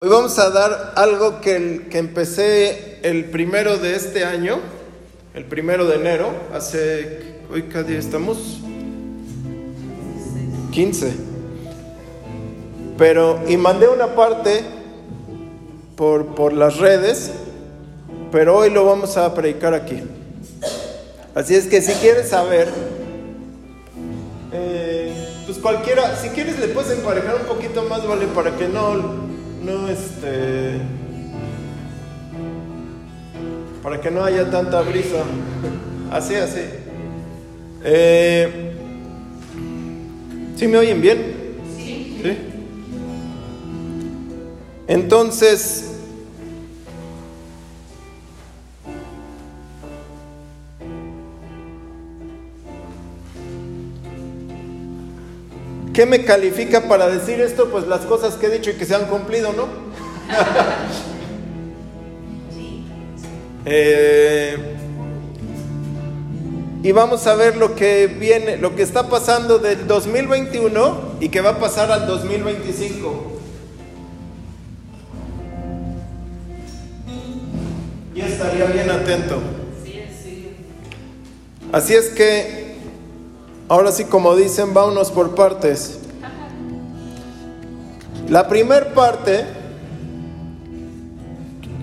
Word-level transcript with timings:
Hoy 0.00 0.10
vamos 0.10 0.38
a 0.38 0.50
dar 0.50 0.92
algo 0.94 1.40
que, 1.40 1.88
que 1.90 1.98
empecé 1.98 3.00
el 3.02 3.24
primero 3.24 3.78
de 3.78 3.96
este 3.96 4.24
año, 4.24 4.60
el 5.34 5.44
primero 5.44 5.88
de 5.88 5.96
enero, 5.96 6.30
hace, 6.54 7.40
hoy 7.52 7.64
cada 7.64 7.82
día 7.82 7.98
estamos 7.98 8.60
15. 10.70 11.12
Pero, 12.96 13.40
y 13.48 13.56
mandé 13.56 13.88
una 13.88 14.14
parte 14.14 14.62
por, 15.96 16.26
por 16.36 16.52
las 16.52 16.76
redes, 16.76 17.32
pero 18.30 18.56
hoy 18.56 18.70
lo 18.70 18.84
vamos 18.84 19.16
a 19.16 19.34
predicar 19.34 19.74
aquí. 19.74 20.00
Así 21.34 21.56
es 21.56 21.66
que 21.66 21.82
si 21.82 21.94
quieres 21.94 22.28
saber, 22.28 22.68
eh, 24.52 25.12
pues 25.44 25.58
cualquiera, 25.58 26.14
si 26.14 26.28
quieres 26.28 26.56
le 26.60 26.68
puedes 26.68 26.96
emparejar 26.96 27.34
un 27.34 27.46
poquito 27.48 27.82
más, 27.82 28.06
vale, 28.06 28.28
para 28.28 28.56
que 28.56 28.68
no 28.68 29.27
no 29.68 29.88
este 29.88 30.80
para 33.82 34.00
que 34.00 34.10
no 34.10 34.24
haya 34.24 34.50
tanta 34.50 34.80
brisa 34.80 35.24
así 36.10 36.34
así 36.34 36.60
eh, 37.84 38.72
¿sí 40.56 40.66
me 40.66 40.78
oyen 40.78 41.00
bien? 41.00 41.18
Sí. 41.76 42.20
¿Sí? 42.22 42.36
entonces 44.88 45.97
¿Qué 55.98 56.06
me 56.06 56.24
califica 56.24 56.86
para 56.86 57.08
decir 57.08 57.40
esto? 57.40 57.70
Pues 57.70 57.88
las 57.88 58.02
cosas 58.02 58.36
que 58.36 58.46
he 58.46 58.50
dicho 58.50 58.70
y 58.70 58.74
que 58.74 58.86
se 58.86 58.94
han 58.94 59.06
cumplido, 59.06 59.52
¿no? 59.52 59.66
Eh, 63.66 64.56
y 66.84 66.92
vamos 66.92 67.26
a 67.26 67.34
ver 67.34 67.56
lo 67.56 67.74
que 67.74 68.06
viene, 68.06 68.56
lo 68.56 68.76
que 68.76 68.82
está 68.82 69.08
pasando 69.08 69.58
del 69.58 69.88
2021 69.88 71.16
y 71.18 71.28
que 71.30 71.40
va 71.40 71.50
a 71.50 71.58
pasar 71.58 71.90
al 71.90 72.06
2025. 72.06 73.40
Y 78.14 78.20
estaría 78.20 78.66
bien 78.66 78.88
atento. 78.88 79.40
Sí, 79.84 80.00
sí. 80.22 80.50
Así 81.72 81.94
es 81.94 82.10
que, 82.10 82.67
ahora 83.68 83.92
sí 83.92 84.04
como 84.04 84.34
dicen, 84.36 84.74
vámonos 84.74 85.10
por 85.10 85.34
partes. 85.34 86.00
La 88.28 88.48
primer 88.48 88.92
parte, 88.92 89.44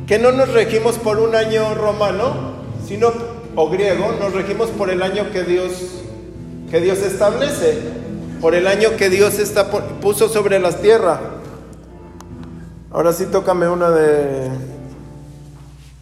que 0.05 0.19
no 0.19 0.31
nos 0.31 0.49
regimos 0.49 0.97
por 0.97 1.19
un 1.19 1.35
año 1.35 1.73
romano, 1.73 2.55
sino 2.87 3.11
o 3.55 3.69
griego, 3.69 4.13
nos 4.19 4.33
regimos 4.33 4.69
por 4.69 4.89
el 4.89 5.01
año 5.01 5.31
que 5.31 5.43
Dios 5.43 5.71
que 6.69 6.81
Dios 6.81 6.99
establece, 6.99 7.77
por 8.41 8.55
el 8.55 8.67
año 8.67 8.97
que 8.97 9.09
Dios 9.09 9.39
está, 9.39 9.69
puso 9.69 10.29
sobre 10.29 10.59
las 10.59 10.81
tierras. 10.81 11.19
Ahora 12.91 13.13
sí 13.13 13.25
tócame 13.31 13.67
una 13.69 13.91
de 13.91 14.49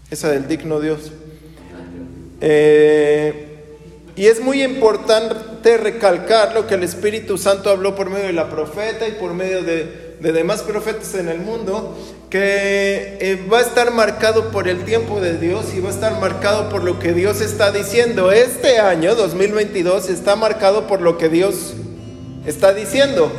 esa 0.10 0.30
del 0.30 0.48
digno 0.48 0.80
Dios. 0.80 1.12
Eh, 2.42 3.53
y 4.16 4.28
es 4.28 4.42
muy 4.42 4.62
importante 4.62 5.78
recalcar 5.78 6.54
lo 6.54 6.68
que 6.68 6.76
el 6.76 6.84
Espíritu 6.84 7.38
Santo 7.38 7.70
habló 7.70 7.96
por 7.96 8.10
medio 8.10 8.28
de 8.28 8.34
la 8.34 8.50
profeta 8.50 9.08
y 9.08 9.14
por 9.14 9.34
medio 9.34 9.64
de, 9.64 10.18
de 10.20 10.32
demás 10.32 10.62
profetas 10.62 11.16
en 11.16 11.30
el 11.30 11.40
mundo, 11.40 11.98
que 12.30 13.18
eh, 13.20 13.48
va 13.52 13.60
a 13.60 13.62
estar 13.62 13.92
marcado 13.92 14.52
por 14.52 14.68
el 14.68 14.86
tiempo 14.86 15.20
de 15.20 15.38
Dios 15.38 15.74
y 15.76 15.80
va 15.80 15.90
a 15.90 15.94
estar 15.94 16.20
marcado 16.20 16.70
por 16.70 16.84
lo 16.84 17.00
que 17.00 17.14
Dios 17.14 17.42
está 17.42 17.72
diciendo. 17.72 18.32
Este 18.32 18.80
año, 18.80 19.16
2022, 19.16 20.10
está 20.10 20.36
marcado 20.36 20.88
por 20.88 21.02
lo 21.02 21.18
que 21.18 21.30
Dios 21.30 21.74
está 22.46 22.74
diciendo. 22.74 23.32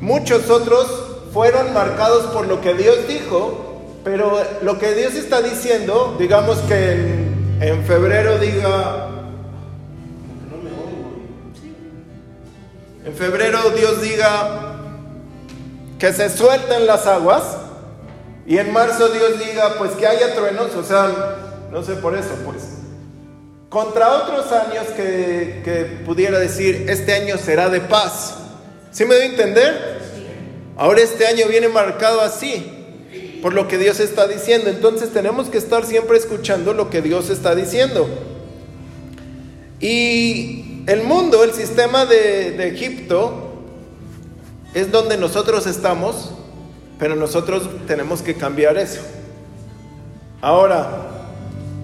Muchos 0.00 0.48
otros 0.48 0.86
fueron 1.32 1.72
marcados 1.74 2.26
por 2.32 2.46
lo 2.46 2.60
que 2.60 2.74
Dios 2.74 3.06
dijo, 3.06 3.82
pero 4.02 4.42
lo 4.62 4.78
que 4.78 4.94
Dios 4.94 5.14
está 5.14 5.42
diciendo, 5.42 6.16
digamos 6.18 6.58
que 6.60 7.28
en 7.60 7.84
febrero 7.84 8.38
diga, 8.38 9.19
en 13.10 13.16
febrero 13.16 13.58
Dios 13.70 14.02
diga 14.02 14.76
que 15.98 16.12
se 16.12 16.28
suelten 16.30 16.86
las 16.86 17.06
aguas 17.08 17.42
y 18.46 18.56
en 18.58 18.72
marzo 18.72 19.08
Dios 19.08 19.38
diga 19.38 19.74
pues 19.78 19.92
que 19.92 20.06
haya 20.06 20.34
truenos, 20.34 20.74
o 20.76 20.84
sea, 20.84 21.66
no 21.72 21.82
sé 21.82 21.94
por 21.94 22.16
eso, 22.16 22.30
pues. 22.44 22.78
Contra 23.68 24.12
otros 24.14 24.50
años 24.52 24.86
que, 24.96 25.60
que 25.64 26.02
pudiera 26.04 26.38
decir, 26.38 26.86
este 26.88 27.14
año 27.14 27.36
será 27.36 27.68
de 27.68 27.80
paz. 27.80 28.36
¿Sí 28.92 29.04
me 29.04 29.14
doy 29.14 29.24
a 29.24 29.26
entender? 29.26 30.00
Ahora 30.76 31.00
este 31.00 31.26
año 31.26 31.46
viene 31.48 31.68
marcado 31.68 32.20
así, 32.20 33.38
por 33.42 33.54
lo 33.54 33.66
que 33.68 33.78
Dios 33.78 34.00
está 34.00 34.26
diciendo. 34.26 34.70
Entonces 34.70 35.12
tenemos 35.12 35.48
que 35.48 35.58
estar 35.58 35.84
siempre 35.84 36.16
escuchando 36.16 36.74
lo 36.74 36.90
que 36.90 37.02
Dios 37.02 37.28
está 37.28 37.54
diciendo. 37.54 38.08
Y 39.80 40.69
el 40.86 41.02
mundo, 41.02 41.44
el 41.44 41.52
sistema 41.52 42.06
de, 42.06 42.68
Egipto, 42.68 43.52
es 44.74 44.90
donde 44.90 45.16
nosotros 45.16 45.66
estamos, 45.66 46.30
pero 46.98 47.16
nosotros 47.16 47.68
tenemos 47.86 48.22
que 48.22 48.34
cambiar 48.34 48.76
eso. 48.76 49.00
Ahora, 50.40 51.08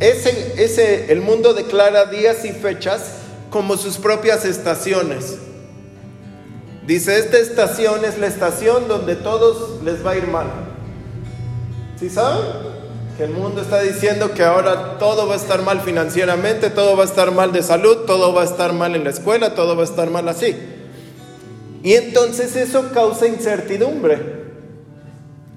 ese, 0.00 0.62
ese, 0.62 1.12
el 1.12 1.20
mundo 1.20 1.54
declara 1.54 2.06
días 2.06 2.44
y 2.44 2.52
fechas 2.52 3.16
como 3.50 3.76
sus 3.76 3.96
propias 3.98 4.44
estaciones. 4.44 5.38
Dice, 6.86 7.18
esta 7.18 7.38
estación 7.38 8.04
es 8.04 8.18
la 8.18 8.28
estación 8.28 8.86
donde 8.86 9.16
todos 9.16 9.82
les 9.82 10.04
va 10.04 10.12
a 10.12 10.16
ir 10.16 10.28
mal. 10.28 10.46
¿Sí 11.98 12.08
saben? 12.08 12.75
El 13.18 13.30
mundo 13.30 13.62
está 13.62 13.80
diciendo 13.80 14.32
que 14.34 14.42
ahora 14.42 14.98
todo 14.98 15.26
va 15.26 15.34
a 15.34 15.36
estar 15.38 15.62
mal 15.62 15.80
financieramente, 15.80 16.68
todo 16.68 16.98
va 16.98 17.04
a 17.04 17.06
estar 17.06 17.30
mal 17.30 17.50
de 17.50 17.62
salud, 17.62 18.04
todo 18.06 18.34
va 18.34 18.42
a 18.42 18.44
estar 18.44 18.74
mal 18.74 18.94
en 18.94 19.04
la 19.04 19.10
escuela, 19.10 19.54
todo 19.54 19.74
va 19.74 19.82
a 19.82 19.86
estar 19.86 20.10
mal 20.10 20.28
así. 20.28 20.54
Y 21.82 21.94
entonces 21.94 22.54
eso 22.56 22.90
causa 22.92 23.26
incertidumbre. 23.26 24.18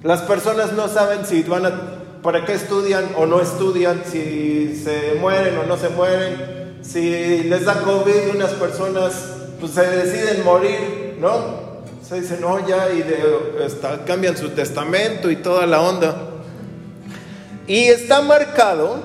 Las 0.03 0.21
personas 0.21 0.71
no 0.71 0.87
saben 0.87 1.25
si 1.25 1.43
van 1.43 1.65
a, 1.65 2.21
para 2.23 2.45
qué 2.45 2.53
estudian 2.53 3.09
o 3.17 3.25
no 3.25 3.41
estudian, 3.41 4.03
si 4.09 4.81
se 4.81 5.15
mueren 5.19 5.57
o 5.57 5.63
no 5.63 5.75
se 5.75 5.89
mueren, 5.89 6.77
si 6.81 7.43
les 7.43 7.65
da 7.65 7.81
COVID 7.81 8.35
unas 8.35 8.51
personas 8.51 9.33
pues 9.59 9.73
se 9.73 9.85
deciden 9.85 10.45
morir, 10.45 11.17
¿no? 11.19 11.67
Se 12.07 12.21
dicen, 12.21 12.39
no, 12.39 12.65
ya, 12.65 12.89
y 12.89 13.03
cambian 14.07 14.37
su 14.37 14.49
testamento 14.49 15.29
y 15.29 15.35
toda 15.35 15.67
la 15.67 15.81
onda. 15.81 16.38
Y 17.69 17.85
está 17.85 18.21
marcado, 18.21 18.99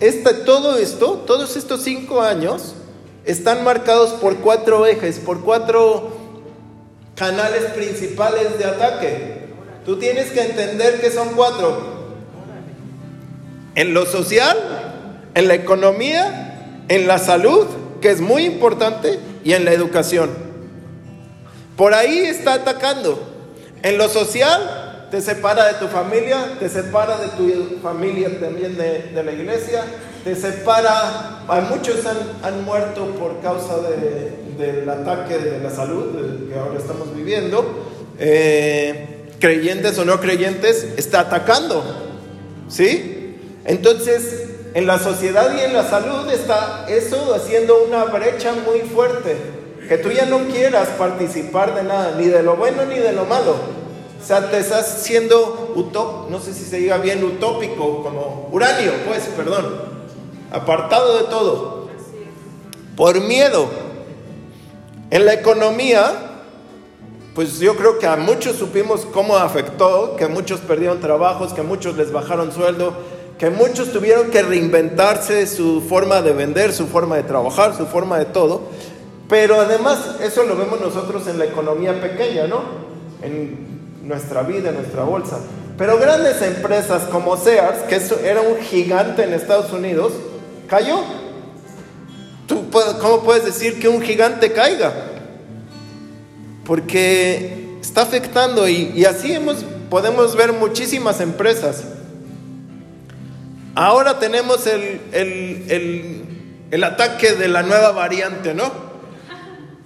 este, 0.00 0.32
todo 0.32 0.78
esto, 0.78 1.22
todos 1.26 1.56
estos 1.58 1.82
cinco 1.82 2.22
años, 2.22 2.74
están 3.26 3.62
marcados 3.64 4.12
por 4.12 4.36
cuatro 4.38 4.86
ejes, 4.86 5.18
por 5.18 5.42
cuatro 5.42 6.10
canales 7.14 7.64
principales 7.74 8.58
de 8.58 8.64
ataque. 8.64 9.42
Tú 9.84 9.98
tienes 9.98 10.30
que 10.30 10.40
entender 10.40 11.02
que 11.02 11.10
son 11.10 11.34
cuatro. 11.36 11.92
En 13.74 13.92
lo 13.92 14.06
social, 14.06 14.56
en 15.34 15.48
la 15.48 15.54
economía, 15.54 16.84
en 16.88 17.06
la 17.06 17.18
salud, 17.18 17.66
que 18.00 18.10
es 18.10 18.22
muy 18.22 18.46
importante, 18.46 19.20
y 19.44 19.52
en 19.52 19.66
la 19.66 19.72
educación. 19.74 20.30
Por 21.76 21.92
ahí 21.92 22.20
está 22.20 22.54
atacando. 22.54 23.22
En 23.82 23.98
lo 23.98 24.08
social, 24.08 24.81
te 25.12 25.20
separa 25.20 25.66
de 25.66 25.74
tu 25.74 25.88
familia, 25.88 26.56
te 26.58 26.70
separa 26.70 27.18
de 27.18 27.28
tu 27.36 27.78
familia 27.82 28.30
también 28.40 28.78
de, 28.78 29.10
de 29.14 29.22
la 29.22 29.30
iglesia, 29.30 29.84
te 30.24 30.34
separa, 30.34 31.44
a 31.46 31.60
muchos 31.68 31.96
han, 32.42 32.64
muerto 32.64 33.04
por 33.16 33.38
causa 33.42 33.76
de, 33.76 34.32
del 34.56 34.88
ataque 34.88 35.36
de 35.36 35.58
la 35.58 35.68
salud 35.68 36.48
que 36.48 36.58
ahora 36.58 36.78
estamos 36.78 37.14
viviendo, 37.14 37.90
eh, 38.18 39.26
creyentes 39.38 39.98
o 39.98 40.06
no 40.06 40.18
creyentes, 40.18 40.88
está 40.96 41.20
atacando, 41.20 41.84
¿sí? 42.70 43.36
Entonces, 43.66 44.46
en 44.72 44.86
la 44.86 44.98
sociedad 44.98 45.54
y 45.54 45.60
en 45.60 45.74
la 45.74 45.90
salud 45.90 46.30
está 46.32 46.86
eso 46.88 47.34
haciendo 47.34 47.84
una 47.84 48.04
brecha 48.04 48.54
muy 48.54 48.80
fuerte, 48.80 49.36
que 49.90 49.98
tú 49.98 50.10
ya 50.10 50.24
no 50.24 50.46
quieras 50.46 50.88
participar 50.96 51.74
de 51.74 51.82
nada, 51.82 52.14
ni 52.18 52.28
de 52.28 52.42
lo 52.42 52.56
bueno 52.56 52.86
ni 52.86 52.98
de 52.98 53.12
lo 53.12 53.26
malo. 53.26 53.81
O 54.22 54.24
sea, 54.24 54.50
te 54.50 54.58
estás 54.58 55.02
siendo 55.02 55.74
no 56.30 56.40
sé 56.40 56.54
si 56.54 56.64
se 56.64 56.78
diga 56.78 56.98
bien 56.98 57.24
utópico, 57.24 58.02
como 58.02 58.48
uranio, 58.52 58.92
pues, 59.06 59.24
perdón, 59.36 59.66
apartado 60.52 61.18
de 61.18 61.24
todo, 61.24 61.88
por 62.96 63.20
miedo. 63.20 63.66
En 65.10 65.26
la 65.26 65.34
economía, 65.34 66.04
pues 67.34 67.58
yo 67.58 67.76
creo 67.76 67.98
que 67.98 68.06
a 68.06 68.16
muchos 68.16 68.56
supimos 68.56 69.06
cómo 69.12 69.36
afectó, 69.36 70.14
que 70.16 70.28
muchos 70.28 70.60
perdieron 70.60 71.00
trabajos, 71.00 71.52
que 71.52 71.62
muchos 71.62 71.96
les 71.96 72.12
bajaron 72.12 72.52
sueldo, 72.52 72.94
que 73.38 73.50
muchos 73.50 73.92
tuvieron 73.92 74.30
que 74.30 74.42
reinventarse 74.42 75.46
su 75.48 75.82
forma 75.82 76.22
de 76.22 76.32
vender, 76.32 76.72
su 76.72 76.86
forma 76.86 77.16
de 77.16 77.24
trabajar, 77.24 77.76
su 77.76 77.86
forma 77.86 78.18
de 78.18 78.26
todo. 78.26 78.62
Pero 79.28 79.60
además 79.60 80.16
eso 80.22 80.44
lo 80.44 80.56
vemos 80.56 80.80
nosotros 80.80 81.26
en 81.26 81.38
la 81.38 81.46
economía 81.46 82.00
pequeña, 82.00 82.46
¿no? 82.46 82.60
En 83.22 83.71
nuestra 84.02 84.42
vida, 84.42 84.72
nuestra 84.72 85.04
bolsa. 85.04 85.38
Pero 85.78 85.98
grandes 85.98 86.40
empresas 86.42 87.04
como 87.04 87.36
Sears, 87.36 87.82
que 87.88 88.00
era 88.28 88.40
un 88.40 88.58
gigante 88.58 89.24
en 89.24 89.32
Estados 89.32 89.72
Unidos, 89.72 90.12
cayó. 90.68 91.00
¿Tú, 92.46 92.70
¿Cómo 93.00 93.22
puedes 93.22 93.44
decir 93.44 93.80
que 93.80 93.88
un 93.88 94.02
gigante 94.02 94.52
caiga? 94.52 94.92
Porque 96.64 97.78
está 97.80 98.02
afectando 98.02 98.68
y, 98.68 99.04
así 99.04 99.32
hemos, 99.32 99.64
podemos 99.88 100.36
ver 100.36 100.52
muchísimas 100.52 101.20
empresas. 101.20 101.84
Ahora 103.74 104.18
tenemos 104.18 104.66
el, 104.66 105.00
el, 105.12 106.26
el 106.70 106.84
ataque 106.84 107.32
de 107.32 107.48
la 107.48 107.62
nueva 107.62 107.92
variante, 107.92 108.54
¿no? 108.54 108.91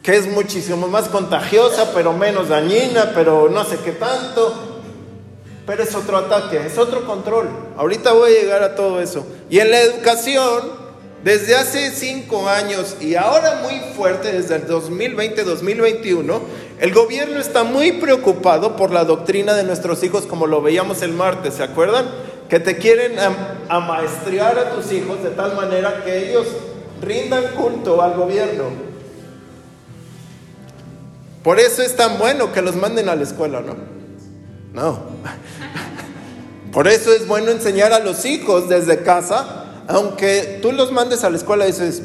Que 0.06 0.16
es 0.16 0.28
muchísimo 0.28 0.86
más 0.86 1.08
contagiosa, 1.08 1.90
pero 1.92 2.12
menos 2.12 2.48
dañina, 2.48 3.10
pero 3.12 3.48
no 3.48 3.64
sé 3.64 3.76
qué 3.84 3.90
tanto. 3.90 4.54
Pero 5.66 5.82
es 5.82 5.92
otro 5.96 6.16
ataque, 6.16 6.64
es 6.64 6.78
otro 6.78 7.04
control. 7.04 7.48
Ahorita 7.76 8.12
voy 8.12 8.30
a 8.30 8.40
llegar 8.40 8.62
a 8.62 8.76
todo 8.76 9.00
eso. 9.00 9.26
Y 9.50 9.58
en 9.58 9.72
la 9.72 9.80
educación, 9.80 10.62
desde 11.24 11.56
hace 11.56 11.90
cinco 11.90 12.48
años 12.48 12.98
y 13.00 13.16
ahora 13.16 13.62
muy 13.64 13.80
fuerte, 13.96 14.32
desde 14.32 14.54
el 14.54 14.68
2020-2021, 14.68 16.38
el 16.78 16.94
gobierno 16.94 17.40
está 17.40 17.64
muy 17.64 17.90
preocupado 17.90 18.76
por 18.76 18.92
la 18.92 19.04
doctrina 19.04 19.54
de 19.54 19.64
nuestros 19.64 20.04
hijos, 20.04 20.22
como 20.26 20.46
lo 20.46 20.62
veíamos 20.62 21.02
el 21.02 21.14
martes, 21.14 21.54
¿se 21.54 21.64
acuerdan? 21.64 22.06
Que 22.48 22.60
te 22.60 22.76
quieren 22.76 23.16
amaestrear 23.68 24.56
a 24.56 24.70
tus 24.70 24.92
hijos 24.92 25.24
de 25.24 25.30
tal 25.30 25.56
manera 25.56 26.04
que 26.04 26.30
ellos 26.30 26.46
rindan 27.02 27.42
culto 27.56 28.00
al 28.02 28.14
gobierno. 28.14 28.85
Por 31.46 31.60
eso 31.60 31.80
es 31.80 31.94
tan 31.94 32.18
bueno 32.18 32.52
que 32.52 32.60
los 32.60 32.74
manden 32.74 33.08
a 33.08 33.14
la 33.14 33.22
escuela, 33.22 33.60
¿no? 33.60 33.76
No. 34.72 34.98
Por 36.72 36.88
eso 36.88 37.12
es 37.12 37.28
bueno 37.28 37.52
enseñar 37.52 37.92
a 37.92 38.00
los 38.00 38.24
hijos 38.24 38.68
desde 38.68 39.04
casa, 39.04 39.84
aunque 39.86 40.58
tú 40.60 40.72
los 40.72 40.90
mandes 40.90 41.22
a 41.22 41.30
la 41.30 41.36
escuela 41.36 41.64
y 41.64 41.70
dices, 41.70 42.02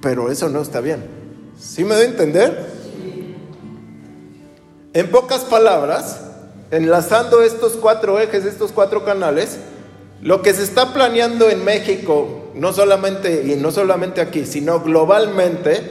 pero 0.00 0.30
eso 0.30 0.48
no 0.48 0.62
está 0.62 0.80
bien. 0.80 1.04
¿Sí 1.60 1.84
me 1.84 1.94
doy 1.94 2.04
a 2.04 2.08
entender? 2.08 2.66
En 4.94 5.10
pocas 5.10 5.40
palabras, 5.40 6.22
enlazando 6.70 7.42
estos 7.42 7.72
cuatro 7.72 8.18
ejes, 8.18 8.46
estos 8.46 8.72
cuatro 8.72 9.04
canales, 9.04 9.58
lo 10.22 10.40
que 10.40 10.54
se 10.54 10.62
está 10.62 10.94
planeando 10.94 11.50
en 11.50 11.66
México, 11.66 12.50
no 12.54 12.72
solamente 12.72 13.42
y 13.44 13.56
no 13.56 13.70
solamente 13.70 14.22
aquí, 14.22 14.46
sino 14.46 14.80
globalmente, 14.80 15.82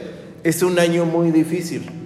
es 0.43 0.63
un 0.63 0.79
año 0.79 1.05
muy 1.05 1.29
difícil 1.29 1.99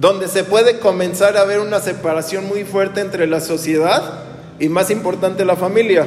donde 0.00 0.28
se 0.28 0.44
puede 0.44 0.78
comenzar 0.78 1.36
a 1.36 1.44
ver 1.44 1.60
una 1.60 1.78
separación 1.78 2.48
muy 2.48 2.64
fuerte 2.64 3.02
entre 3.02 3.26
la 3.26 3.38
sociedad 3.38 4.24
y 4.58 4.70
más 4.70 4.90
importante 4.90 5.44
la 5.44 5.56
familia. 5.56 6.06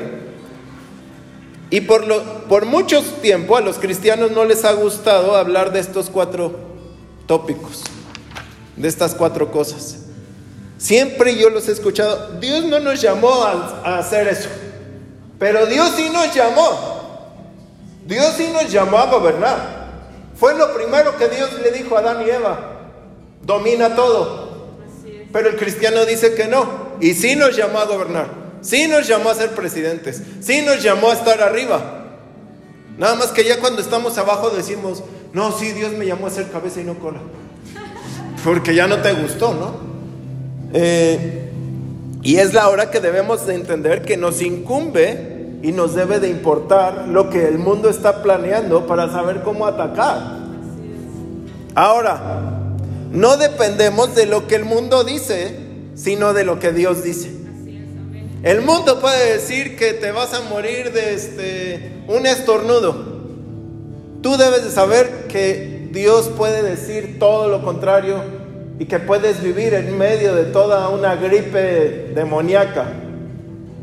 Y 1.70 1.82
por, 1.82 2.08
lo, 2.08 2.24
por 2.46 2.66
mucho 2.66 3.04
tiempo 3.22 3.56
a 3.56 3.62
los 3.62 3.78
cristianos 3.78 4.32
no 4.32 4.46
les 4.46 4.66
ha 4.66 4.74
gustado 4.74 5.36
hablar 5.36 5.72
de 5.72 5.80
estos 5.80 6.10
cuatro 6.10 6.56
tópicos, 7.28 7.84
de 8.76 8.88
estas 8.88 9.14
cuatro 9.14 9.52
cosas. 9.52 10.00
Siempre 10.80 11.38
yo 11.38 11.52
los 11.52 11.70
he 11.70 11.72
escuchado, 11.72 12.40
Dios 12.40 12.66
no 12.66 12.80
nos 12.80 13.00
llamó 13.00 13.44
a, 13.44 13.82
a 13.86 14.00
hacer 14.00 14.28
eso, 14.28 14.50
pero 15.38 15.68
Dios 15.68 15.92
sí 15.96 16.10
nos 16.12 16.34
llamó. 16.34 16.94
Dios 18.08 18.34
sí 18.38 18.50
nos 18.52 18.72
llamó 18.72 18.98
a 18.98 19.06
gobernar. 19.06 19.84
Fue 20.36 20.58
lo 20.58 20.74
primero 20.74 21.16
que 21.16 21.30
Dios 21.30 21.52
le 21.62 21.72
dijo 21.72 21.96
a 21.96 22.00
Adán 22.00 22.24
y 22.26 22.30
Eva 22.32 22.73
domina 23.46 23.96
todo. 23.96 24.54
Pero 25.32 25.50
el 25.50 25.56
cristiano 25.56 26.06
dice 26.06 26.36
que 26.36 26.48
no. 26.48 26.94
Y 27.02 27.14
sí 27.14 27.36
nos 27.36 27.56
llamó 27.56 27.80
a 27.80 27.86
gobernar. 27.86 28.28
Sí 28.62 28.88
nos 28.88 29.08
llamó 29.08 29.30
a 29.30 29.36
ser 29.36 29.50
presidentes. 29.52 30.22
Sí 30.42 30.62
nos 30.62 30.82
llamó 30.82 31.10
a 31.10 31.14
estar 31.14 31.42
arriba. 31.42 32.04
Nada 32.98 33.16
más 33.16 33.28
que 33.28 33.44
ya 33.44 33.60
cuando 33.60 33.82
estamos 33.82 34.18
abajo 34.18 34.52
decimos, 34.52 35.04
no, 35.34 35.52
sí, 35.52 35.72
Dios 35.72 35.92
me 35.94 36.06
llamó 36.06 36.28
a 36.28 36.30
ser 36.30 36.50
cabeza 36.50 36.82
y 36.82 36.84
no 36.84 37.00
cola. 37.00 37.20
Porque 38.44 38.76
ya 38.76 38.88
no 38.88 39.02
te 39.02 39.14
gustó, 39.14 39.54
¿no? 39.54 39.74
Eh, 40.74 41.50
y 42.22 42.38
es 42.38 42.54
la 42.54 42.70
hora 42.70 42.92
que 42.92 43.00
debemos 43.00 43.46
de 43.48 43.56
entender 43.56 44.04
que 44.04 44.16
nos 44.16 44.42
incumbe 44.42 45.58
y 45.64 45.72
nos 45.72 45.96
debe 45.96 46.20
de 46.20 46.30
importar 46.30 47.08
lo 47.08 47.30
que 47.30 47.48
el 47.48 47.58
mundo 47.58 47.90
está 47.90 48.22
planeando 48.22 48.86
para 48.86 49.10
saber 49.12 49.42
cómo 49.42 49.66
atacar. 49.66 50.44
Ahora, 51.76 52.53
no 53.14 53.38
dependemos 53.38 54.16
de 54.16 54.26
lo 54.26 54.48
que 54.48 54.56
el 54.56 54.66
mundo 54.66 55.04
dice, 55.04 55.56
sino 55.94 56.34
de 56.34 56.44
lo 56.44 56.60
que 56.60 56.72
Dios 56.72 57.04
dice. 57.04 57.32
El 58.42 58.62
mundo 58.64 59.00
puede 59.00 59.34
decir 59.34 59.78
que 59.78 59.94
te 59.94 60.12
vas 60.12 60.34
a 60.34 60.42
morir 60.42 60.92
de 60.92 61.14
este, 61.14 61.92
un 62.08 62.26
estornudo. 62.26 62.96
Tú 64.24 64.36
debes 64.36 64.64
de 64.64 64.72
saber 64.72 65.28
que 65.28 65.90
Dios 65.92 66.32
puede 66.36 66.64
decir 66.64 67.20
todo 67.20 67.50
lo 67.50 67.64
contrario 67.64 68.16
y 68.80 68.86
que 68.86 68.98
puedes 68.98 69.44
vivir 69.44 69.76
en 69.76 69.96
medio 69.96 70.34
de 70.34 70.46
toda 70.46 70.90
una 70.90 71.16
gripe 71.16 72.14
demoníaca 72.16 72.94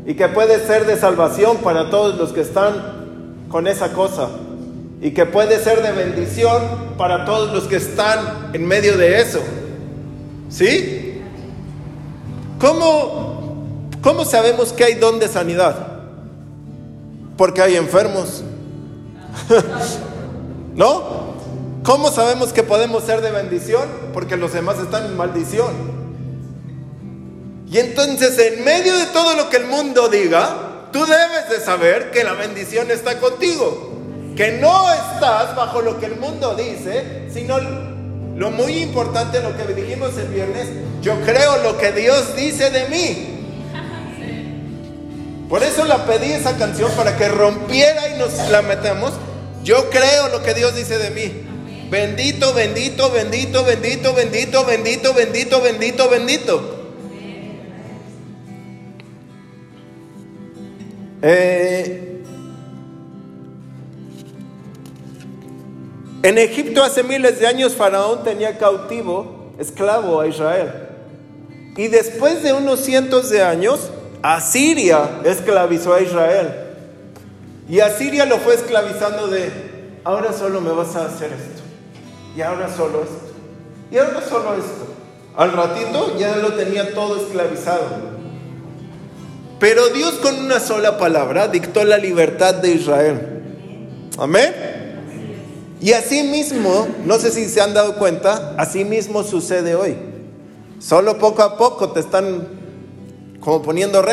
y 0.05 0.13
que 0.15 0.27
puede 0.27 0.59
ser 0.59 0.85
de 0.85 0.97
salvación 0.97 1.59
para 1.59 1.89
todos 1.89 2.17
los 2.17 2.33
que 2.33 2.41
están 2.41 3.47
con 3.47 3.65
esa 3.65 3.93
cosa 3.93 4.27
y 5.01 5.11
que 5.11 5.25
puede 5.25 5.61
ser 5.61 5.81
de 5.81 5.91
bendición 5.91 6.93
para 6.95 7.25
todos 7.25 7.51
los 7.51 7.63
que 7.63 7.77
están 7.77 8.51
en 8.53 8.67
medio 8.67 8.97
de 8.97 9.19
eso. 9.19 9.39
¿Sí? 10.49 11.23
¿Cómo, 12.59 13.89
cómo 14.03 14.23
sabemos 14.25 14.71
que 14.71 14.83
hay 14.83 14.93
don 14.93 15.17
de 15.17 15.27
sanidad? 15.27 15.87
Porque 17.35 17.63
hay 17.63 17.77
enfermos. 17.77 18.43
¿No? 20.75 21.31
¿Cómo 21.83 22.11
sabemos 22.11 22.53
que 22.53 22.61
podemos 22.61 23.03
ser 23.03 23.21
de 23.21 23.31
bendición? 23.31 23.89
Porque 24.13 24.37
los 24.37 24.53
demás 24.53 24.77
están 24.77 25.07
en 25.07 25.17
maldición. 25.17 25.71
Y 27.71 27.79
entonces 27.79 28.37
en 28.37 28.63
medio 28.63 28.95
de 28.95 29.07
todo 29.07 29.35
lo 29.35 29.49
que 29.49 29.57
el 29.57 29.65
mundo 29.65 30.09
diga, 30.09 30.89
tú 30.91 30.99
debes 31.07 31.49
de 31.49 31.59
saber 31.59 32.11
que 32.11 32.23
la 32.23 32.33
bendición 32.33 32.91
está 32.91 33.19
contigo 33.19 33.90
que 34.35 34.53
no 34.53 34.91
estás 34.93 35.55
bajo 35.55 35.81
lo 35.81 35.99
que 35.99 36.07
el 36.07 36.15
mundo 36.17 36.55
dice, 36.55 37.29
sino 37.33 37.59
lo 37.59 38.51
muy 38.51 38.77
importante, 38.77 39.41
lo 39.41 39.55
que 39.55 39.73
dijimos 39.73 40.17
el 40.17 40.27
viernes, 40.27 40.67
yo 41.01 41.19
creo 41.21 41.61
lo 41.63 41.77
que 41.77 41.91
Dios 41.91 42.35
dice 42.35 42.69
de 42.69 42.87
mí. 42.89 43.27
Por 45.49 45.63
eso 45.63 45.83
la 45.83 46.05
pedí 46.05 46.31
esa 46.31 46.57
canción 46.57 46.89
para 46.93 47.17
que 47.17 47.27
rompiera 47.27 48.07
y 48.09 48.17
nos 48.17 48.33
la 48.49 48.61
metemos. 48.61 49.11
Yo 49.63 49.89
creo 49.89 50.29
lo 50.29 50.41
que 50.41 50.53
Dios 50.53 50.75
dice 50.75 50.97
de 50.97 51.11
mí. 51.11 51.31
Bendito, 51.89 52.53
bendito, 52.53 53.11
bendito, 53.11 53.65
bendito, 53.65 54.13
bendito, 54.13 54.63
bendito, 54.63 55.13
bendito, 55.13 55.61
bendito, 55.61 56.09
bendito. 56.09 56.77
Eh, 61.21 62.10
En 66.23 66.37
Egipto 66.37 66.83
hace 66.83 67.03
miles 67.03 67.39
de 67.39 67.47
años 67.47 67.73
Faraón 67.75 68.23
tenía 68.23 68.57
cautivo, 68.57 69.53
esclavo 69.57 70.21
a 70.21 70.27
Israel. 70.27 70.71
Y 71.75 71.87
después 71.87 72.43
de 72.43 72.53
unos 72.53 72.81
cientos 72.81 73.29
de 73.29 73.41
años, 73.41 73.89
Asiria 74.21 75.21
esclavizó 75.23 75.95
a 75.95 76.01
Israel. 76.01 76.49
Y 77.67 77.79
Asiria 77.79 78.25
lo 78.25 78.37
fue 78.37 78.53
esclavizando 78.53 79.27
de, 79.27 79.49
ahora 80.03 80.31
solo 80.33 80.61
me 80.61 80.71
vas 80.71 80.95
a 80.95 81.05
hacer 81.05 81.31
esto. 81.31 81.63
Y 82.37 82.41
ahora 82.41 82.69
solo 82.69 83.03
esto. 83.03 83.33
Y 83.91 83.97
ahora 83.97 84.21
solo 84.21 84.53
esto. 84.55 84.87
Al 85.35 85.53
ratito 85.53 86.17
ya 86.19 86.35
lo 86.35 86.53
tenía 86.53 86.93
todo 86.93 87.15
esclavizado. 87.15 88.21
Pero 89.59 89.89
Dios 89.89 90.15
con 90.15 90.35
una 90.35 90.59
sola 90.59 90.97
palabra 90.97 91.47
dictó 91.47 91.83
la 91.83 91.97
libertad 91.97 92.55
de 92.55 92.71
Israel. 92.71 93.43
Amén. 94.17 94.70
Y 95.81 95.93
así 95.93 96.21
mismo, 96.21 96.87
no 97.05 97.17
sé 97.17 97.31
si 97.31 97.49
se 97.49 97.59
han 97.59 97.73
dado 97.73 97.95
cuenta, 97.95 98.53
así 98.57 98.85
mismo 98.85 99.23
sucede 99.23 99.73
hoy. 99.73 99.97
Solo 100.77 101.17
poco 101.17 101.41
a 101.41 101.57
poco 101.57 101.89
te 101.91 101.99
están 101.99 102.47
como 103.39 103.63
poniendo 103.63 104.03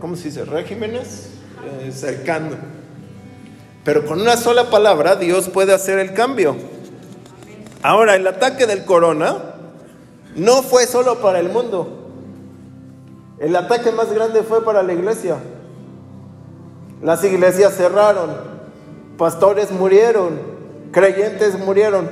¿cómo 0.00 0.16
se 0.16 0.24
dice? 0.24 0.44
regímenes, 0.44 1.28
eh, 1.64 1.92
cercando. 1.92 2.56
Pero 3.84 4.04
con 4.04 4.20
una 4.20 4.36
sola 4.36 4.68
palabra 4.68 5.14
Dios 5.14 5.48
puede 5.48 5.72
hacer 5.72 6.00
el 6.00 6.12
cambio. 6.12 6.56
Ahora, 7.84 8.16
el 8.16 8.26
ataque 8.26 8.66
del 8.66 8.84
corona 8.84 9.36
no 10.34 10.64
fue 10.64 10.88
solo 10.88 11.20
para 11.20 11.38
el 11.38 11.50
mundo. 11.50 12.10
El 13.38 13.54
ataque 13.54 13.92
más 13.92 14.12
grande 14.12 14.42
fue 14.42 14.64
para 14.64 14.82
la 14.82 14.92
iglesia. 14.92 15.36
Las 17.00 17.22
iglesias 17.22 17.76
cerraron, 17.76 18.30
pastores 19.16 19.70
murieron, 19.70 20.55
creyentes 20.96 21.58
murieron. 21.58 22.08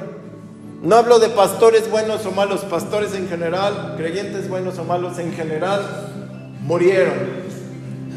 No 0.82 0.96
hablo 0.96 1.18
de 1.18 1.30
pastores 1.30 1.90
buenos 1.90 2.26
o 2.26 2.32
malos, 2.32 2.66
pastores 2.66 3.14
en 3.14 3.30
general, 3.30 3.94
creyentes 3.96 4.46
buenos 4.46 4.78
o 4.78 4.84
malos 4.84 5.18
en 5.18 5.32
general, 5.32 5.80
murieron. 6.60 7.14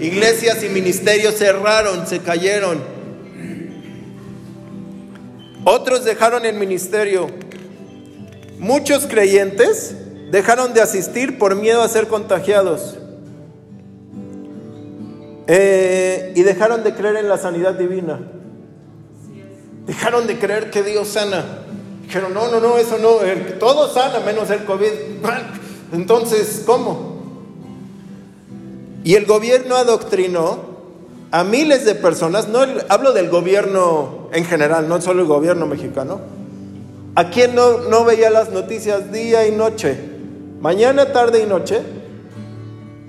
Iglesias 0.01 0.62
y 0.65 0.67
ministerios 0.67 1.36
cerraron, 1.36 2.05
se 2.05 2.19
cayeron. 2.19 2.81
Otros 5.63 6.03
dejaron 6.03 6.45
el 6.45 6.57
ministerio. 6.57 7.27
Muchos 8.59 9.05
creyentes 9.05 9.95
dejaron 10.31 10.74
de 10.74 10.81
asistir 10.81 11.38
por 11.38 11.55
miedo 11.55 11.81
a 11.81 11.88
ser 11.88 12.07
contagiados. 12.07 12.97
Eh, 15.47 16.33
y 16.36 16.43
dejaron 16.43 16.83
de 16.83 16.93
creer 16.93 17.15
en 17.15 17.29
la 17.29 17.38
sanidad 17.38 17.75
divina. 17.75 18.19
Dejaron 19.88 20.27
de 20.27 20.38
creer 20.38 20.70
que 20.70 20.84
Dios 20.84 21.08
sana. 21.08 21.46
Dijeron, 22.03 22.34
no, 22.34 22.50
no, 22.50 22.60
no, 22.60 22.77
eso 22.77 22.98
no, 22.98 23.17
todo 23.58 23.91
sana 23.94 24.20
menos 24.20 24.50
el 24.50 24.65
COVID. 24.65 24.91
Entonces, 25.94 26.63
¿cómo? 26.65 27.17
Y 29.03 29.15
el 29.15 29.25
gobierno 29.25 29.75
adoctrinó 29.75 30.77
a 31.32 31.44
miles 31.44 31.86
de 31.86 31.96
personas, 31.96 32.48
no 32.50 32.60
hablo 32.89 33.13
del 33.13 33.29
gobierno 33.29 34.29
en 34.34 34.46
general, 34.46 34.88
no 34.88 35.01
solo 35.01 35.22
el 35.22 35.27
gobierno 35.27 35.65
mexicano. 35.65 36.20
¿A 37.15 37.29
quién 37.29 37.56
no, 37.56 37.79
no 37.79 38.06
veía 38.06 38.29
las 38.29 38.51
noticias 38.51 39.12
día 39.12 39.48
y 39.48 39.51
noche? 39.51 39.98
Mañana, 40.60 41.12
tarde 41.13 41.41
y 41.41 41.46
noche 41.46 41.82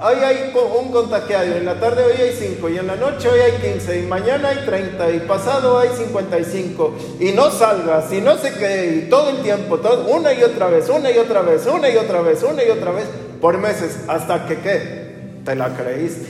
Hoy 0.01 0.15
hay 0.25 0.53
un 0.55 0.93
contagiado, 0.93 1.57
en 1.57 1.65
la 1.65 1.81
tarde 1.81 2.05
hoy 2.05 2.13
hay 2.13 2.33
5, 2.33 2.69
y 2.69 2.79
en 2.79 2.87
la 2.87 2.95
noche 2.95 3.29
hoy 3.29 3.41
hay 3.41 3.73
15, 3.73 3.99
y 3.99 4.03
mañana 4.07 4.51
hay 4.51 4.65
30, 4.65 5.11
y 5.11 5.19
pasado 5.27 5.77
hay 5.77 5.89
55, 5.89 6.95
y 7.19 7.33
no 7.33 7.51
salgas, 7.51 8.13
y 8.13 8.21
no 8.21 8.39
sé 8.39 8.53
qué, 8.53 9.03
y 9.07 9.11
todo 9.11 9.31
el 9.31 9.43
tiempo, 9.43 9.79
todo, 9.79 10.07
una 10.07 10.33
y 10.33 10.45
otra 10.45 10.69
vez, 10.69 10.89
una 10.89 11.11
y 11.11 11.19
otra 11.19 11.43
vez, 11.43 11.67
una 11.67 11.91
y 11.91 11.97
otra 11.97 12.23
vez, 12.23 12.45
una 12.45 12.63
y 12.63 12.71
otra 12.71 12.93
vez, 12.93 13.07
por 13.41 13.59
meses, 13.59 13.97
hasta 14.07 14.47
que 14.47 14.61
qué, 14.61 15.41
te 15.45 15.57
la 15.57 15.75
creíste. 15.75 16.29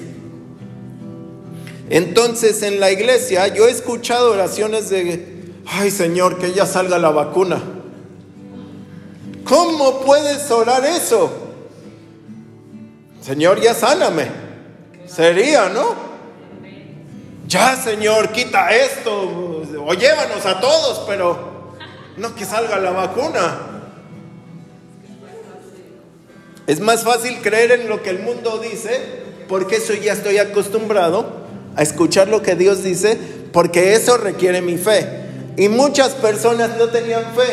Entonces 1.91 2.63
en 2.63 2.81
la 2.81 2.91
iglesia 2.91 3.49
yo 3.49 3.69
he 3.69 3.71
escuchado 3.71 4.33
oraciones 4.33 4.89
de, 4.89 5.53
ay 5.67 5.91
Señor, 5.91 6.39
que 6.39 6.53
ya 6.53 6.65
salga 6.65 6.99
la 6.99 7.11
vacuna. 7.11 7.61
¿Cómo 9.45 10.01
puedes 10.01 10.51
orar 10.51 10.87
eso? 10.87 11.48
Señor, 13.29 13.61
ya 13.61 13.75
sáname. 13.75 14.27
Sería, 15.07 15.69
¿no? 15.69 15.95
Ya, 17.47 17.77
Señor, 17.77 18.33
quita 18.33 18.75
esto. 18.75 19.65
O 19.85 19.93
llévanos 19.93 20.47
a 20.47 20.59
todos, 20.61 21.05
pero 21.07 21.75
no 22.17 22.35
que 22.35 22.47
salga 22.47 22.79
la 22.79 22.91
vacuna. 22.93 23.59
Es 26.67 26.81
más 26.81 27.05
fácil 27.05 27.43
creer 27.43 27.73
en 27.73 27.91
lo 27.91 28.03
que 28.03 28.09
el 28.09 28.21
mundo 28.21 28.61
dice, 28.61 28.99
porque 29.47 29.77
eso 29.77 29.93
ya 29.93 30.15
estoy 30.15 30.39
acostumbrado 30.39 31.27
a 31.77 31.83
escuchar 31.83 32.29
lo 32.29 32.41
que 32.41 32.55
Dios 32.55 32.83
dice, 32.83 33.19
porque 33.53 33.93
eso 33.93 34.17
requiere 34.17 34.63
mi 34.63 34.79
fe. 34.79 35.07
Y 35.59 35.69
muchas 35.69 36.15
personas 36.15 36.79
no 36.79 36.89
tenían 36.89 37.25
fe. 37.35 37.53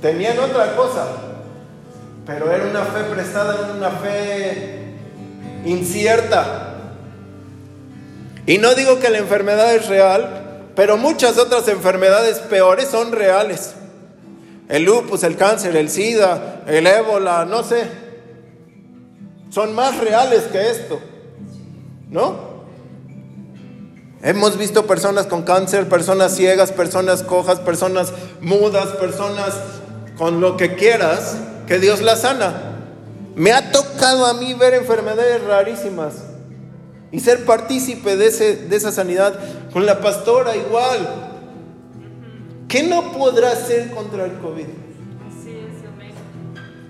Tenían 0.00 0.38
otra 0.38 0.74
cosa 0.74 1.27
pero 2.28 2.52
era 2.52 2.66
una 2.66 2.84
fe 2.84 3.04
prestada, 3.04 3.72
una 3.74 3.90
fe 3.90 4.96
incierta. 5.64 6.74
Y 8.44 8.58
no 8.58 8.74
digo 8.74 8.98
que 8.98 9.08
la 9.08 9.16
enfermedad 9.16 9.74
es 9.74 9.88
real, 9.88 10.68
pero 10.76 10.98
muchas 10.98 11.38
otras 11.38 11.66
enfermedades 11.68 12.40
peores 12.40 12.88
son 12.88 13.12
reales. 13.12 13.72
El 14.68 14.84
lupus, 14.84 15.22
el 15.22 15.38
cáncer, 15.38 15.74
el 15.74 15.88
SIDA, 15.88 16.64
el 16.66 16.86
ébola, 16.86 17.46
no 17.46 17.64
sé. 17.64 17.88
Son 19.48 19.74
más 19.74 19.96
reales 19.96 20.42
que 20.52 20.68
esto. 20.68 21.00
¿No? 22.10 22.58
Hemos 24.22 24.58
visto 24.58 24.86
personas 24.86 25.26
con 25.26 25.44
cáncer, 25.44 25.88
personas 25.88 26.36
ciegas, 26.36 26.72
personas 26.72 27.22
cojas, 27.22 27.58
personas 27.60 28.12
mudas, 28.42 28.88
personas 28.96 29.54
con 30.18 30.42
lo 30.42 30.58
que 30.58 30.74
quieras, 30.74 31.38
que 31.68 31.78
Dios 31.78 32.00
la 32.00 32.16
sana. 32.16 32.54
Me 33.36 33.52
ha 33.52 33.70
tocado 33.70 34.26
a 34.26 34.34
mí 34.34 34.54
ver 34.54 34.74
enfermedades 34.74 35.44
rarísimas 35.44 36.14
y 37.12 37.20
ser 37.20 37.44
partícipe 37.44 38.16
de, 38.16 38.26
ese, 38.28 38.56
de 38.56 38.74
esa 38.74 38.90
sanidad. 38.90 39.38
Con 39.70 39.84
la 39.84 40.00
pastora 40.00 40.56
igual. 40.56 41.26
¿Qué 42.66 42.82
no 42.82 43.12
podrá 43.12 43.52
hacer 43.52 43.90
contra 43.90 44.24
el 44.24 44.38
COVID? 44.38 44.66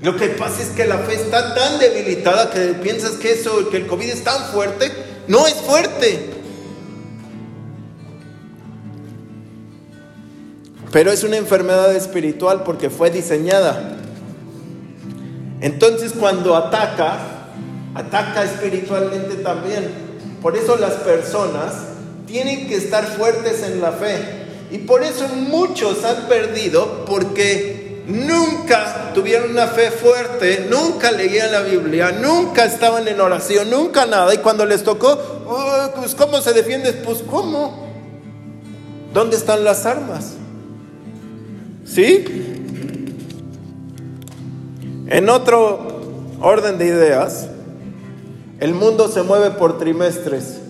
Lo 0.01 0.17
que 0.17 0.29
pasa 0.29 0.63
es 0.63 0.69
que 0.69 0.87
la 0.87 0.99
fe 0.99 1.15
está 1.15 1.57
tan 1.57 1.81
debilitada 1.81 2.51
que 2.51 2.75
piensas 2.75 3.13
que 3.13 3.33
eso, 3.33 3.69
que 3.69 3.79
el 3.79 3.87
COVID 3.89 4.09
es 4.09 4.23
tan 4.23 4.45
fuerte. 4.53 4.93
No 5.27 5.47
es 5.47 5.55
fuerte. 5.55 6.31
Pero 10.93 11.11
es 11.11 11.25
una 11.25 11.37
enfermedad 11.37 11.95
espiritual 11.95 12.63
porque 12.63 12.91
fue 12.91 13.11
diseñada 13.11 13.99
entonces 15.61 16.13
cuando 16.19 16.57
ataca, 16.57 17.19
ataca 17.95 18.45
espiritualmente 18.45 19.37
también. 19.37 20.09
Por 20.41 20.57
eso 20.57 20.77
las 20.77 20.95
personas 20.95 21.75
tienen 22.27 22.69
que 22.69 22.77
estar 22.77 23.05
fuertes 23.05 23.63
en 23.63 23.81
la 23.81 23.93
fe. 23.93 24.19
Y 24.71 24.79
por 24.79 25.03
eso 25.03 25.27
muchos 25.29 26.05
han 26.05 26.29
perdido 26.29 27.05
porque 27.07 28.03
nunca 28.07 29.13
tuvieron 29.15 29.51
una 29.51 29.67
fe 29.67 29.91
fuerte, 29.91 30.67
nunca 30.71 31.11
leían 31.11 31.53
la 31.53 31.63
Biblia, 31.63 32.13
nunca 32.13 32.65
estaban 32.65 33.09
en 33.09 33.21
oración, 33.21 33.71
nunca 33.71 34.07
nada. 34.07 34.33
Y 34.35 34.39
cuando 34.39 34.65
les 34.65 34.85
tocó, 34.85 35.19
pues 35.97 36.15
¿cómo 36.15 36.41
se 36.41 36.53
defiende? 36.53 36.93
Pues 36.93 37.23
¿cómo? 37.29 37.89
¿Dónde 39.13 39.37
están 39.37 39.65
las 39.65 39.87
armas? 39.87 40.35
¿Sí? 41.85 42.68
En 45.11 45.31
otro 45.31 46.03
orden 46.39 46.77
de 46.77 46.85
ideas, 46.85 47.49
el 48.61 48.75
mundo 48.75 49.09
se 49.09 49.23
mueve 49.23 49.53
por 49.53 49.79
trimestres 49.79 50.61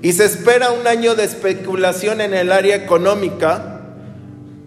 y 0.00 0.12
se 0.12 0.24
espera 0.24 0.70
un 0.70 0.86
año 0.86 1.16
de 1.16 1.24
especulación 1.24 2.20
en 2.20 2.34
el 2.34 2.52
área 2.52 2.76
económica 2.76 3.80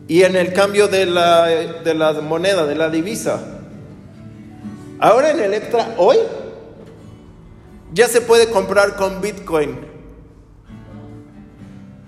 y 0.09 0.23
en 0.23 0.35
el 0.35 0.51
cambio 0.51 0.89
de 0.89 1.05
la, 1.05 1.45
de 1.45 1.93
la 1.93 2.11
moneda, 2.19 2.65
de 2.65 2.75
la 2.75 2.89
divisa. 2.89 3.39
Ahora 4.99 5.31
en 5.31 5.39
Electra, 5.39 5.95
hoy, 5.97 6.17
ya 7.93 8.09
se 8.09 8.19
puede 8.19 8.49
comprar 8.49 8.97
con 8.97 9.21
Bitcoin. 9.21 9.77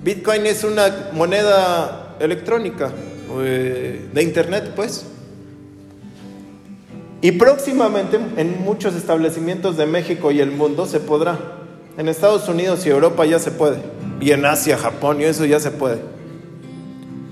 Bitcoin 0.03 0.45
es 0.47 0.65
una 0.65 1.11
moneda 1.13 2.17
electrónica, 2.19 2.91
eh, 3.39 4.09
de 4.11 4.21
Internet, 4.21 4.73
pues. 4.75 5.05
Y 7.23 7.31
próximamente 7.31 8.19
en 8.35 8.61
muchos 8.65 8.95
establecimientos 8.95 9.77
de 9.77 9.85
México 9.85 10.33
y 10.33 10.41
el 10.41 10.51
mundo 10.51 10.85
se 10.85 10.99
podrá. 10.99 11.39
En 11.97 12.09
Estados 12.09 12.49
Unidos 12.49 12.85
y 12.85 12.89
Europa 12.89 13.25
ya 13.25 13.39
se 13.39 13.49
puede. 13.49 13.77
Y 14.19 14.31
en 14.31 14.45
Asia, 14.45 14.77
Japón 14.77 15.21
y 15.21 15.23
eso 15.23 15.45
ya 15.45 15.61
se 15.61 15.71
puede. 15.71 15.99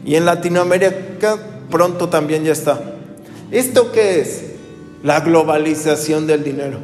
Y 0.05 0.15
en 0.15 0.23
Latinoamérica 0.23 1.37
pronto 1.69 2.07
también 2.07 2.45
ya 2.45 2.53
está. 2.53 2.81
¿Esto 3.51 3.91
qué 3.91 4.21
es? 4.21 4.45
La 5.03 5.19
globalización 5.19 6.25
del 6.25 6.45
dinero. 6.45 6.77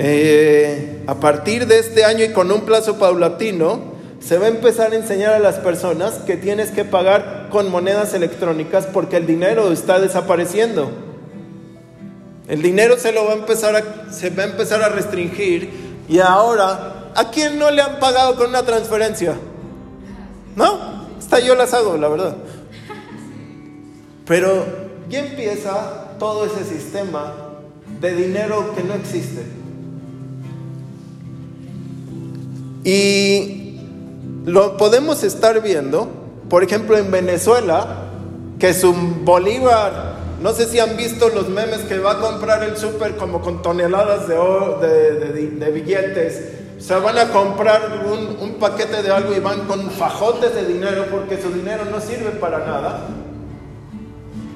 Eh, 0.00 1.04
a 1.06 1.14
partir 1.20 1.68
de 1.68 1.78
este 1.78 2.04
año 2.04 2.24
y 2.24 2.32
con 2.32 2.50
un 2.50 2.62
plazo 2.62 2.98
paulatino, 2.98 3.93
se 4.24 4.38
va 4.38 4.46
a 4.46 4.48
empezar 4.48 4.92
a 4.92 4.96
enseñar 4.96 5.34
a 5.34 5.38
las 5.38 5.56
personas 5.56 6.14
que 6.26 6.36
tienes 6.36 6.70
que 6.70 6.84
pagar 6.84 7.48
con 7.50 7.70
monedas 7.70 8.14
electrónicas 8.14 8.86
porque 8.86 9.18
el 9.18 9.26
dinero 9.26 9.70
está 9.70 10.00
desapareciendo. 10.00 10.90
El 12.48 12.62
dinero 12.62 12.98
se 12.98 13.12
lo 13.12 13.26
va 13.26 13.32
a 13.32 13.36
empezar 13.36 13.76
a, 13.76 14.12
se 14.12 14.30
va 14.30 14.44
a 14.44 14.46
empezar 14.46 14.82
a 14.82 14.88
restringir 14.88 15.70
y 16.08 16.20
ahora, 16.20 17.10
¿a 17.14 17.30
quién 17.30 17.58
no 17.58 17.70
le 17.70 17.82
han 17.82 17.98
pagado 17.98 18.36
con 18.36 18.48
una 18.48 18.62
transferencia? 18.62 19.34
No, 20.56 21.06
hasta 21.18 21.40
yo 21.40 21.54
las 21.54 21.74
hago, 21.74 21.98
la 21.98 22.08
verdad. 22.08 22.36
Pero 24.26 24.64
ya 25.10 25.20
empieza 25.20 26.16
todo 26.18 26.46
ese 26.46 26.64
sistema 26.64 27.34
de 28.00 28.14
dinero 28.14 28.74
que 28.74 28.82
no 28.84 28.94
existe. 28.94 29.44
Y 32.84 33.63
lo 34.44 34.76
podemos 34.76 35.22
estar 35.24 35.60
viendo 35.62 36.08
por 36.48 36.62
ejemplo, 36.62 36.96
en 36.98 37.10
Venezuela, 37.10 37.86
que 38.58 38.74
su 38.74 38.92
bolívar, 38.92 40.16
no 40.42 40.52
sé 40.52 40.66
si 40.66 40.78
han 40.78 40.94
visto 40.96 41.30
los 41.30 41.48
memes 41.48 41.80
que 41.80 41.98
va 41.98 42.12
a 42.12 42.18
comprar 42.20 42.62
el 42.62 42.76
súper 42.76 43.16
como 43.16 43.40
con 43.40 43.62
toneladas 43.62 44.28
de, 44.28 44.36
de, 44.36 45.32
de- 45.32 45.50
de 45.50 45.70
billetes. 45.72 46.42
O 46.90 47.00
van 47.00 47.16
a 47.18 47.30
comprar 47.30 48.04
un, 48.06 48.36
un 48.46 48.54
paquete 48.56 49.02
de 49.02 49.10
algo 49.10 49.34
y 49.34 49.40
van 49.40 49.60
con 49.66 49.90
fajotes 49.90 50.54
de 50.54 50.66
dinero 50.66 51.06
porque 51.10 51.40
su 51.40 51.50
dinero 51.50 51.86
no 51.90 51.98
sirve 51.98 52.30
para 52.32 52.58
nada. 52.58 53.00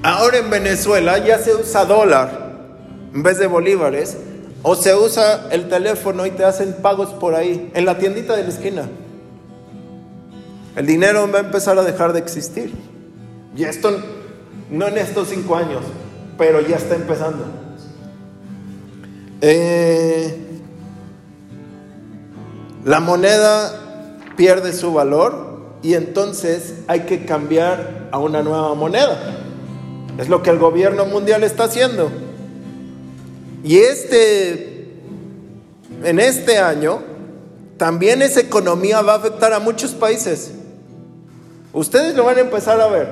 Ahora 0.02 0.38
en 0.38 0.50
Venezuela 0.50 1.18
ya 1.18 1.38
se 1.38 1.54
usa 1.54 1.84
dólar 1.86 2.52
en 3.14 3.22
vez 3.22 3.38
de 3.38 3.46
bolívares. 3.46 4.18
O 4.62 4.74
se 4.74 4.94
usa 4.94 5.46
el 5.52 5.68
teléfono 5.68 6.26
y 6.26 6.32
te 6.32 6.44
hacen 6.44 6.76
pagos 6.82 7.08
por 7.14 7.34
ahí, 7.34 7.70
en 7.74 7.84
la 7.86 7.96
tiendita 7.98 8.36
de 8.36 8.42
la 8.42 8.48
esquina. 8.50 8.88
El 10.78 10.86
dinero 10.86 11.28
va 11.28 11.38
a 11.38 11.42
empezar 11.42 11.76
a 11.76 11.82
dejar 11.82 12.12
de 12.12 12.20
existir. 12.20 12.72
Y 13.56 13.64
esto 13.64 13.90
no 14.70 14.86
en 14.86 14.96
estos 14.98 15.28
cinco 15.28 15.56
años, 15.56 15.82
pero 16.38 16.60
ya 16.60 16.76
está 16.76 16.94
empezando. 16.94 17.44
Eh, 19.40 20.60
la 22.84 23.00
moneda 23.00 24.16
pierde 24.36 24.72
su 24.72 24.92
valor 24.92 25.78
y 25.82 25.94
entonces 25.94 26.74
hay 26.86 27.00
que 27.00 27.24
cambiar 27.24 28.08
a 28.12 28.18
una 28.20 28.44
nueva 28.44 28.72
moneda. 28.74 29.18
Es 30.16 30.28
lo 30.28 30.44
que 30.44 30.50
el 30.50 30.58
gobierno 30.58 31.06
mundial 31.06 31.42
está 31.42 31.64
haciendo. 31.64 32.08
Y 33.64 33.78
este, 33.78 34.92
en 36.04 36.20
este 36.20 36.58
año, 36.58 37.00
también 37.78 38.22
esa 38.22 38.38
economía 38.38 39.02
va 39.02 39.14
a 39.14 39.16
afectar 39.16 39.52
a 39.52 39.58
muchos 39.58 39.90
países. 39.90 40.52
Ustedes 41.78 42.16
lo 42.16 42.24
van 42.24 42.36
a 42.38 42.40
empezar 42.40 42.80
a 42.80 42.88
ver. 42.88 43.06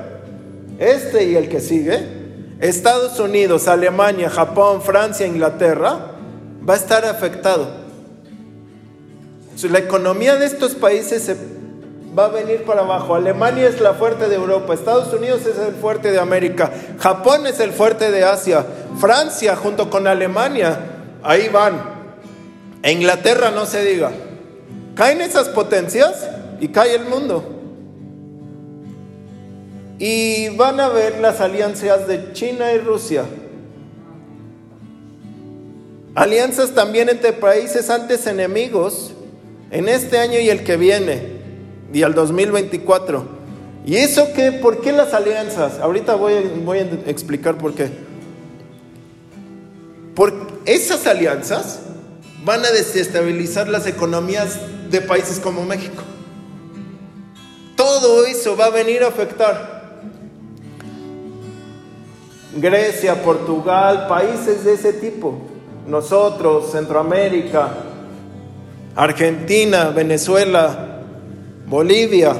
Este 0.80 1.22
y 1.22 1.36
el 1.36 1.48
que 1.48 1.60
sigue, 1.60 2.04
Estados 2.58 3.20
Unidos, 3.20 3.68
Alemania, 3.68 4.28
Japón, 4.28 4.82
Francia, 4.82 5.24
Inglaterra, 5.24 6.10
va 6.68 6.74
a 6.74 6.76
estar 6.76 7.04
afectado. 7.04 7.68
La 9.70 9.78
economía 9.78 10.34
de 10.34 10.46
estos 10.46 10.74
países 10.74 11.22
se 11.22 11.36
va 12.18 12.24
a 12.24 12.28
venir 12.28 12.64
para 12.64 12.80
abajo. 12.80 13.14
Alemania 13.14 13.68
es 13.68 13.80
la 13.80 13.94
fuerte 13.94 14.28
de 14.28 14.34
Europa, 14.34 14.74
Estados 14.74 15.14
Unidos 15.14 15.42
es 15.46 15.56
el 15.58 15.76
fuerte 15.76 16.10
de 16.10 16.18
América, 16.18 16.72
Japón 16.98 17.46
es 17.46 17.60
el 17.60 17.70
fuerte 17.70 18.10
de 18.10 18.24
Asia, 18.24 18.66
Francia 18.98 19.54
junto 19.54 19.88
con 19.88 20.08
Alemania, 20.08 20.76
ahí 21.22 21.48
van. 21.50 21.80
E 22.82 22.90
Inglaterra 22.90 23.52
no 23.52 23.64
se 23.64 23.84
diga. 23.84 24.10
Caen 24.96 25.20
esas 25.20 25.50
potencias 25.50 26.28
y 26.58 26.66
cae 26.66 26.96
el 26.96 27.04
mundo. 27.04 27.52
Y 29.98 30.50
van 30.50 30.78
a 30.80 30.88
ver 30.88 31.20
las 31.20 31.40
alianzas 31.40 32.06
de 32.06 32.32
China 32.32 32.72
y 32.72 32.78
Rusia. 32.78 33.24
Alianzas 36.14 36.72
también 36.74 37.08
entre 37.08 37.32
países 37.32 37.90
antes 37.90 38.26
enemigos 38.26 39.12
en 39.70 39.88
este 39.88 40.18
año 40.18 40.38
y 40.38 40.48
el 40.48 40.64
que 40.64 40.76
viene, 40.76 41.36
y 41.92 42.02
al 42.02 42.14
2024. 42.14 43.36
¿Y 43.84 43.96
eso 43.96 44.28
qué? 44.34 44.52
¿Por 44.52 44.80
qué 44.80 44.92
las 44.92 45.12
alianzas? 45.14 45.78
Ahorita 45.78 46.14
voy, 46.14 46.34
voy 46.64 46.78
a 46.78 46.82
explicar 47.06 47.58
por 47.58 47.74
qué. 47.74 47.90
Por 50.14 50.32
esas 50.64 51.06
alianzas 51.06 51.80
van 52.44 52.64
a 52.64 52.70
desestabilizar 52.70 53.68
las 53.68 53.86
economías 53.86 54.58
de 54.90 55.00
países 55.00 55.38
como 55.38 55.64
México. 55.64 56.02
Todo 57.76 58.24
eso 58.24 58.56
va 58.56 58.66
a 58.66 58.70
venir 58.70 59.02
a 59.02 59.08
afectar. 59.08 59.75
Grecia, 62.56 63.22
Portugal, 63.22 64.06
países 64.08 64.64
de 64.64 64.74
ese 64.74 64.92
tipo. 64.92 65.38
Nosotros, 65.86 66.72
Centroamérica, 66.72 67.68
Argentina, 68.96 69.90
Venezuela, 69.90 71.02
Bolivia. 71.66 72.34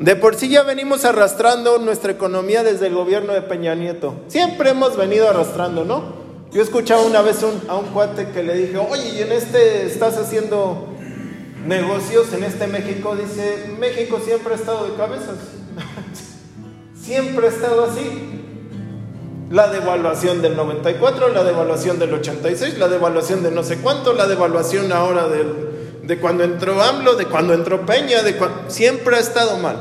De 0.00 0.16
por 0.16 0.34
sí 0.34 0.48
ya 0.48 0.62
venimos 0.62 1.04
arrastrando 1.04 1.78
nuestra 1.78 2.10
economía 2.12 2.64
desde 2.64 2.88
el 2.88 2.94
gobierno 2.94 3.34
de 3.34 3.42
Peña 3.42 3.74
Nieto. 3.74 4.16
Siempre 4.26 4.70
hemos 4.70 4.96
venido 4.96 5.28
arrastrando, 5.28 5.84
¿no? 5.84 6.22
Yo 6.52 6.60
escuchaba 6.60 7.02
una 7.02 7.22
vez 7.22 7.42
a 7.68 7.76
un 7.76 7.86
cuate 7.88 8.28
que 8.28 8.42
le 8.42 8.54
dije, 8.54 8.78
oye, 8.78 9.10
¿y 9.10 9.22
en 9.22 9.32
este 9.32 9.86
estás 9.86 10.18
haciendo 10.18 10.88
negocios 11.66 12.32
en 12.32 12.44
este 12.44 12.66
México? 12.66 13.14
Dice, 13.14 13.74
México 13.78 14.18
siempre 14.24 14.54
ha 14.54 14.56
estado 14.56 14.86
de 14.86 14.96
cabezas. 14.96 15.36
Siempre 17.02 17.46
ha 17.46 17.50
estado 17.50 17.84
así. 17.84 18.28
La 19.50 19.68
devaluación 19.68 20.40
del 20.40 20.56
94, 20.56 21.28
la 21.28 21.44
devaluación 21.44 21.98
del 21.98 22.14
86, 22.14 22.78
la 22.78 22.88
devaluación 22.88 23.42
de 23.42 23.50
no 23.50 23.62
sé 23.62 23.76
cuánto, 23.78 24.14
la 24.14 24.26
devaluación 24.26 24.90
ahora 24.92 25.26
de 25.28 26.18
cuando 26.18 26.42
entró 26.44 26.80
AMLO, 26.82 27.14
de 27.16 27.26
cuando 27.26 27.52
entró 27.52 27.84
Peña, 27.84 28.22
de 28.22 28.38
cua- 28.38 28.68
siempre 28.68 29.16
ha 29.16 29.20
estado 29.20 29.58
mal. 29.58 29.76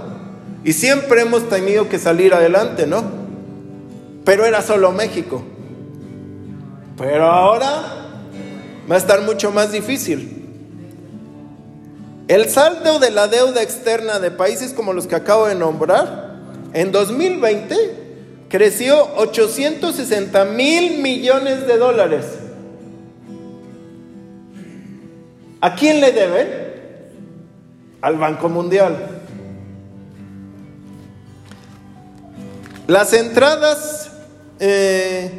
Y 0.63 0.73
siempre 0.73 1.21
hemos 1.21 1.47
tenido 1.49 1.88
que 1.89 1.97
salir 1.99 2.34
adelante, 2.34 2.86
¿no? 2.86 3.03
Pero 4.25 4.45
era 4.45 4.62
solo 4.62 4.91
México. 4.91 5.41
Pero 6.97 7.25
ahora 7.25 7.81
va 8.91 8.95
a 8.95 8.97
estar 8.97 9.21
mucho 9.21 9.51
más 9.51 9.71
difícil. 9.71 10.38
El 12.27 12.49
saldo 12.49 12.99
de 12.99 13.10
la 13.10 13.27
deuda 13.27 13.62
externa 13.63 14.19
de 14.19 14.31
países 14.31 14.73
como 14.73 14.93
los 14.93 15.07
que 15.07 15.15
acabo 15.15 15.47
de 15.47 15.55
nombrar, 15.55 16.30
en 16.73 16.91
2020 16.91 17.75
creció 18.49 19.07
860 19.17 20.45
mil 20.45 20.99
millones 21.01 21.65
de 21.67 21.77
dólares. 21.77 22.25
¿A 25.62 25.75
quién 25.75 26.01
le 26.01 26.12
deben? 26.12 26.47
Al 28.01 28.17
Banco 28.17 28.49
Mundial. 28.49 29.19
Las 32.88 33.13
entradas, 33.13 34.10
eh, 34.60 35.29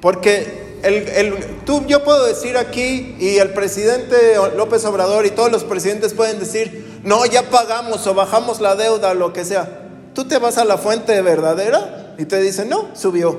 porque 0.00 0.78
el, 0.82 0.94
el- 1.08 1.34
tú, 1.64 1.84
yo 1.86 2.04
puedo 2.04 2.26
decir 2.26 2.56
aquí 2.56 3.16
y 3.18 3.38
el 3.38 3.50
presidente 3.54 4.16
López 4.56 4.84
Obrador 4.84 5.26
y 5.26 5.30
todos 5.30 5.50
los 5.50 5.64
presidentes 5.64 6.12
pueden 6.14 6.38
decir, 6.38 7.00
no, 7.02 7.24
ya 7.26 7.44
pagamos 7.50 8.06
o 8.06 8.14
bajamos 8.14 8.60
la 8.60 8.76
deuda, 8.76 9.14
lo 9.14 9.32
que 9.32 9.44
sea. 9.44 9.85
Tú 10.16 10.24
te 10.24 10.38
vas 10.38 10.56
a 10.56 10.64
la 10.64 10.78
fuente 10.78 11.20
verdadera 11.20 12.14
y 12.16 12.24
te 12.24 12.40
dicen, 12.40 12.70
no, 12.70 12.86
subió. 12.94 13.38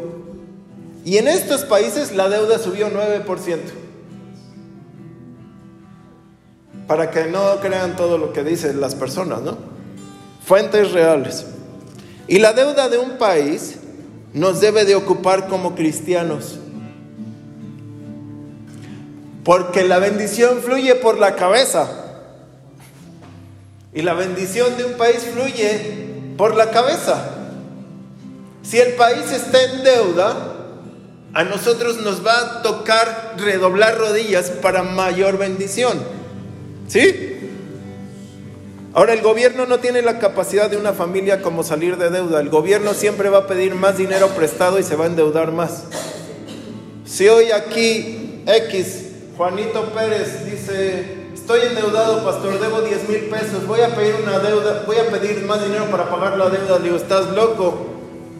Y 1.04 1.18
en 1.18 1.28
estos 1.28 1.66
países 1.66 2.12
la 2.16 2.30
deuda 2.30 2.60
subió 2.60 2.92
9%. 2.92 3.58
Para 6.86 7.10
que 7.10 7.26
no 7.26 7.60
crean 7.62 7.96
todo 7.96 8.20
lo 8.20 8.32
que 8.32 8.44
dicen 8.44 8.80
las 8.80 8.94
personas, 8.94 9.42
¿no? 9.42 9.58
Fuentes 10.46 10.92
reales. 10.92 11.48
Y 12.28 12.38
la 12.38 12.54
deuda 12.54 12.90
de 12.90 13.00
un 13.00 13.18
país 13.18 13.78
nos 14.34 14.62
debe 14.62 14.86
de 14.86 14.94
ocupar 14.94 15.48
como 15.48 15.74
cristianos. 15.74 16.60
Porque 19.44 19.84
la 19.84 19.98
bendición 19.98 20.60
fluye 20.62 20.94
por 20.94 21.18
la 21.18 21.36
cabeza. 21.36 21.90
Y 23.96 24.04
la 24.04 24.13
bendición 24.13 24.78
de 24.78 24.86
un 24.86 24.94
país 24.94 25.24
fluye 25.34 26.07
por 26.38 26.56
la 26.56 26.71
cabeza. 26.71 27.32
Si 28.63 28.80
el 28.80 28.93
país 28.93 29.32
está 29.32 29.63
en 29.63 29.84
deuda, 29.84 30.36
a 31.34 31.43
nosotros 31.43 31.97
nos 31.97 32.26
va 32.26 32.39
a 32.39 32.62
tocar 32.62 33.36
redoblar 33.38 33.97
rodillas 33.97 34.50
para 34.50 34.84
mayor 34.84 35.38
bendición. 35.38 36.00
¿Sí? 36.88 37.34
Ahora, 38.93 39.13
el 39.13 39.21
gobierno 39.21 39.67
no 39.67 39.80
tiene 39.80 40.02
la 40.02 40.17
capacidad 40.17 40.69
de 40.69 40.78
una 40.78 40.93
familia 40.93 41.41
como 41.41 41.63
salir 41.63 41.97
de 41.97 42.10
deuda. 42.10 42.39
El 42.39 42.50
gobierno 42.50 42.93
siempre 42.93 43.30
va 43.30 43.39
a 43.39 43.47
pedir 43.47 43.76
más 43.76 43.97
dinero 43.97 44.30
prestado 44.30 44.80
y 44.80 44.84
se 44.84 44.95
va 44.95 45.06
a 45.06 45.08
endeudar 45.08 45.52
más. 45.52 45.84
Si 47.06 47.28
hoy 47.28 47.52
aquí 47.52 48.43
X, 48.47 49.06
Juanito 49.38 49.93
Pérez 49.93 50.45
dice, 50.45 51.27
estoy 51.48 51.66
endeudado, 51.66 52.26
pastor, 52.26 52.60
debo 52.60 52.82
10 52.82 53.08
mil 53.08 53.22
pesos, 53.30 53.66
voy 53.66 53.80
a 53.80 53.96
pedir 53.96 54.16
una 54.22 54.38
deuda, 54.40 54.84
voy 54.86 54.98
a 54.98 55.08
pedir 55.10 55.46
más 55.46 55.64
dinero 55.64 55.86
para 55.86 56.10
pagar 56.10 56.38
la 56.38 56.50
deuda. 56.50 56.78
Le 56.78 56.84
digo, 56.84 56.98
estás 56.98 57.28
loco, 57.28 57.88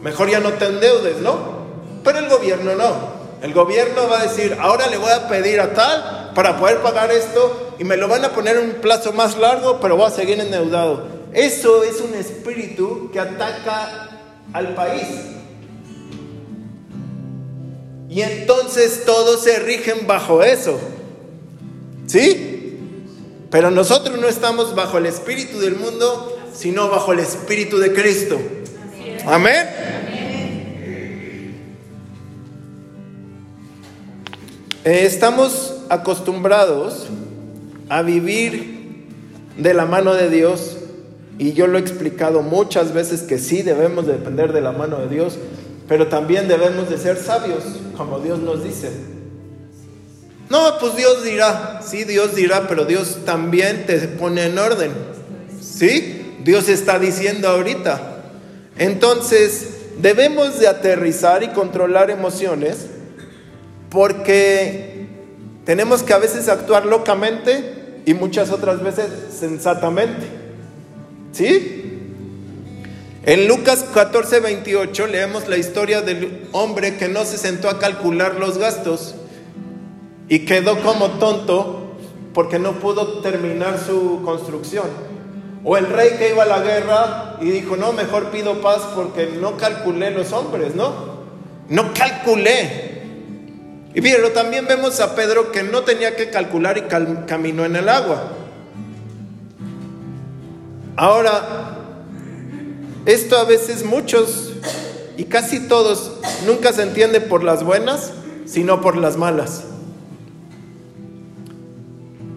mejor 0.02 0.28
ya 0.28 0.40
no 0.40 0.52
te 0.52 0.66
endeudes, 0.66 1.16
¿no? 1.22 1.38
Pero 2.04 2.18
el 2.18 2.28
gobierno 2.28 2.74
no. 2.74 3.18
El 3.40 3.54
gobierno 3.54 4.10
va 4.10 4.20
a 4.20 4.22
decir, 4.24 4.54
ahora 4.60 4.88
le 4.88 4.98
voy 4.98 5.10
a 5.10 5.26
pedir 5.26 5.58
a 5.58 5.72
tal 5.72 6.32
para 6.34 6.58
poder 6.58 6.82
pagar 6.82 7.10
esto 7.10 7.76
y 7.78 7.84
me 7.84 7.96
lo 7.96 8.08
van 8.08 8.26
a 8.26 8.32
poner 8.32 8.58
en 8.58 8.64
un 8.64 8.74
plazo 8.74 9.14
más 9.14 9.38
largo, 9.38 9.80
pero 9.80 9.96
voy 9.96 10.06
a 10.06 10.10
seguir 10.10 10.38
endeudado. 10.38 11.06
Eso 11.32 11.84
es 11.84 12.02
un 12.02 12.12
espíritu 12.12 13.08
que 13.10 13.20
ataca 13.20 14.18
al 14.52 14.74
país. 14.74 15.08
Y 18.10 18.20
entonces 18.20 19.06
todos 19.06 19.44
se 19.44 19.60
rigen 19.60 20.06
bajo 20.06 20.42
eso. 20.42 20.78
¿Sí? 22.06 22.47
Pero 23.50 23.70
nosotros 23.70 24.18
no 24.18 24.28
estamos 24.28 24.74
bajo 24.74 24.98
el 24.98 25.06
espíritu 25.06 25.58
del 25.58 25.76
mundo 25.76 26.38
sino 26.58 26.88
bajo 26.88 27.12
el 27.12 27.20
Espíritu 27.20 27.78
de 27.78 27.92
Cristo. 27.92 28.36
Amén. 29.24 29.68
Eh, 34.84 35.04
estamos 35.04 35.76
acostumbrados 35.88 37.06
a 37.88 38.02
vivir 38.02 39.06
de 39.56 39.72
la 39.72 39.86
mano 39.86 40.14
de 40.14 40.30
Dios 40.30 40.78
y 41.38 41.52
yo 41.52 41.68
lo 41.68 41.78
he 41.78 41.80
explicado 41.80 42.42
muchas 42.42 42.92
veces 42.92 43.22
que 43.22 43.38
sí 43.38 43.62
debemos 43.62 44.06
de 44.06 44.14
depender 44.14 44.52
de 44.52 44.60
la 44.60 44.72
mano 44.72 44.98
de 44.98 45.08
Dios, 45.08 45.38
pero 45.86 46.08
también 46.08 46.48
debemos 46.48 46.90
de 46.90 46.98
ser 46.98 47.18
sabios, 47.18 47.62
como 47.96 48.18
Dios 48.18 48.40
nos 48.40 48.64
dice. 48.64 48.90
No, 50.50 50.78
pues 50.78 50.96
Dios 50.96 51.24
dirá, 51.24 51.80
sí, 51.86 52.04
Dios 52.04 52.34
dirá, 52.34 52.66
pero 52.68 52.84
Dios 52.84 53.18
también 53.26 53.84
te 53.86 53.98
pone 54.08 54.46
en 54.46 54.58
orden. 54.58 54.92
¿Sí? 55.60 56.36
Dios 56.42 56.68
está 56.68 56.98
diciendo 56.98 57.48
ahorita. 57.48 58.22
Entonces, 58.78 59.68
debemos 59.98 60.58
de 60.58 60.68
aterrizar 60.68 61.42
y 61.42 61.48
controlar 61.48 62.10
emociones 62.10 62.86
porque 63.90 65.06
tenemos 65.64 66.02
que 66.02 66.14
a 66.14 66.18
veces 66.18 66.48
actuar 66.48 66.86
locamente 66.86 68.00
y 68.06 68.14
muchas 68.14 68.50
otras 68.50 68.82
veces 68.82 69.06
sensatamente. 69.38 70.26
¿Sí? 71.32 71.74
En 73.24 73.46
Lucas 73.46 73.84
14, 73.92 74.40
28 74.40 75.06
leemos 75.08 75.46
la 75.48 75.58
historia 75.58 76.00
del 76.00 76.48
hombre 76.52 76.96
que 76.96 77.08
no 77.08 77.26
se 77.26 77.36
sentó 77.36 77.68
a 77.68 77.78
calcular 77.78 78.36
los 78.36 78.56
gastos 78.56 79.14
y 80.28 80.40
quedó 80.40 80.80
como 80.80 81.10
tonto 81.12 81.94
porque 82.34 82.58
no 82.58 82.72
pudo 82.72 83.20
terminar 83.20 83.78
su 83.84 84.22
construcción. 84.24 84.86
O 85.64 85.76
el 85.76 85.86
rey 85.86 86.10
que 86.18 86.30
iba 86.30 86.44
a 86.44 86.46
la 86.46 86.60
guerra 86.60 87.36
y 87.40 87.50
dijo, 87.50 87.76
no, 87.76 87.92
mejor 87.92 88.30
pido 88.30 88.60
paz 88.60 88.82
porque 88.94 89.26
no 89.40 89.56
calculé 89.56 90.10
los 90.10 90.32
hombres, 90.32 90.74
¿no? 90.74 91.18
No 91.68 91.92
calculé. 91.92 93.02
Y 93.94 94.00
pero 94.00 94.30
también 94.30 94.66
vemos 94.68 95.00
a 95.00 95.14
Pedro 95.14 95.50
que 95.50 95.62
no 95.62 95.82
tenía 95.82 96.14
que 96.14 96.30
calcular 96.30 96.78
y 96.78 96.82
caminó 97.26 97.64
en 97.64 97.76
el 97.76 97.88
agua. 97.88 98.32
Ahora, 100.96 101.76
esto 103.06 103.38
a 103.38 103.44
veces 103.44 103.84
muchos 103.84 104.52
y 105.16 105.24
casi 105.24 105.66
todos 105.66 106.20
nunca 106.46 106.72
se 106.72 106.82
entiende 106.82 107.20
por 107.20 107.42
las 107.42 107.64
buenas, 107.64 108.12
sino 108.46 108.80
por 108.80 108.96
las 108.96 109.16
malas. 109.16 109.64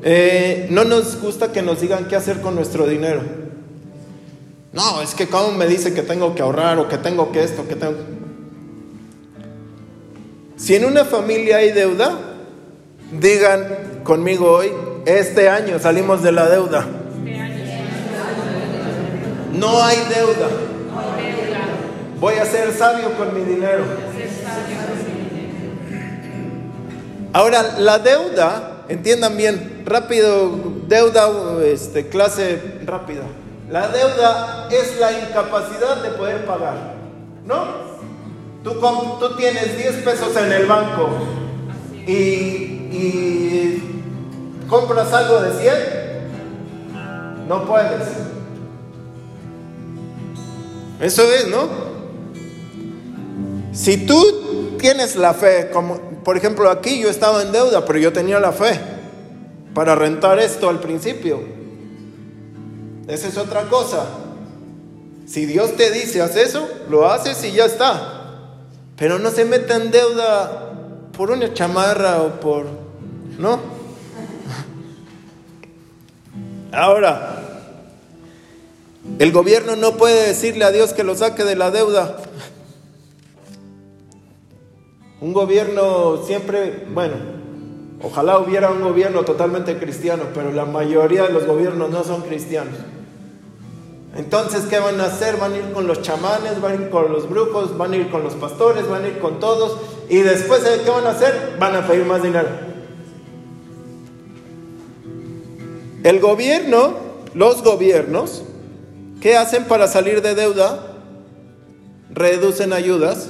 Eh, 0.03 0.67
no 0.69 0.83
nos 0.83 1.21
gusta 1.21 1.51
que 1.51 1.61
nos 1.61 1.81
digan 1.81 2.05
qué 2.07 2.15
hacer 2.15 2.41
con 2.41 2.55
nuestro 2.55 2.87
dinero. 2.87 3.21
No, 4.73 5.01
es 5.01 5.13
que 5.13 5.27
como 5.27 5.51
me 5.51 5.67
dice 5.67 5.93
que 5.93 6.01
tengo 6.01 6.33
que 6.33 6.41
ahorrar 6.41 6.79
o 6.79 6.87
que 6.87 6.97
tengo 6.97 7.31
que 7.31 7.43
esto, 7.43 7.67
que 7.67 7.75
tengo... 7.75 7.97
Si 10.55 10.75
en 10.75 10.85
una 10.85 11.05
familia 11.05 11.57
hay 11.57 11.71
deuda, 11.71 12.17
digan 13.19 14.01
conmigo 14.03 14.51
hoy, 14.51 14.71
este 15.05 15.49
año 15.49 15.79
salimos 15.79 16.23
de 16.23 16.31
la 16.31 16.49
deuda. 16.49 16.87
No 19.53 19.83
hay 19.83 19.97
deuda. 19.97 20.47
Voy 22.19 22.35
a 22.35 22.45
ser 22.45 22.71
sabio 22.73 23.15
con 23.17 23.33
mi 23.33 23.41
dinero. 23.41 23.83
Ahora, 27.33 27.79
la 27.79 27.99
deuda, 27.99 28.70
entiendan 28.91 29.37
bien, 29.37 29.83
rápido, 29.85 30.51
deuda, 30.87 31.29
este, 31.63 32.07
clase 32.07 32.79
rápida. 32.85 33.23
La 33.69 33.87
deuda 33.87 34.67
es 34.69 34.99
la 34.99 35.13
incapacidad 35.13 36.03
de 36.03 36.09
poder 36.09 36.45
pagar, 36.45 36.95
¿no? 37.45 37.91
Tú, 38.63 38.75
tienes 39.37 39.77
10 39.77 39.95
pesos 40.03 40.35
en 40.35 40.51
el 40.51 40.65
banco 40.67 41.09
y, 42.05 42.11
y 42.91 43.83
compras 44.69 45.11
algo 45.13 45.41
de 45.41 45.59
100, 45.59 45.73
no 47.47 47.65
puedes. 47.65 48.07
Eso 50.99 51.23
es, 51.33 51.47
¿no? 51.47 51.69
Si 53.73 54.05
tú 54.05 54.40
tienes 54.81 55.15
la 55.15 55.33
fe, 55.33 55.69
como 55.71 55.97
por 56.23 56.35
ejemplo 56.35 56.69
aquí 56.69 56.99
yo 56.99 57.09
estaba 57.09 57.41
en 57.43 57.51
deuda, 57.51 57.85
pero 57.85 57.99
yo 57.99 58.11
tenía 58.11 58.39
la 58.39 58.51
fe 58.51 58.79
para 59.73 59.95
rentar 59.95 60.39
esto 60.39 60.67
al 60.67 60.79
principio. 60.79 61.39
Esa 63.07 63.27
es 63.27 63.37
otra 63.37 63.69
cosa. 63.69 64.05
Si 65.25 65.45
Dios 65.45 65.77
te 65.77 65.91
dice, 65.91 66.21
haz 66.21 66.35
eso, 66.35 66.67
lo 66.89 67.09
haces 67.09 67.41
y 67.43 67.51
ya 67.51 67.65
está. 67.65 68.17
Pero 68.97 69.19
no 69.19 69.31
se 69.31 69.45
meta 69.45 69.75
en 69.75 69.91
deuda 69.91 70.73
por 71.15 71.31
una 71.31 71.53
chamarra 71.53 72.21
o 72.21 72.39
por... 72.39 72.65
¿No? 73.37 73.59
Ahora, 76.71 77.41
el 79.19 79.31
gobierno 79.31 79.75
no 79.75 79.97
puede 79.97 80.27
decirle 80.27 80.65
a 80.65 80.71
Dios 80.71 80.93
que 80.93 81.03
lo 81.03 81.15
saque 81.15 81.43
de 81.43 81.55
la 81.55 81.71
deuda. 81.71 82.17
Un 85.21 85.33
gobierno 85.33 86.23
siempre, 86.25 86.87
bueno, 86.91 87.13
ojalá 88.01 88.39
hubiera 88.39 88.71
un 88.71 88.81
gobierno 88.81 89.23
totalmente 89.23 89.77
cristiano, 89.77 90.23
pero 90.33 90.51
la 90.51 90.65
mayoría 90.65 91.27
de 91.27 91.33
los 91.33 91.45
gobiernos 91.45 91.91
no 91.91 92.03
son 92.03 92.23
cristianos. 92.23 92.73
Entonces, 94.17 94.63
¿qué 94.65 94.79
van 94.79 94.99
a 94.99 95.05
hacer? 95.05 95.37
Van 95.37 95.53
a 95.53 95.57
ir 95.57 95.71
con 95.73 95.85
los 95.85 96.01
chamanes, 96.01 96.59
van 96.59 96.71
a 96.71 96.75
ir 96.75 96.89
con 96.89 97.11
los 97.11 97.29
brujos, 97.29 97.77
van 97.77 97.93
a 97.93 97.97
ir 97.97 98.09
con 98.09 98.23
los 98.23 98.33
pastores, 98.33 98.89
van 98.89 99.05
a 99.05 99.09
ir 99.09 99.19
con 99.19 99.39
todos. 99.39 99.77
Y 100.09 100.17
después, 100.17 100.61
¿qué 100.83 100.89
van 100.89 101.05
a 101.05 101.11
hacer? 101.11 101.55
Van 101.59 101.75
a 101.75 101.85
pedir 101.87 102.03
más 102.03 102.23
dinero. 102.23 102.49
El 106.03 106.19
gobierno, 106.19 106.95
los 107.35 107.63
gobiernos, 107.63 108.41
¿qué 109.21 109.37
hacen 109.37 109.65
para 109.65 109.87
salir 109.87 110.23
de 110.23 110.33
deuda? 110.33 110.97
Reducen 112.09 112.73
ayudas, 112.73 113.29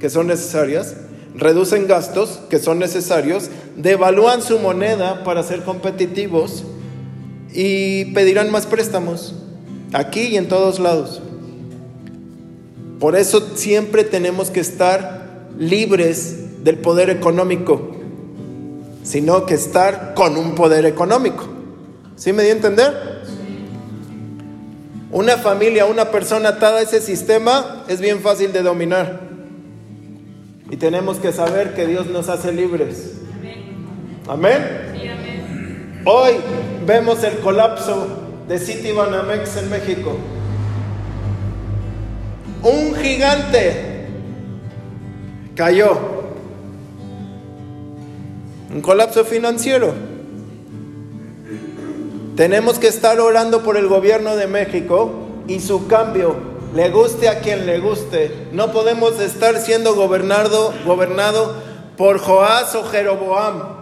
que 0.00 0.10
son 0.10 0.26
necesarias, 0.26 0.96
reducen 1.34 1.86
gastos, 1.86 2.40
que 2.48 2.58
son 2.58 2.78
necesarios, 2.78 3.50
devalúan 3.76 4.42
su 4.42 4.58
moneda 4.58 5.24
para 5.24 5.42
ser 5.42 5.62
competitivos 5.62 6.64
y 7.52 8.06
pedirán 8.06 8.50
más 8.50 8.66
préstamos 8.66 9.34
aquí 9.92 10.22
y 10.22 10.36
en 10.36 10.48
todos 10.48 10.78
lados. 10.78 11.22
Por 12.98 13.16
eso 13.16 13.56
siempre 13.56 14.04
tenemos 14.04 14.50
que 14.50 14.60
estar 14.60 15.48
libres 15.58 16.64
del 16.64 16.78
poder 16.78 17.10
económico, 17.10 17.92
sino 19.02 19.46
que 19.46 19.54
estar 19.54 20.14
con 20.14 20.36
un 20.36 20.54
poder 20.54 20.86
económico. 20.86 21.46
¿Sí 22.16 22.32
me 22.32 22.42
di 22.42 22.48
a 22.48 22.52
entender? 22.52 23.16
Una 25.12 25.36
familia, 25.36 25.86
una 25.86 26.10
persona 26.10 26.50
atada 26.50 26.78
a 26.78 26.82
ese 26.82 27.00
sistema 27.00 27.84
es 27.88 28.00
bien 28.00 28.20
fácil 28.20 28.52
de 28.52 28.62
dominar. 28.62 29.25
Y 30.70 30.76
tenemos 30.76 31.18
que 31.18 31.32
saber 31.32 31.74
que 31.74 31.86
Dios 31.86 32.06
nos 32.06 32.28
hace 32.28 32.52
libres. 32.52 33.20
Amén. 34.28 34.86
Hoy 36.04 36.34
vemos 36.86 37.22
el 37.24 37.38
colapso 37.38 38.06
de 38.48 38.58
City 38.58 38.92
Banamex 38.92 39.56
en 39.56 39.70
México. 39.70 40.16
Un 42.62 42.94
gigante 42.96 44.06
cayó. 45.54 45.98
Un 48.72 48.80
colapso 48.82 49.24
financiero. 49.24 49.94
Tenemos 52.36 52.78
que 52.78 52.88
estar 52.88 53.18
orando 53.20 53.62
por 53.62 53.76
el 53.76 53.88
gobierno 53.88 54.36
de 54.36 54.46
México 54.46 55.10
y 55.48 55.60
su 55.60 55.86
cambio, 55.86 56.36
le 56.76 56.90
guste 56.90 57.30
a 57.30 57.40
quien 57.40 57.64
le 57.64 57.80
guste. 57.80 58.48
No 58.52 58.70
podemos 58.70 59.18
estar 59.18 59.58
siendo 59.58 59.94
gobernado, 59.94 60.74
gobernado 60.84 61.54
por 61.96 62.18
Joás 62.18 62.74
o 62.74 62.84
Jeroboam 62.84 63.76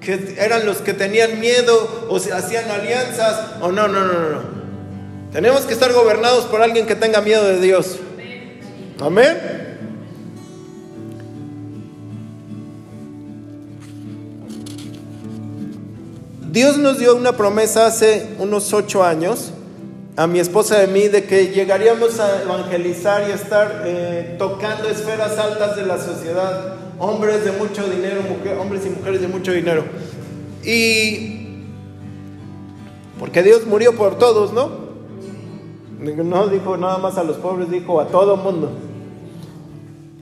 que 0.00 0.36
eran 0.38 0.64
los 0.64 0.76
que 0.78 0.94
tenían 0.94 1.40
miedo 1.40 2.06
o 2.08 2.20
se 2.20 2.32
hacían 2.32 2.70
alianzas, 2.70 3.56
o 3.60 3.72
no, 3.72 3.88
no, 3.88 4.04
no, 4.04 4.12
no. 4.12 4.58
Tenemos 5.32 5.62
que 5.62 5.74
estar 5.74 5.92
gobernados 5.92 6.44
por 6.44 6.62
alguien 6.62 6.86
que 6.86 6.94
tenga 6.94 7.20
miedo 7.20 7.44
de 7.44 7.60
Dios. 7.60 7.98
Amén. 9.00 9.36
Dios 16.52 16.78
nos 16.78 17.00
dio 17.00 17.16
una 17.16 17.36
promesa 17.36 17.86
hace 17.86 18.36
unos 18.38 18.72
ocho 18.72 19.02
años 19.02 19.52
a 20.18 20.26
mi 20.26 20.40
esposa 20.40 20.80
y 20.80 20.84
a 20.84 20.88
mí 20.88 21.06
de 21.06 21.26
que 21.26 21.52
llegaríamos 21.52 22.18
a 22.18 22.42
evangelizar 22.42 23.28
y 23.28 23.30
a 23.30 23.36
estar 23.36 23.82
eh, 23.86 24.34
tocando 24.36 24.88
esferas 24.88 25.38
altas 25.38 25.76
de 25.76 25.86
la 25.86 25.96
sociedad 25.96 26.74
hombres 26.98 27.44
de 27.44 27.52
mucho 27.52 27.88
dinero, 27.88 28.22
hombres 28.60 28.84
y 28.84 28.90
mujeres 28.90 29.20
de 29.20 29.28
mucho 29.28 29.52
dinero. 29.52 29.84
Y 30.64 31.66
porque 33.20 33.44
Dios 33.44 33.64
murió 33.64 33.94
por 33.94 34.18
todos, 34.18 34.52
¿no? 34.52 34.88
No 36.00 36.48
dijo 36.48 36.76
nada 36.76 36.98
más 36.98 37.16
a 37.16 37.22
los 37.22 37.36
pobres, 37.36 37.70
dijo 37.70 38.00
a 38.00 38.08
todo 38.08 38.36
mundo. 38.36 38.72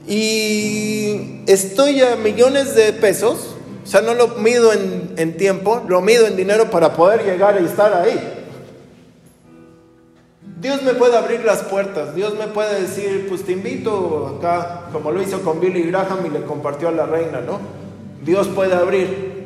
Y 0.07 1.41
estoy 1.47 2.01
a 2.01 2.15
millones 2.15 2.75
de 2.75 2.93
pesos, 2.93 3.55
o 3.83 3.87
sea, 3.87 4.01
no 4.01 4.13
lo 4.13 4.27
mido 4.27 4.73
en, 4.73 5.15
en 5.17 5.37
tiempo, 5.37 5.81
lo 5.87 6.01
mido 6.01 6.27
en 6.27 6.35
dinero 6.35 6.69
para 6.69 6.93
poder 6.93 7.25
llegar 7.25 7.59
y 7.59 7.65
estar 7.65 7.91
ahí. 7.95 8.36
Dios 10.59 10.81
me 10.81 10.95
puede 10.95 11.15
abrir 11.15 11.45
las 11.45 11.59
puertas, 11.59 12.15
Dios 12.15 12.33
me 12.33 12.47
puede 12.47 12.81
decir, 12.81 13.27
pues 13.29 13.45
te 13.45 13.51
invito 13.51 14.37
acá, 14.37 14.85
como 14.91 15.11
lo 15.11 15.21
hizo 15.21 15.41
con 15.41 15.59
Billy 15.59 15.83
Graham 15.83 16.25
y 16.25 16.29
le 16.29 16.41
compartió 16.43 16.87
a 16.87 16.91
la 16.91 17.05
reina, 17.05 17.41
¿no? 17.41 17.59
Dios 18.23 18.47
puede 18.47 18.73
abrir, 18.73 19.45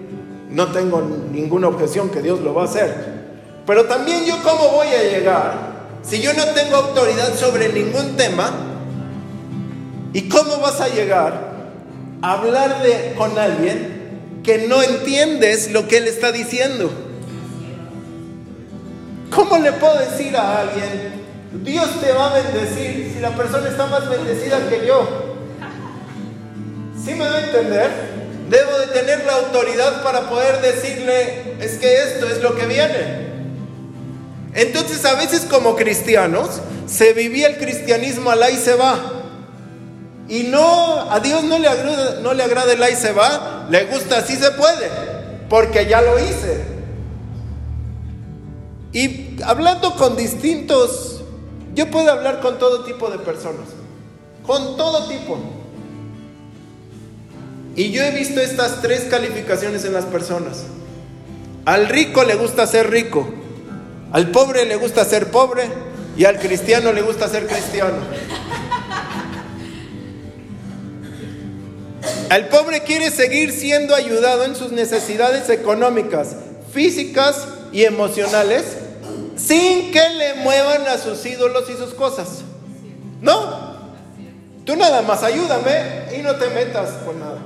no 0.50 0.72
tengo 0.72 1.02
ninguna 1.32 1.68
objeción 1.68 2.10
que 2.10 2.22
Dios 2.22 2.40
lo 2.40 2.54
va 2.54 2.62
a 2.62 2.66
hacer. 2.66 3.22
Pero 3.66 3.86
también 3.86 4.24
yo 4.26 4.38
cómo 4.42 4.70
voy 4.70 4.88
a 4.88 5.04
llegar 5.04 5.72
si 6.02 6.22
yo 6.22 6.34
no 6.34 6.46
tengo 6.54 6.78
autoridad 6.78 7.36
sobre 7.36 7.74
ningún 7.74 8.16
tema. 8.16 8.50
¿Y 10.14 10.30
cómo 10.30 10.60
vas 10.60 10.80
a 10.80 10.88
llegar 10.88 11.52
a 12.22 12.34
hablar 12.34 12.84
con 13.18 13.38
alguien 13.38 14.42
que 14.44 14.68
no 14.68 14.82
entiendes 14.82 15.72
lo 15.72 15.88
que 15.90 15.98
él 15.98 16.08
está 16.08 16.32
diciendo? 16.32 16.90
¿Cómo 19.32 19.58
le 19.58 19.72
puedo 19.72 19.98
decir 19.98 20.36
a 20.36 20.60
alguien, 20.60 21.24
Dios 21.64 21.90
te 22.02 22.12
va 22.12 22.32
a 22.32 22.42
bendecir 22.42 23.12
si 23.14 23.20
la 23.22 23.32
persona 23.32 23.70
está 23.70 23.88
más 23.88 24.10
bendecida 24.10 24.60
que 24.70 24.86
yo? 24.86 25.38
¿Sí 27.04 27.14
me 27.16 27.28
va 27.28 27.38
a 27.38 27.46
entender? 27.46 27.90
Debo 28.50 28.78
de 28.80 28.88
tener 28.88 29.26
la 29.26 29.36
autoridad 29.36 30.04
para 30.04 30.30
poder 30.30 30.62
decirle, 30.62 31.56
es 31.62 31.78
que 31.78 32.04
esto 32.04 32.28
es 32.28 32.42
lo 32.42 32.56
que 32.56 32.66
viene. 32.66 33.32
Entonces 34.54 35.06
a 35.06 35.16
veces 35.16 35.48
como 35.50 35.78
cristianos 35.78 36.62
se 36.86 37.14
vivía 37.14 37.48
el 37.48 37.58
cristianismo 37.58 38.32
al 38.32 38.44
ahí 38.44 38.58
se 38.58 38.76
va. 38.76 39.00
Y 40.28 40.44
no, 40.44 41.10
a 41.10 41.22
Dios 41.22 41.44
no 41.44 41.58
le 41.58 41.70
agrada, 41.70 42.20
no 42.22 42.34
le 42.34 42.44
el 42.44 42.84
ahí 42.84 42.96
se 42.96 43.14
va, 43.14 43.68
le 43.70 43.86
gusta 43.86 44.18
así 44.18 44.36
se 44.36 44.52
puede, 44.52 44.90
porque 45.50 45.86
ya 45.86 46.02
lo 46.02 46.20
hice. 46.20 46.71
Y 48.94 49.38
hablando 49.44 49.96
con 49.96 50.18
distintos, 50.18 51.22
yo 51.74 51.90
puedo 51.90 52.12
hablar 52.12 52.42
con 52.42 52.60
todo 52.60 52.84
tipo 52.84 53.10
de 53.10 53.20
personas, 53.20 53.70
con 54.46 54.76
todo 54.76 55.08
tipo. 55.08 55.40
Y 57.76 57.92
yo 57.92 58.04
he 58.04 58.12
visto 58.12 58.42
estas 58.42 58.82
tres 58.82 59.08
calificaciones 59.10 59.86
en 59.86 59.94
las 59.94 60.06
personas. 60.06 60.64
Al 61.64 61.88
rico 61.88 62.24
le 62.24 62.36
gusta 62.36 62.68
ser 62.68 62.90
rico, 62.90 63.30
al 64.12 64.30
pobre 64.32 64.66
le 64.66 64.76
gusta 64.76 65.06
ser 65.06 65.32
pobre 65.32 65.70
y 66.18 66.26
al 66.26 66.38
cristiano 66.40 66.92
le 66.92 67.02
gusta 67.02 67.30
ser 67.30 67.48
cristiano. 67.48 67.98
Al 72.30 72.48
pobre 72.48 72.82
quiere 72.84 73.12
seguir 73.12 73.52
siendo 73.52 73.96
ayudado 73.96 74.44
en 74.44 74.56
sus 74.56 74.72
necesidades 74.72 75.50
económicas, 75.50 76.36
físicas 76.74 77.48
y 77.72 77.84
emocionales 77.84 78.81
sin 79.46 79.92
que 79.92 80.10
le 80.10 80.36
muevan 80.36 80.88
a 80.88 80.98
sus 80.98 81.26
ídolos 81.26 81.70
y 81.70 81.74
sus 81.74 81.94
cosas. 81.94 82.42
No. 83.22 83.72
Tú 84.66 84.76
nada 84.76 85.02
más 85.02 85.24
ayúdame 85.24 86.16
y 86.18 86.22
no 86.22 86.36
te 86.36 86.50
metas 86.50 86.90
con 87.06 87.20
nada. 87.20 87.40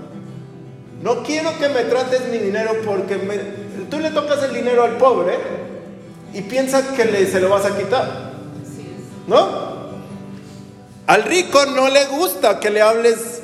No 1.02 1.24
quiero 1.24 1.58
que 1.58 1.70
me 1.70 1.84
trates 1.84 2.28
mi 2.30 2.38
dinero 2.38 2.74
porque 2.86 3.18
tú 3.90 4.00
le 4.00 4.12
tocas 4.12 4.44
el 4.44 4.54
dinero 4.54 4.84
al 4.84 4.98
pobre 4.98 5.38
y 6.34 6.42
piensa 6.42 6.96
que 6.96 7.06
le, 7.06 7.26
se 7.28 7.40
lo 7.40 7.50
vas 7.50 7.66
a 7.66 7.78
quitar. 7.78 8.32
¿No? 9.28 9.76
Al 11.08 11.24
rico 11.24 11.66
no 11.68 11.90
le 11.90 12.06
gusta 12.08 12.60
que 12.60 12.70
le 12.70 12.82
hables 12.82 13.44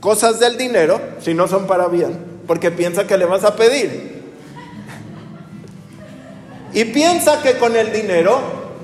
cosas 0.00 0.40
del 0.40 0.56
dinero 0.56 1.00
si 1.20 1.34
no 1.34 1.48
son 1.48 1.66
para 1.66 1.88
bien, 1.88 2.18
porque 2.46 2.70
piensa 2.70 3.06
que 3.06 3.16
le 3.16 3.26
vas 3.26 3.44
a 3.44 3.54
pedir. 3.54 4.13
Y 6.74 6.84
piensa 6.86 7.40
que 7.40 7.56
con 7.56 7.76
el 7.76 7.92
dinero 7.92 8.40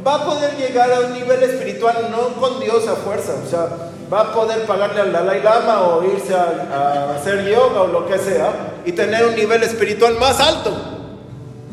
va 0.06 0.14
a 0.14 0.24
poder 0.24 0.56
llegar 0.56 0.92
a 0.92 1.00
un 1.00 1.12
nivel 1.12 1.42
espiritual, 1.42 2.08
no 2.10 2.40
con 2.40 2.60
Dios 2.60 2.86
a 2.86 2.94
fuerza, 2.94 3.34
o 3.44 3.50
sea, 3.50 3.68
va 4.10 4.20
a 4.20 4.32
poder 4.32 4.64
pagarle 4.64 5.00
al 5.00 5.12
Dalai 5.12 5.42
Lama 5.42 5.82
o 5.82 6.04
irse 6.04 6.32
a, 6.32 7.16
hacer 7.16 7.44
yoga 7.44 7.82
o 7.82 7.86
lo 7.88 8.06
que 8.06 8.16
sea 8.18 8.52
y 8.86 8.92
tener 8.92 9.26
un 9.26 9.34
nivel 9.34 9.64
espiritual 9.64 10.16
más 10.18 10.38
alto. 10.38 10.72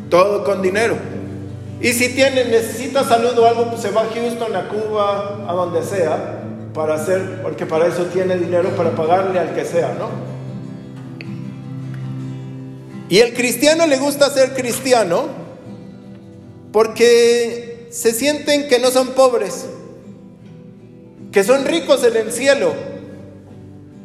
Todo 0.09 0.43
con 0.43 0.61
dinero. 0.61 0.95
Y 1.79 1.93
si 1.93 2.09
tiene, 2.15 2.45
necesita 2.45 3.03
salud 3.03 3.37
o 3.37 3.45
algo, 3.45 3.69
pues 3.69 3.81
se 3.81 3.91
va 3.91 4.01
a 4.01 4.05
Houston, 4.11 4.55
a 4.55 4.67
Cuba, 4.69 5.45
a 5.47 5.53
donde 5.53 5.83
sea, 5.83 6.41
para 6.73 6.95
hacer, 6.95 7.43
porque 7.43 7.67
para 7.67 7.85
eso 7.85 8.05
tiene 8.05 8.37
dinero 8.37 8.69
para 8.69 8.91
pagarle 8.91 9.39
al 9.39 9.53
que 9.53 9.65
sea, 9.65 9.95
¿no? 9.99 10.09
Y 13.09 13.19
el 13.19 13.35
cristiano 13.35 13.85
le 13.85 13.97
gusta 13.97 14.29
ser 14.31 14.53
cristiano 14.53 15.46
porque 16.71 17.87
se 17.91 18.11
sienten 18.11 18.67
que 18.67 18.79
no 18.79 18.91
son 18.91 19.09
pobres, 19.09 19.65
que 21.31 21.43
son 21.43 21.65
ricos 21.65 22.03
en 22.03 22.17
el 22.17 22.31
cielo. 22.31 22.73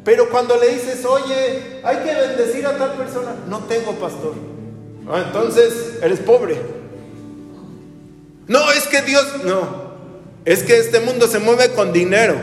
Pero 0.03 0.29
cuando 0.29 0.57
le 0.57 0.73
dices, 0.73 1.05
oye, 1.05 1.81
hay 1.83 1.97
que 1.97 2.13
bendecir 2.13 2.65
a 2.65 2.77
tal 2.77 2.93
persona, 2.93 3.35
no 3.47 3.59
tengo 3.59 3.93
pastor. 3.93 4.33
Ah, 5.09 5.23
entonces 5.27 5.99
eres 6.01 6.19
pobre. 6.19 6.57
No, 8.47 8.71
es 8.71 8.87
que 8.87 9.01
Dios, 9.01 9.25
no, 9.45 9.93
es 10.45 10.63
que 10.63 10.77
este 10.77 10.99
mundo 10.99 11.27
se 11.27 11.39
mueve 11.39 11.69
con 11.69 11.93
dinero. 11.93 12.35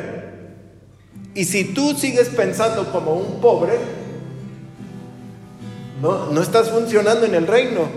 Y 1.34 1.44
si 1.44 1.64
tú 1.64 1.94
sigues 1.94 2.28
pensando 2.28 2.90
como 2.90 3.14
un 3.14 3.40
pobre, 3.40 3.74
no, 6.00 6.26
no 6.26 6.42
estás 6.42 6.70
funcionando 6.70 7.26
en 7.26 7.34
el 7.34 7.46
reino. 7.46 7.88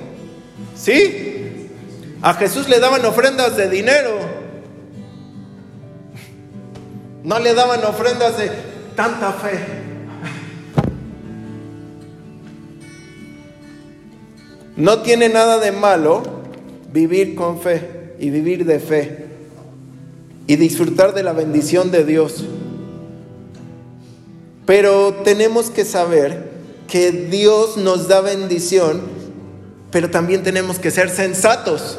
¿Sí? 0.76 1.43
A 2.24 2.36
Jesús 2.36 2.70
le 2.70 2.80
daban 2.80 3.06
ofrendas 3.06 3.58
de 3.58 3.70
dinero. 3.70 4.18
No 7.22 7.38
le 7.40 7.54
daban 7.54 7.84
ofrendas 7.84 8.38
de 8.38 8.50
tanta 8.96 9.34
fe. 9.34 9.60
No 14.78 15.02
tiene 15.02 15.28
nada 15.28 15.60
de 15.60 15.74
malo 15.74 16.24
vivir 16.94 17.36
con 17.36 17.60
fe 17.60 18.16
y 18.18 18.30
vivir 18.30 18.66
de 18.66 18.80
fe 18.80 19.26
y 20.48 20.56
disfrutar 20.56 21.14
de 21.14 21.24
la 21.24 21.34
bendición 21.34 21.92
de 21.92 22.06
Dios. 22.06 22.46
Pero 24.66 25.14
tenemos 25.26 25.70
que 25.70 25.84
saber 25.84 26.52
que 26.88 27.12
Dios 27.12 27.76
nos 27.76 28.08
da 28.08 28.22
bendición, 28.22 29.02
pero 29.92 30.10
también 30.10 30.42
tenemos 30.42 30.80
que 30.80 30.90
ser 30.90 31.10
sensatos. 31.10 31.98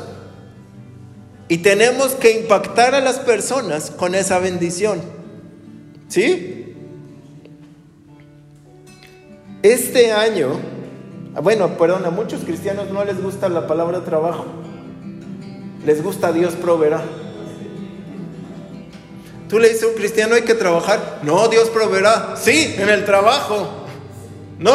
Y 1.48 1.58
tenemos 1.58 2.12
que 2.12 2.40
impactar 2.40 2.94
a 2.94 3.00
las 3.00 3.18
personas 3.18 3.90
con 3.90 4.14
esa 4.14 4.38
bendición. 4.38 5.02
¿Sí? 6.08 6.74
Este 9.62 10.12
año, 10.12 10.60
bueno, 11.42 11.76
perdón, 11.78 12.04
a 12.06 12.10
muchos 12.10 12.44
cristianos 12.44 12.90
no 12.90 13.04
les 13.04 13.22
gusta 13.22 13.48
la 13.48 13.66
palabra 13.66 14.04
trabajo. 14.04 14.46
Les 15.84 16.02
gusta 16.02 16.32
Dios 16.32 16.54
proveerá. 16.54 17.02
Tú 19.48 19.58
le 19.58 19.68
dices 19.68 19.84
a 19.84 19.88
un 19.88 19.94
cristiano 19.94 20.34
hay 20.34 20.42
que 20.42 20.54
trabajar. 20.54 21.20
No, 21.22 21.48
Dios 21.48 21.68
proveerá. 21.68 22.34
Sí, 22.36 22.74
en 22.78 22.88
el 22.88 23.04
trabajo. 23.04 23.68
¿No? 24.58 24.72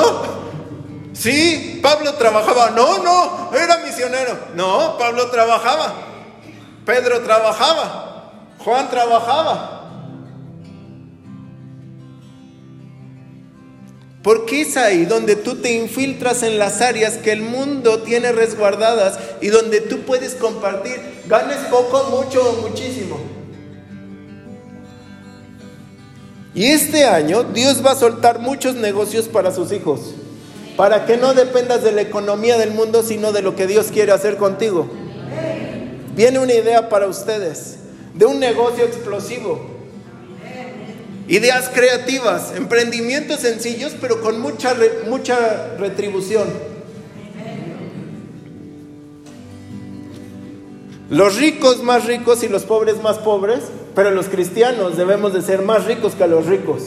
Sí, 1.14 1.80
Pablo 1.82 2.14
trabajaba. 2.14 2.72
No, 2.72 3.04
no, 3.04 3.52
era 3.56 3.80
misionero. 3.80 4.38
No, 4.56 4.98
Pablo 4.98 5.30
trabajaba. 5.32 6.09
Pedro 6.90 7.22
trabajaba, 7.22 8.48
Juan 8.58 8.90
trabajaba. 8.90 9.76
Porque 14.24 14.62
es 14.62 14.76
ahí 14.76 15.06
donde 15.06 15.36
tú 15.36 15.58
te 15.58 15.72
infiltras 15.72 16.42
en 16.42 16.58
las 16.58 16.82
áreas 16.82 17.18
que 17.18 17.32
el 17.32 17.44
mundo 17.44 18.00
tiene 18.00 18.32
resguardadas 18.32 19.20
y 19.40 19.50
donde 19.50 19.82
tú 19.82 20.00
puedes 20.00 20.34
compartir, 20.34 21.00
ganes 21.28 21.58
poco, 21.70 22.06
mucho 22.06 22.42
o 22.42 22.68
muchísimo. 22.68 23.20
Y 26.56 26.66
este 26.66 27.06
año 27.06 27.44
Dios 27.44 27.86
va 27.86 27.92
a 27.92 27.96
soltar 27.96 28.40
muchos 28.40 28.74
negocios 28.74 29.28
para 29.28 29.52
sus 29.52 29.72
hijos, 29.72 30.16
para 30.76 31.06
que 31.06 31.18
no 31.18 31.36
dependas 31.36 31.84
de 31.84 31.92
la 31.92 32.02
economía 32.02 32.58
del 32.58 32.72
mundo, 32.72 33.04
sino 33.04 33.32
de 33.32 33.44
lo 33.44 33.56
que 33.56 33.68
Dios 33.68 33.90
quiere 33.92 34.12
hacer 34.12 34.38
contigo 34.38 34.90
viene 36.20 36.38
una 36.38 36.54
idea 36.54 36.90
para 36.90 37.08
ustedes 37.08 37.78
de 38.14 38.26
un 38.26 38.42
negocio 38.42 38.84
explosivo. 38.84 39.58
Ideas 41.30 41.70
creativas, 41.74 42.52
emprendimientos 42.58 43.40
sencillos, 43.40 43.94
pero 44.02 44.20
con 44.20 44.42
mucha, 44.42 44.76
mucha 45.08 45.78
retribución. 45.78 46.50
Los 51.10 51.38
ricos 51.38 51.82
más 51.84 52.04
ricos 52.04 52.44
y 52.44 52.50
los 52.50 52.64
pobres 52.64 53.02
más 53.02 53.20
pobres, 53.20 53.62
pero 53.96 54.12
los 54.12 54.28
cristianos 54.28 54.98
debemos 54.98 55.34
de 55.34 55.42
ser 55.42 55.62
más 55.62 55.86
ricos 55.86 56.16
que 56.16 56.28
los 56.28 56.48
ricos. 56.48 56.84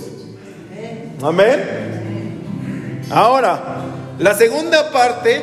Amén. 1.23 2.43
Ahora, 3.11 3.81
la 4.19 4.35
segunda 4.35 4.93
parte, 4.93 5.43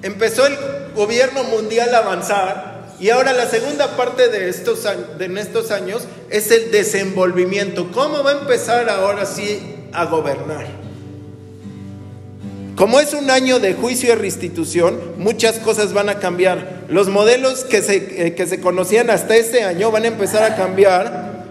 empezó 0.00 0.46
el 0.46 0.56
gobierno 0.94 1.44
mundial 1.44 1.94
a 1.94 1.98
avanzar 1.98 2.71
y 3.02 3.10
ahora 3.10 3.32
la 3.32 3.48
segunda 3.48 3.96
parte 3.96 4.28
de 4.28 4.48
estos, 4.48 4.84
de 5.18 5.40
estos 5.40 5.72
años 5.72 6.04
es 6.30 6.52
el 6.52 6.70
desenvolvimiento. 6.70 7.90
¿Cómo 7.92 8.22
va 8.22 8.30
a 8.30 8.38
empezar 8.38 8.88
ahora 8.88 9.26
sí 9.26 9.58
a 9.92 10.04
gobernar? 10.04 10.66
Como 12.76 13.00
es 13.00 13.12
un 13.12 13.28
año 13.28 13.58
de 13.58 13.74
juicio 13.74 14.12
y 14.12 14.14
restitución, 14.14 15.00
muchas 15.18 15.58
cosas 15.58 15.92
van 15.92 16.10
a 16.10 16.20
cambiar. 16.20 16.84
Los 16.88 17.08
modelos 17.08 17.64
que 17.64 17.82
se, 17.82 18.26
eh, 18.26 18.34
que 18.36 18.46
se 18.46 18.60
conocían 18.60 19.10
hasta 19.10 19.34
este 19.34 19.64
año 19.64 19.90
van 19.90 20.04
a 20.04 20.06
empezar 20.06 20.44
a 20.44 20.54
cambiar, 20.54 21.46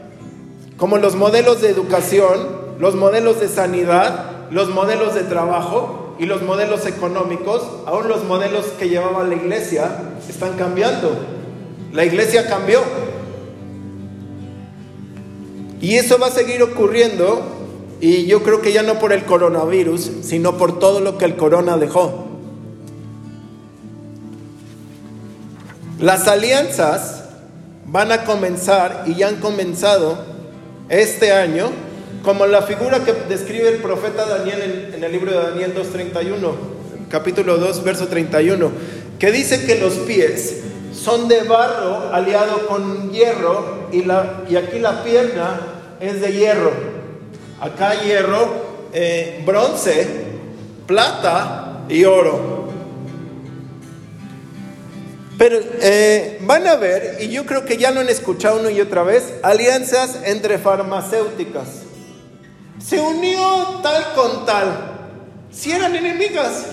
como 0.78 1.00
los 1.00 1.16
modelos 1.16 1.62
de 1.62 1.68
educación, 1.68 2.48
los 2.80 2.96
modelos 2.96 3.42
de 3.42 3.50
sanidad, 3.50 4.48
los 4.52 4.70
modelos 4.70 5.16
de 5.16 5.24
trabajo 5.24 6.16
y 6.18 6.28
los 6.28 6.44
modelos 6.44 6.86
económicos, 6.86 7.62
aún 7.86 8.08
los 8.08 8.24
modelos 8.24 8.68
que 8.80 8.88
llevaba 8.88 9.26
la 9.26 9.36
iglesia, 9.36 9.98
están 10.30 10.56
cambiando. 10.56 11.40
La 11.93 12.06
iglesia 12.06 12.47
cambió. 12.47 12.82
Y 15.82 15.95
eso 15.95 16.19
va 16.19 16.27
a 16.27 16.32
seguir 16.32 16.62
ocurriendo, 16.62 17.41
y 17.99 18.25
yo 18.27 18.43
creo 18.43 18.62
que 18.62 18.71
ya 18.71 18.84
no 18.84 18.99
por 18.99 19.13
el 19.13 19.25
coronavirus, 19.25 20.12
sino 20.21 20.58
por 20.58 20.80
todo 20.80 20.99
lo 20.99 21.17
que 21.17 21.25
el 21.25 21.36
corona 21.36 21.77
dejó. 21.77 22.27
Las 25.99 26.27
alianzas 26.27 27.23
van 27.86 28.12
a 28.12 28.23
comenzar 28.23 29.04
y 29.06 29.15
ya 29.15 29.27
han 29.27 29.38
comenzado 29.38 30.17
este 30.89 31.32
año 31.32 31.69
como 32.23 32.45
la 32.45 32.62
figura 32.62 33.04
que 33.04 33.13
describe 33.27 33.69
el 33.69 33.77
profeta 33.77 34.25
Daniel 34.25 34.91
en, 34.95 35.04
el 35.04 35.12
libro 35.12 35.32
de 35.32 35.49
Daniel 35.49 35.73
2.31, 35.75 36.54
capítulo 37.10 37.58
2, 37.58 37.84
verso 37.84 38.08
31, 38.08 38.71
que 39.19 39.32
dice 39.32 39.65
que 39.65 39.75
los 39.80 39.93
pies 39.93 40.58
son 40.93 41.27
de 41.27 41.43
barro 41.43 42.13
aliado 42.13 42.67
con 42.67 43.12
hierro 43.12 43.88
y, 43.91 44.04
la, 44.04 44.43
y 44.49 44.56
aquí 44.56 44.80
la 44.80 45.04
pierna 45.04 45.60
es 45.99 46.21
de 46.21 46.34
hierro. 46.34 46.71
Acá 47.60 47.93
hierro, 48.01 48.89
eh, 48.93 49.43
bronce, 49.45 50.08
plata 50.88 51.84
y 51.88 52.04
oro. 52.06 52.69
Pero 55.38 55.60
eh, 55.82 56.39
van 56.41 56.67
a 56.67 56.75
ver, 56.75 57.17
y 57.19 57.30
yo 57.30 57.45
creo 57.45 57.65
que 57.65 57.77
ya 57.77 57.89
lo 57.91 58.01
han 58.01 58.10
escuchado 58.10 58.60
una 58.60 58.69
y 58.71 58.80
otra 58.80 59.01
vez, 59.04 59.34
alianzas 59.41 60.19
entre 60.25 60.60
farmacéuticas. 60.60 61.84
Se 62.80 62.99
unió 62.99 63.80
tal 63.82 64.13
con 64.13 64.45
tal. 64.45 64.67
Si 65.51 65.71
eran 65.71 65.95
enemigas. 65.95 66.65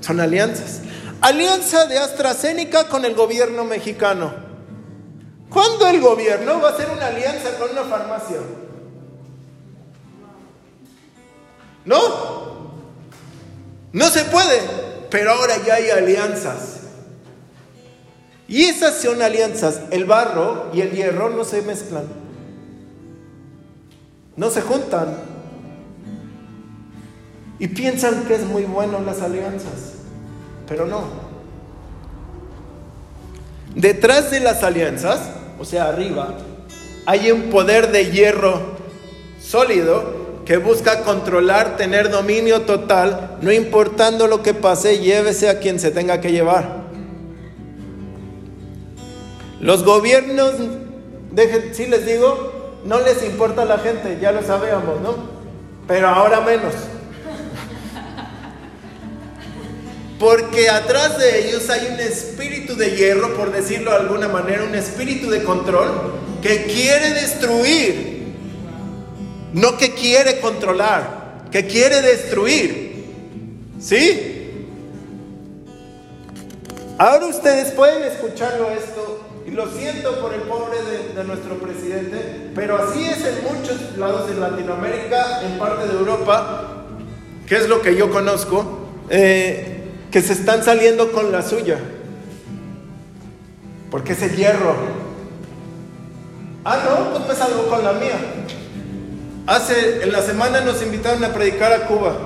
Son 0.00 0.20
alianzas. 0.20 0.80
Alianza 1.20 1.86
de 1.86 1.98
AstraZeneca 1.98 2.88
con 2.88 3.04
el 3.04 3.14
gobierno 3.14 3.64
mexicano. 3.64 4.32
¿Cuándo 5.50 5.88
el 5.88 6.00
gobierno 6.00 6.60
va 6.60 6.70
a 6.70 6.72
hacer 6.72 6.88
una 6.90 7.06
alianza 7.06 7.58
con 7.58 7.70
una 7.70 7.84
farmacia? 7.84 8.38
¿No? 11.84 11.98
No 13.92 14.08
se 14.08 14.24
puede, 14.24 14.60
pero 15.10 15.32
ahora 15.32 15.54
ya 15.66 15.74
hay 15.74 15.90
alianzas. 15.90 16.80
Y 18.46 18.64
esas 18.64 18.94
son 19.00 19.20
alianzas. 19.20 19.80
El 19.90 20.04
barro 20.04 20.70
y 20.72 20.80
el 20.82 20.92
hierro 20.92 21.30
no 21.30 21.44
se 21.44 21.62
mezclan. 21.62 22.04
No 24.36 24.50
se 24.50 24.62
juntan. 24.62 25.16
Y 27.58 27.68
piensan 27.68 28.24
que 28.24 28.36
es 28.36 28.44
muy 28.44 28.64
bueno 28.64 29.00
las 29.00 29.20
alianzas, 29.20 29.94
pero 30.68 30.86
no. 30.86 31.04
Detrás 33.74 34.30
de 34.30 34.40
las 34.40 34.62
alianzas, 34.62 35.30
o 35.58 35.64
sea, 35.64 35.88
arriba, 35.88 36.34
hay 37.06 37.30
un 37.30 37.44
poder 37.44 37.90
de 37.90 38.10
hierro 38.10 38.60
sólido 39.40 40.42
que 40.44 40.56
busca 40.56 41.02
controlar, 41.02 41.76
tener 41.76 42.10
dominio 42.10 42.62
total, 42.62 43.36
no 43.42 43.52
importando 43.52 44.26
lo 44.26 44.42
que 44.42 44.54
pase, 44.54 44.98
llévese 44.98 45.48
a 45.48 45.58
quien 45.58 45.78
se 45.78 45.90
tenga 45.90 46.20
que 46.20 46.32
llevar. 46.32 46.88
Los 49.60 49.84
gobiernos, 49.84 50.52
si 51.72 51.86
les 51.86 52.06
digo, 52.06 52.80
no 52.84 53.00
les 53.00 53.22
importa 53.24 53.64
la 53.64 53.78
gente, 53.78 54.18
ya 54.20 54.32
lo 54.32 54.42
sabíamos, 54.42 55.00
¿no? 55.00 55.16
Pero 55.86 56.08
ahora 56.08 56.40
menos. 56.40 56.74
Porque 60.18 60.68
atrás 60.68 61.18
de 61.18 61.48
ellos 61.48 61.70
hay 61.70 61.92
un 61.92 62.00
espíritu 62.00 62.74
de 62.74 62.96
hierro, 62.96 63.34
por 63.34 63.52
decirlo 63.52 63.92
de 63.92 63.98
alguna 63.98 64.28
manera, 64.28 64.64
un 64.64 64.74
espíritu 64.74 65.30
de 65.30 65.44
control 65.44 66.14
que 66.42 66.64
quiere 66.64 67.14
destruir, 67.14 68.34
no 69.52 69.76
que 69.76 69.94
quiere 69.94 70.40
controlar, 70.40 71.44
que 71.52 71.66
quiere 71.66 72.02
destruir. 72.02 72.88
¿Sí? 73.80 74.38
Ahora 76.98 77.26
ustedes 77.26 77.70
pueden 77.70 78.02
escucharlo 78.02 78.70
esto 78.70 79.24
y 79.46 79.52
lo 79.52 79.70
siento 79.72 80.20
por 80.20 80.34
el 80.34 80.42
pobre 80.42 80.78
de, 81.14 81.22
nuestro 81.22 81.54
presidente, 81.58 82.50
pero 82.56 82.76
así 82.76 83.04
es 83.04 83.24
en 83.24 83.44
muchos 83.44 83.96
lados 83.96 84.28
de 84.28 84.34
Latinoamérica, 84.34 85.42
en 85.42 85.58
parte 85.58 85.86
de 85.86 85.94
Europa, 85.94 86.86
que 87.46 87.56
es 87.56 87.68
lo 87.68 87.80
que 87.80 87.94
yo 87.94 88.10
conozco, 88.10 88.88
eh, 89.10 89.77
que 90.10 90.22
se 90.22 90.32
están 90.32 90.64
saliendo 90.64 91.12
con 91.12 91.32
la 91.32 91.42
suya. 91.42 91.78
Porque 93.90 94.12
es 94.12 94.22
el 94.22 94.36
hierro. 94.36 94.74
Ah, 96.64 96.78
no, 96.84 97.10
pues 97.12 97.28
me 97.28 97.34
salgo 97.34 97.68
con 97.68 97.84
la 97.84 97.92
mía. 97.92 98.18
Hace, 99.46 100.02
en 100.02 100.12
la 100.12 100.22
semana 100.22 100.60
nos 100.60 100.82
invitaron 100.82 101.24
a 101.24 101.32
predicar 101.32 101.72
a 101.72 101.86
Cuba. 101.86 102.16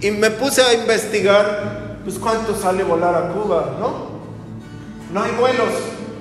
Y, 0.00 0.10
me 0.12 0.30
puse 0.30 0.62
a 0.62 0.74
investigar, 0.74 1.98
pues 2.04 2.18
cuánto 2.18 2.56
sale 2.56 2.84
volar 2.84 3.14
a 3.14 3.32
Cuba, 3.32 3.76
¿no? 3.80 4.08
no 5.12 5.22
hay 5.22 5.32
vuelos. 5.32 5.68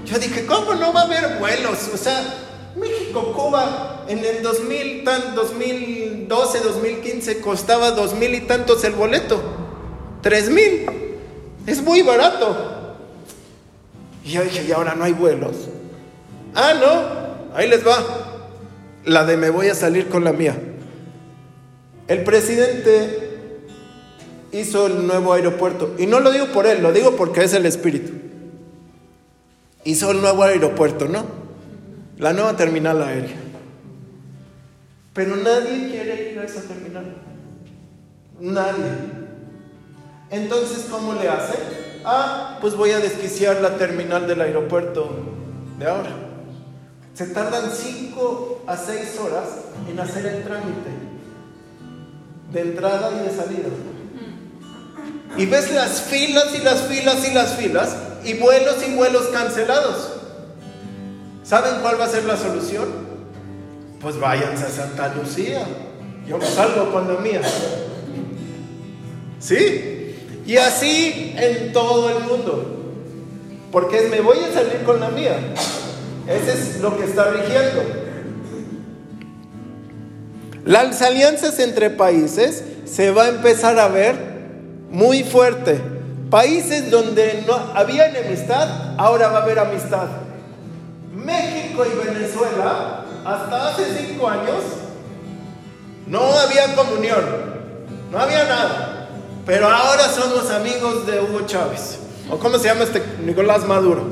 Yo 0.05 0.17
dije, 0.17 0.45
¿cómo 0.45 0.73
no 0.75 0.93
va 0.93 1.01
a 1.01 1.03
haber 1.03 1.37
vuelos? 1.39 1.89
O 1.93 1.97
sea, 1.97 2.23
México, 2.75 3.33
Cuba, 3.33 4.05
en 4.07 4.23
el 4.23 4.41
2000, 4.41 5.03
tan, 5.03 5.35
2012, 5.35 6.59
2015 6.61 7.41
costaba 7.41 7.91
dos 7.91 8.15
mil 8.15 8.33
y 8.33 8.41
tantos 8.41 8.83
el 8.83 8.93
boleto. 8.93 9.66
Tres 10.27 10.49
mil. 10.49 10.85
Es 11.65 11.81
muy 11.81 12.01
barato. 12.01 12.95
Y 14.25 14.31
yo 14.31 14.43
dije, 14.43 14.65
y 14.67 14.71
ahora 14.73 14.93
no 14.93 15.05
hay 15.05 15.13
vuelos. 15.13 15.55
Ah, 16.53 16.73
no, 16.73 17.55
ahí 17.55 17.69
les 17.69 17.87
va. 17.87 17.95
La 19.05 19.23
de 19.23 19.37
me 19.37 19.49
voy 19.49 19.69
a 19.69 19.75
salir 19.75 20.09
con 20.09 20.25
la 20.25 20.33
mía. 20.33 20.59
El 22.09 22.25
presidente 22.25 23.59
hizo 24.51 24.87
el 24.87 25.07
nuevo 25.07 25.31
aeropuerto. 25.31 25.95
Y 25.97 26.07
no 26.07 26.19
lo 26.19 26.31
digo 26.31 26.47
por 26.47 26.67
él, 26.67 26.83
lo 26.83 26.91
digo 26.91 27.15
porque 27.15 27.45
es 27.45 27.53
el 27.53 27.65
espíritu 27.65 28.11
hizo 29.87 30.11
el 30.11 30.19
nuevo 30.19 30.43
aeropuerto, 30.43 31.07
¿no? 31.07 31.25
La 32.17 32.33
nueva 32.33 32.57
terminal 32.57 33.01
aérea. 33.01 33.37
Pero 35.13 35.37
nadie 35.37 35.87
quiere 35.89 36.33
ir 36.33 36.39
a 36.39 36.43
esa 36.43 36.61
terminal. 36.61 37.15
Nadie. 38.41 39.16
Entonces, 40.29 40.87
¿cómo 40.89 41.13
le 41.13 41.29
hace? 41.29 41.57
Ah, 42.03 42.57
pues 42.61 42.75
voy 42.75 42.91
a 42.91 42.99
desquiciar 42.99 43.61
la 43.61 43.77
terminal 43.77 44.27
del 44.27 44.41
aeropuerto 44.41 45.09
de 45.79 45.87
ahora. 45.87 46.11
Se 47.13 47.27
tardan 47.27 47.71
5 47.71 48.63
a 48.67 48.77
6 48.77 49.19
horas 49.19 49.49
en 49.89 49.99
hacer 49.99 50.25
el 50.25 50.43
trámite 50.43 50.89
de 52.51 52.61
entrada 52.61 53.11
y 53.11 53.27
de 53.27 53.35
salida. 53.35 53.69
Y 55.37 55.45
ves 55.45 55.71
las 55.71 56.01
filas 56.01 56.47
y 56.55 56.63
las 56.63 56.81
filas 56.83 57.27
y 57.27 57.33
las 57.33 57.55
filas 57.55 57.97
y 58.23 58.33
vuelos 58.35 58.75
y 58.87 58.95
vuelos 58.95 59.27
cancelados. 59.27 60.13
¿Saben 61.43 61.81
cuál 61.81 61.99
va 61.99 62.05
a 62.05 62.09
ser 62.09 62.25
la 62.25 62.37
solución? 62.37 62.87
Pues 64.01 64.19
váyanse 64.19 64.65
a 64.65 64.69
Santa 64.69 65.13
Lucía. 65.15 65.65
Yo 66.27 66.39
salgo 66.41 66.91
con 66.91 67.13
la 67.13 67.19
mía. 67.19 67.41
¿Sí? 69.39 69.96
Y 70.47 70.57
así 70.57 71.35
en 71.37 71.71
todo 71.73 72.09
el 72.09 72.23
mundo. 72.23 72.73
Porque 73.71 74.07
me 74.09 74.21
voy 74.21 74.37
a 74.39 74.53
salir 74.53 74.81
con 74.83 74.99
la 74.99 75.09
mía. 75.09 75.37
Ese 76.27 76.53
es 76.53 76.79
lo 76.79 76.97
que 76.97 77.05
está 77.05 77.29
rigiendo. 77.29 77.83
Las 80.65 81.01
alianzas 81.03 81.59
entre 81.59 81.91
países 81.91 82.63
se 82.85 83.11
va 83.11 83.25
a 83.25 83.29
empezar 83.29 83.77
a 83.77 83.87
ver 83.87 84.15
muy 84.89 85.23
fuerte 85.23 85.79
Países 86.29 86.91
donde 86.91 87.45
no 87.47 87.55
había 87.73 88.07
enemistad, 88.07 88.95
ahora 88.97 89.29
va 89.29 89.39
a 89.39 89.43
haber 89.43 89.59
amistad. 89.59 90.07
México 91.15 91.85
y 91.85 92.05
Venezuela, 92.05 93.05
hasta 93.23 93.69
hace 93.69 93.83
cinco 93.97 94.27
años, 94.27 94.61
no 96.05 96.19
había 96.19 96.75
comunión, 96.75 97.23
no 98.11 98.19
había 98.19 98.43
nada. 98.43 98.96
Pero 99.47 99.69
ahora 99.69 100.09
somos 100.09 100.51
amigos 100.51 101.07
de 101.07 101.21
Hugo 101.21 101.45
Chávez. 101.45 101.99
¿O 102.29 102.37
cómo 102.37 102.59
se 102.59 102.65
llama 102.65 102.83
este 102.83 103.01
Nicolás 103.25 103.65
Maduro? 103.65 104.03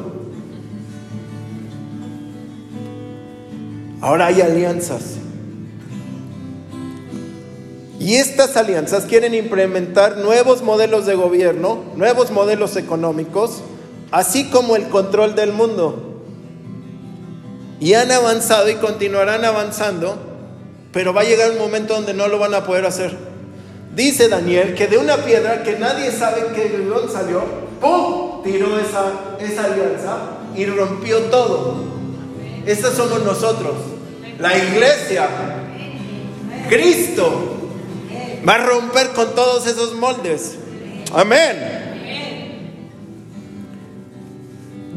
Ahora 3.99 4.27
hay 4.27 4.39
alianzas. 4.39 5.17
Y 7.99 8.15
estas 8.15 8.55
alianzas 8.55 9.03
quieren 9.03 9.33
implementar 9.33 10.17
nuevos 10.17 10.61
modelos 10.61 11.05
de 11.05 11.15
gobierno, 11.15 11.83
nuevos 11.97 12.31
modelos 12.31 12.77
económicos, 12.77 13.61
así 14.11 14.49
como 14.49 14.77
el 14.77 14.88
control 14.88 15.36
del 15.36 15.51
mundo. 15.51 16.21
Y 17.81 17.95
han 17.95 18.09
avanzado 18.09 18.69
y 18.69 18.75
continuarán 18.75 19.43
avanzando, 19.43 20.17
pero 20.93 21.13
va 21.13 21.21
a 21.21 21.25
llegar 21.25 21.51
un 21.51 21.57
momento 21.57 21.93
donde 21.93 22.13
no 22.13 22.29
lo 22.29 22.39
van 22.39 22.53
a 22.53 22.63
poder 22.63 22.86
hacer. 22.86 23.34
Dice 23.95 24.27
Daniel 24.27 24.75
que 24.75 24.87
de 24.87 24.97
una 24.97 25.17
piedra 25.17 25.63
que 25.63 25.79
nadie 25.79 26.11
sabe 26.11 26.49
de 26.49 26.85
dónde 26.85 27.11
salió, 27.11 27.43
¡pum! 27.79 28.43
tiró 28.43 28.77
esa, 28.77 29.37
esa 29.39 29.63
alianza 29.63 30.17
y 30.55 30.65
rompió 30.65 31.19
todo. 31.23 31.85
Estas 32.65 32.93
somos 32.95 33.23
nosotros, 33.23 33.75
la 34.39 34.57
iglesia, 34.57 35.29
Cristo 36.67 37.69
va 38.47 38.55
a 38.55 38.65
romper 38.65 39.09
con 39.13 39.33
todos 39.33 39.67
esos 39.67 39.93
moldes. 39.95 40.55
Amén. 41.13 41.83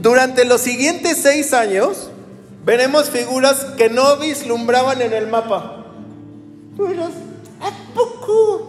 Durante 0.01 0.45
los 0.45 0.61
siguientes 0.61 1.19
seis 1.19 1.53
años 1.53 2.11
veremos 2.65 3.11
figuras 3.11 3.65
que 3.77 3.91
no 3.91 4.17
vislumbraban 4.17 5.03
en 5.03 5.13
el 5.13 5.27
mapa. 5.27 5.85
¿a 7.61 7.95
poco? 7.95 8.68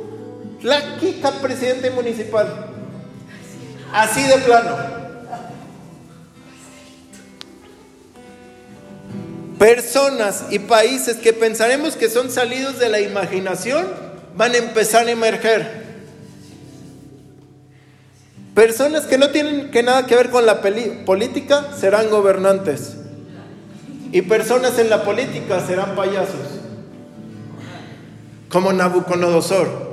La 0.61 0.97
Kika, 0.97 1.31
presidente 1.41 1.89
municipal. 1.91 2.67
Así 3.93 4.23
de 4.23 4.37
plano. 4.39 4.75
Personas 9.57 10.45
y 10.51 10.59
países 10.59 11.17
que 11.17 11.33
pensaremos 11.33 11.95
que 11.95 12.09
son 12.09 12.29
salidos 12.29 12.79
de 12.79 12.89
la 12.89 13.01
imaginación 13.01 13.87
van 14.35 14.53
a 14.53 14.57
empezar 14.57 15.07
a 15.07 15.11
emerger. 15.11 15.89
Personas 18.53 19.05
que 19.05 19.17
no 19.17 19.29
tienen 19.29 19.71
que 19.71 19.83
nada 19.83 20.05
que 20.05 20.15
ver 20.15 20.29
con 20.29 20.45
la 20.45 20.61
política 20.61 21.67
serán 21.77 22.09
gobernantes. 22.09 22.95
Y 24.11 24.21
personas 24.23 24.77
en 24.79 24.89
la 24.89 25.03
política 25.03 25.65
serán 25.65 25.95
payasos. 25.95 26.59
Como 28.49 28.73
Nabucodonosor. 28.73 29.88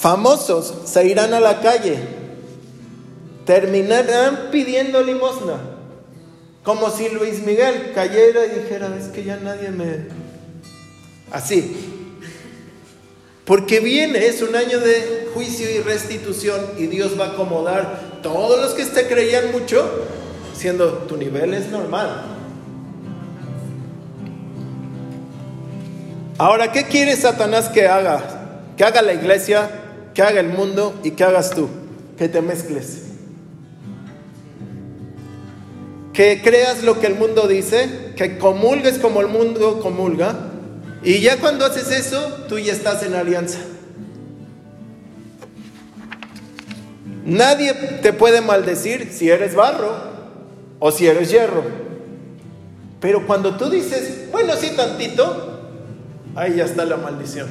Famosos 0.00 0.74
se 0.86 1.06
irán 1.06 1.34
a 1.34 1.40
la 1.40 1.60
calle. 1.60 1.98
Terminarán 3.44 4.48
pidiendo 4.50 5.02
limosna. 5.02 5.60
Como 6.62 6.88
si 6.88 7.10
Luis 7.10 7.42
Miguel 7.44 7.92
cayera 7.94 8.46
y 8.46 8.60
dijera, 8.60 8.96
es 8.98 9.08
que 9.08 9.24
ya 9.24 9.36
nadie 9.36 9.70
me... 9.70 10.06
Así. 11.30 11.76
Porque 13.44 13.80
viene, 13.80 14.26
es 14.26 14.40
un 14.40 14.56
año 14.56 14.80
de 14.80 15.28
juicio 15.34 15.70
y 15.70 15.80
restitución 15.80 16.60
y 16.78 16.86
Dios 16.86 17.20
va 17.20 17.26
a 17.26 17.32
acomodar 17.32 18.20
todos 18.22 18.58
los 18.58 18.72
que 18.72 18.86
te 18.86 19.06
creían 19.06 19.52
mucho, 19.52 20.06
siendo 20.54 20.88
tu 21.08 21.18
nivel 21.18 21.52
es 21.52 21.68
normal. 21.68 22.22
Ahora, 26.38 26.72
¿qué 26.72 26.84
quiere 26.84 27.16
Satanás 27.16 27.68
que 27.68 27.86
haga? 27.86 28.72
Que 28.78 28.84
haga 28.84 29.02
la 29.02 29.12
iglesia, 29.12 29.79
que 30.14 30.22
haga 30.22 30.40
el 30.40 30.48
mundo 30.48 30.98
y 31.02 31.12
que 31.12 31.24
hagas 31.24 31.50
tú. 31.50 31.68
Que 32.16 32.28
te 32.28 32.40
mezcles. 32.42 33.10
que 36.12 36.42
creas 36.42 36.82
lo 36.82 37.00
que 37.00 37.06
el 37.06 37.14
mundo 37.14 37.46
dice, 37.48 38.12
que 38.14 38.36
comulgues 38.36 38.98
como 38.98 39.22
el 39.22 39.28
mundo 39.28 39.80
comulga, 39.80 40.50
y 41.02 41.20
ya 41.20 41.38
cuando 41.38 41.64
haces 41.64 41.90
eso, 41.90 42.44
tú 42.46 42.58
ya 42.58 42.74
estás 42.74 43.02
en 43.02 43.14
alianza. 43.14 43.58
Nadie 47.24 47.72
te 48.02 48.12
puede 48.12 48.40
maldecir 48.40 49.10
si 49.12 49.30
eres 49.30 49.54
barro 49.54 49.94
o 50.78 50.90
si 50.90 51.06
eres 51.06 51.30
hierro. 51.30 51.62
Pero 53.00 53.26
cuando 53.26 53.56
tú 53.56 53.70
dices, 53.70 54.30
bueno, 54.30 54.54
sí, 54.56 54.72
tantito, 54.76 55.60
ahí 56.34 56.56
ya 56.56 56.64
está 56.64 56.84
la 56.84 56.98
maldición. 56.98 57.48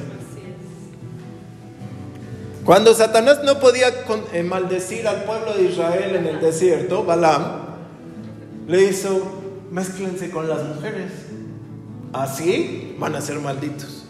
Cuando 2.70 2.94
Satanás 2.94 3.40
no 3.42 3.58
podía 3.58 3.88
eh, 4.32 4.44
maldecir 4.44 5.08
al 5.08 5.24
pueblo 5.24 5.54
de 5.54 5.64
Israel 5.64 6.14
en 6.14 6.24
el 6.24 6.40
desierto, 6.40 7.02
Balaam, 7.02 7.62
le 8.68 8.84
hizo, 8.84 9.22
mezclense 9.72 10.30
con 10.30 10.48
las 10.48 10.62
mujeres. 10.62 11.10
Así 12.12 12.94
van 12.96 13.16
a 13.16 13.20
ser 13.22 13.40
malditos. 13.40 14.04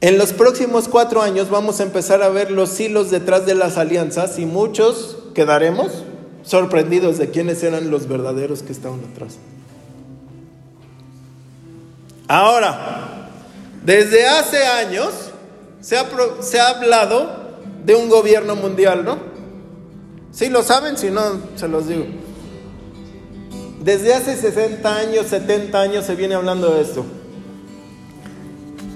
En 0.00 0.16
los 0.16 0.32
próximos 0.32 0.88
cuatro 0.88 1.20
años 1.20 1.50
vamos 1.50 1.80
a 1.80 1.82
empezar 1.82 2.22
a 2.22 2.30
ver 2.30 2.50
los 2.50 2.80
hilos 2.80 3.10
detrás 3.10 3.44
de 3.44 3.54
las 3.54 3.76
alianzas 3.76 4.38
y 4.38 4.46
muchos 4.46 5.18
quedaremos 5.34 6.02
sorprendidos 6.44 7.18
de 7.18 7.28
quiénes 7.28 7.62
eran 7.62 7.90
los 7.90 8.08
verdaderos 8.08 8.62
que 8.62 8.72
estaban 8.72 9.00
atrás. 9.12 9.36
Ahora, 12.26 13.15
desde 13.86 14.26
hace 14.26 14.66
años 14.66 15.12
se 15.80 15.96
ha, 15.96 16.68
hablado 16.68 17.54
de 17.84 17.94
un 17.94 18.08
gobierno 18.08 18.56
mundial, 18.56 19.04
¿no? 19.04 19.16
Si 20.32 20.48
lo 20.48 20.64
saben, 20.64 20.98
si 20.98 21.08
no, 21.08 21.22
se 21.54 21.68
los 21.68 21.86
digo. 21.86 22.04
Desde 23.80 24.12
hace 24.12 24.36
60 24.36 24.96
años, 24.96 25.26
70 25.28 25.80
años 25.80 26.04
se 26.04 26.16
viene 26.16 26.34
hablando 26.34 26.74
de 26.74 26.82
esto. 26.82 27.06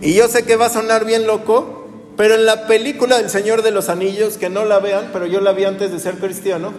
Y 0.00 0.14
yo 0.14 0.26
sé 0.26 0.42
que 0.42 0.56
va 0.56 0.66
a 0.66 0.70
sonar 0.70 1.04
bien 1.04 1.24
loco, 1.24 1.88
pero 2.16 2.34
en 2.34 2.44
la 2.44 2.66
película 2.66 3.18
del 3.18 3.30
Señor 3.30 3.62
de 3.62 3.70
los 3.70 3.88
Anillos, 3.88 4.38
que 4.38 4.50
no 4.50 4.64
la 4.64 4.80
vean, 4.80 5.10
pero 5.12 5.26
yo 5.26 5.40
la 5.40 5.52
vi 5.52 5.66
antes 5.66 5.92
de 5.92 6.00
ser 6.00 6.16
cristiano, 6.16 6.72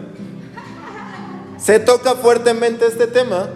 se 1.58 1.80
toca 1.80 2.16
fuertemente 2.16 2.88
este 2.88 3.08
tema, 3.08 3.48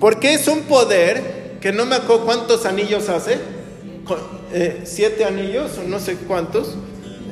porque 0.00 0.32
es 0.32 0.48
un 0.48 0.62
poder 0.62 1.39
que 1.60 1.72
no 1.72 1.84
me 1.84 1.96
acuerdo 1.96 2.24
cuántos 2.24 2.64
anillos 2.64 3.08
hace, 3.08 3.38
eh, 4.52 4.80
siete 4.84 5.24
anillos 5.24 5.72
o 5.78 5.86
no 5.86 6.00
sé 6.00 6.16
cuántos, 6.16 6.74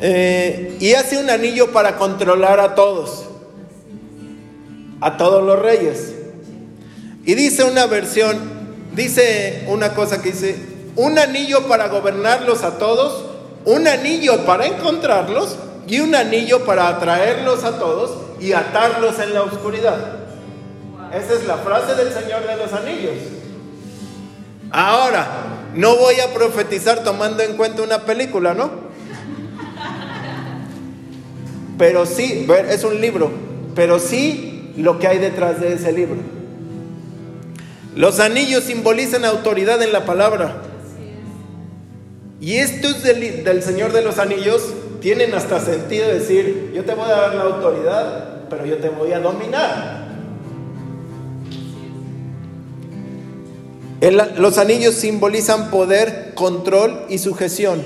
eh, 0.00 0.76
y 0.80 0.92
hace 0.92 1.18
un 1.18 1.30
anillo 1.30 1.72
para 1.72 1.96
controlar 1.96 2.60
a 2.60 2.74
todos, 2.74 3.24
a 5.00 5.16
todos 5.16 5.42
los 5.44 5.58
reyes. 5.58 6.14
Y 7.24 7.34
dice 7.34 7.64
una 7.64 7.86
versión, 7.86 8.38
dice 8.94 9.64
una 9.68 9.94
cosa 9.94 10.22
que 10.22 10.32
dice, 10.32 10.56
un 10.94 11.18
anillo 11.18 11.66
para 11.66 11.88
gobernarlos 11.88 12.62
a 12.64 12.78
todos, 12.78 13.24
un 13.64 13.88
anillo 13.88 14.44
para 14.44 14.66
encontrarlos 14.66 15.56
y 15.86 16.00
un 16.00 16.14
anillo 16.14 16.64
para 16.64 16.88
atraerlos 16.88 17.64
a 17.64 17.78
todos 17.78 18.18
y 18.40 18.52
atarlos 18.52 19.18
en 19.18 19.34
la 19.34 19.42
oscuridad. 19.42 19.96
Esa 21.12 21.34
es 21.34 21.46
la 21.46 21.56
frase 21.56 21.94
del 21.94 22.12
Señor 22.12 22.46
de 22.46 22.56
los 22.56 22.72
Anillos. 22.72 23.37
Ahora, 24.70 25.26
no 25.74 25.96
voy 25.96 26.20
a 26.20 26.32
profetizar 26.34 27.02
tomando 27.04 27.42
en 27.42 27.56
cuenta 27.56 27.82
una 27.82 28.04
película, 28.04 28.54
¿no? 28.54 28.88
pero 31.78 32.04
sí, 32.04 32.46
es 32.68 32.84
un 32.84 33.00
libro, 33.00 33.30
pero 33.74 33.98
sí 34.00 34.72
lo 34.76 34.98
que 34.98 35.06
hay 35.06 35.18
detrás 35.18 35.60
de 35.60 35.72
ese 35.72 35.92
libro. 35.92 36.16
Los 37.94 38.20
anillos 38.20 38.64
simbolizan 38.64 39.24
autoridad 39.24 39.80
en 39.82 39.92
la 39.92 40.04
palabra. 40.04 40.62
Y 42.40 42.56
estos 42.56 43.02
del, 43.02 43.44
del 43.44 43.62
Señor 43.62 43.92
de 43.92 44.02
los 44.02 44.18
Anillos 44.18 44.72
tienen 45.00 45.34
hasta 45.34 45.58
sentido 45.58 46.08
decir, 46.08 46.70
yo 46.72 46.84
te 46.84 46.94
voy 46.94 47.06
a 47.06 47.14
dar 47.16 47.34
la 47.34 47.42
autoridad, 47.42 48.46
pero 48.48 48.64
yo 48.64 48.76
te 48.76 48.88
voy 48.90 49.12
a 49.12 49.18
dominar. 49.18 49.97
Los 54.00 54.58
anillos 54.58 54.94
simbolizan 54.94 55.70
poder, 55.70 56.32
control 56.34 57.06
y 57.08 57.18
sujeción. 57.18 57.82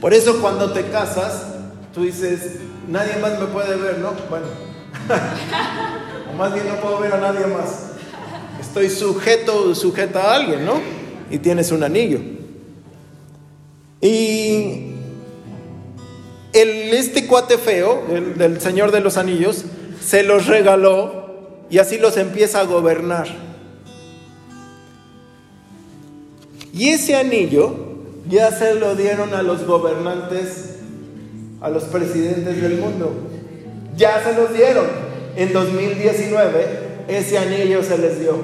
Por 0.00 0.14
eso 0.14 0.40
cuando 0.40 0.72
te 0.72 0.84
casas, 0.84 1.46
tú 1.92 2.04
dices, 2.04 2.56
nadie 2.88 3.16
más 3.20 3.38
me 3.38 3.46
puede 3.46 3.76
ver, 3.76 3.98
¿no? 3.98 4.12
Bueno, 4.30 4.46
o 6.32 6.36
más 6.36 6.54
bien 6.54 6.68
no 6.68 6.76
puedo 6.76 7.00
ver 7.00 7.12
a 7.12 7.18
nadie 7.18 7.46
más. 7.46 7.90
estoy 8.60 8.88
sujeto, 8.88 9.74
sujeta 9.74 10.22
a 10.22 10.36
alguien, 10.36 10.64
¿no? 10.64 10.80
Y 11.30 11.38
tienes 11.38 11.72
un 11.72 11.82
anillo. 11.82 12.20
Y 14.00 14.92
el, 16.52 16.70
este 16.94 17.26
cuate 17.26 17.58
feo, 17.58 18.04
el 18.10 18.38
del 18.38 18.60
Señor 18.60 18.92
de 18.92 19.00
los 19.00 19.16
Anillos, 19.16 19.64
se 20.00 20.22
los 20.22 20.46
regaló 20.46 21.64
y 21.68 21.78
así 21.78 21.98
los 21.98 22.16
empieza 22.16 22.60
a 22.60 22.64
gobernar. 22.64 23.47
Y 26.78 26.90
ese 26.90 27.16
anillo 27.16 27.74
ya 28.28 28.52
se 28.52 28.76
lo 28.76 28.94
dieron 28.94 29.34
a 29.34 29.42
los 29.42 29.66
gobernantes, 29.66 30.76
a 31.60 31.70
los 31.70 31.82
presidentes 31.82 32.62
del 32.62 32.76
mundo. 32.76 33.12
Ya 33.96 34.22
se 34.22 34.32
los 34.32 34.54
dieron. 34.54 34.86
En 35.34 35.52
2019 35.52 36.66
ese 37.08 37.36
anillo 37.36 37.82
se 37.82 37.98
les 37.98 38.20
dio. 38.20 38.38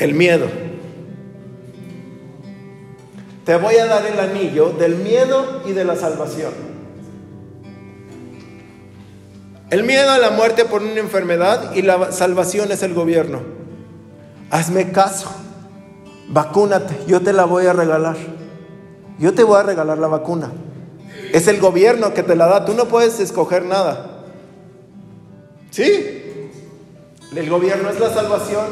El 0.00 0.14
miedo. 0.14 0.46
Te 3.44 3.54
voy 3.54 3.76
a 3.76 3.86
dar 3.86 4.04
el 4.04 4.18
anillo 4.18 4.70
del 4.70 4.96
miedo 4.96 5.62
y 5.64 5.70
de 5.70 5.84
la 5.84 5.94
salvación. 5.94 6.52
El 9.70 9.84
miedo 9.84 10.10
a 10.10 10.18
la 10.18 10.30
muerte 10.30 10.64
por 10.64 10.82
una 10.82 10.98
enfermedad 10.98 11.76
y 11.76 11.82
la 11.82 12.10
salvación 12.10 12.72
es 12.72 12.82
el 12.82 12.92
gobierno. 12.92 13.40
Hazme 14.50 14.90
caso, 14.90 15.30
vacúnate, 16.32 16.98
yo 17.06 17.20
te 17.20 17.32
la 17.32 17.44
voy 17.44 17.66
a 17.66 17.72
regalar. 17.72 18.16
Yo 19.18 19.34
te 19.34 19.44
voy 19.44 19.60
a 19.60 19.62
regalar 19.62 19.98
la 19.98 20.08
vacuna. 20.08 20.50
Es 21.32 21.46
el 21.46 21.60
gobierno 21.60 22.14
que 22.14 22.22
te 22.22 22.34
la 22.34 22.46
da, 22.46 22.64
tú 22.64 22.74
no 22.74 22.86
puedes 22.86 23.20
escoger 23.20 23.64
nada. 23.64 24.24
¿Sí? 25.70 26.50
El 27.34 27.48
gobierno 27.48 27.88
es 27.88 28.00
la 28.00 28.10
salvación 28.10 28.66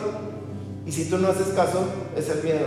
y 0.86 0.92
si 0.92 1.08
tú 1.08 1.18
no 1.18 1.28
haces 1.28 1.48
caso, 1.54 1.84
es 2.16 2.28
el 2.28 2.42
miedo. 2.42 2.66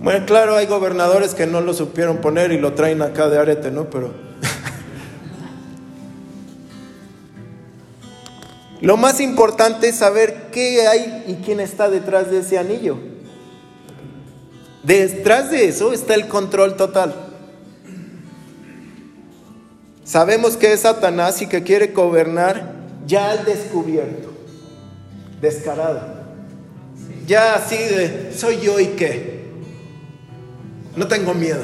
Bueno, 0.00 0.26
claro, 0.26 0.56
hay 0.56 0.66
gobernadores 0.66 1.34
que 1.34 1.46
no 1.46 1.60
lo 1.60 1.74
supieron 1.74 2.18
poner 2.18 2.52
y 2.52 2.58
lo 2.58 2.74
traen 2.74 3.02
acá 3.02 3.28
de 3.28 3.38
arete, 3.38 3.70
¿no? 3.70 3.90
Pero 3.90 4.12
lo 8.80 8.96
más 8.96 9.20
importante 9.20 9.88
es 9.88 9.96
saber 9.96 10.50
qué 10.52 10.86
hay 10.86 11.24
y 11.26 11.34
quién 11.44 11.60
está 11.60 11.88
detrás 11.88 12.30
de 12.30 12.40
ese 12.40 12.58
anillo. 12.58 12.98
Detrás 14.82 15.50
de 15.50 15.68
eso 15.68 15.92
está 15.92 16.14
el 16.14 16.28
control 16.28 16.76
total. 16.76 17.14
Sabemos 20.04 20.56
que 20.56 20.72
es 20.72 20.80
Satanás 20.80 21.42
y 21.42 21.46
que 21.48 21.62
quiere 21.62 21.88
gobernar 21.88 22.72
ya 23.06 23.30
al 23.30 23.44
descubierto, 23.44 24.30
descarado. 25.40 26.00
Ya 27.26 27.54
así 27.54 27.76
de, 27.76 28.32
soy 28.34 28.60
yo 28.60 28.80
y 28.80 28.86
qué. 28.86 29.48
No 30.96 31.06
tengo 31.08 31.34
miedo. 31.34 31.62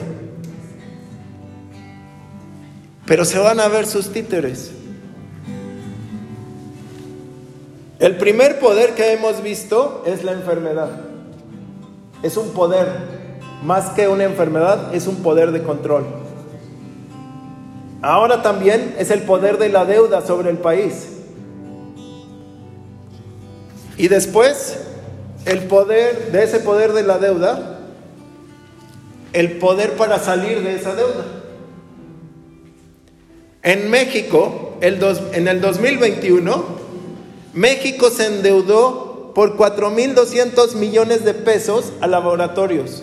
Pero 3.06 3.24
se 3.24 3.38
van 3.38 3.60
a 3.60 3.68
ver 3.68 3.86
sus 3.86 4.12
títeres. 4.12 4.72
El 7.98 8.16
primer 8.16 8.58
poder 8.58 8.94
que 8.94 9.12
hemos 9.12 9.42
visto 9.42 10.02
es 10.06 10.24
la 10.24 10.32
enfermedad. 10.32 10.90
Es 12.22 12.36
un 12.36 12.50
poder, 12.50 12.86
más 13.62 13.90
que 13.90 14.08
una 14.08 14.24
enfermedad, 14.24 14.94
es 14.94 15.06
un 15.06 15.16
poder 15.16 15.52
de 15.52 15.62
control. 15.62 16.04
Ahora 18.02 18.42
también 18.42 18.94
es 18.98 19.10
el 19.10 19.22
poder 19.22 19.58
de 19.58 19.68
la 19.68 19.84
deuda 19.84 20.26
sobre 20.26 20.50
el 20.50 20.58
país. 20.58 21.08
Y 23.96 24.08
después, 24.08 24.78
el 25.46 25.60
poder 25.64 26.32
de 26.32 26.42
ese 26.42 26.60
poder 26.60 26.92
de 26.92 27.02
la 27.02 27.18
deuda 27.18 27.74
el 29.34 29.58
poder 29.58 29.94
para 29.94 30.18
salir 30.18 30.62
de 30.62 30.76
esa 30.76 30.94
deuda. 30.94 31.24
En 33.62 33.90
México, 33.90 34.78
el 34.80 35.02
en 35.32 35.48
el 35.48 35.60
2021, 35.60 36.64
México 37.54 38.10
se 38.10 38.26
endeudó 38.26 39.32
por 39.34 39.56
4.200 39.56 40.74
millones 40.74 41.24
de 41.24 41.34
pesos 41.34 41.92
a 42.00 42.06
laboratorios. 42.06 43.02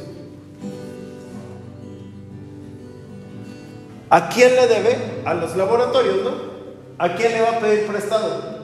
¿A 4.10 4.28
quién 4.30 4.56
le 4.56 4.68
debe? 4.68 4.98
A 5.26 5.34
los 5.34 5.56
laboratorios, 5.56 6.18
¿no? 6.24 6.32
¿A 6.98 7.16
quién 7.16 7.32
le 7.32 7.42
va 7.42 7.58
a 7.58 7.60
pedir 7.60 7.88
prestado? 7.88 8.62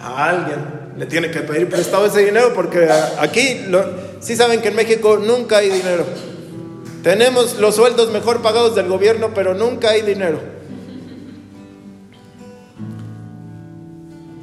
A 0.00 0.28
alguien 0.28 0.82
le 0.98 1.06
tiene 1.06 1.30
que 1.30 1.40
pedir 1.40 1.68
prestado 1.68 2.06
ese 2.06 2.24
dinero 2.24 2.52
porque 2.54 2.88
aquí 3.18 3.64
lo, 3.68 3.84
sí 4.20 4.36
saben 4.36 4.60
que 4.60 4.68
en 4.68 4.76
México 4.76 5.16
nunca 5.16 5.58
hay 5.58 5.70
dinero. 5.70 6.04
Tenemos 7.04 7.58
los 7.58 7.76
sueldos 7.76 8.10
mejor 8.10 8.42
pagados 8.42 8.74
del 8.74 8.88
gobierno, 8.88 9.30
pero 9.34 9.54
nunca 9.54 9.90
hay 9.90 10.02
dinero. 10.02 10.40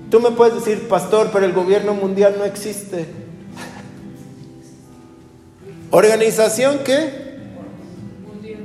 Tú 0.09 0.19
me 0.19 0.31
puedes 0.31 0.55
decir, 0.55 0.87
pastor, 0.87 1.29
pero 1.31 1.45
el 1.45 1.53
gobierno 1.53 1.93
mundial 1.93 2.35
no 2.37 2.45
existe. 2.45 3.05
¿Organización 5.91 6.79
qué? 6.83 7.29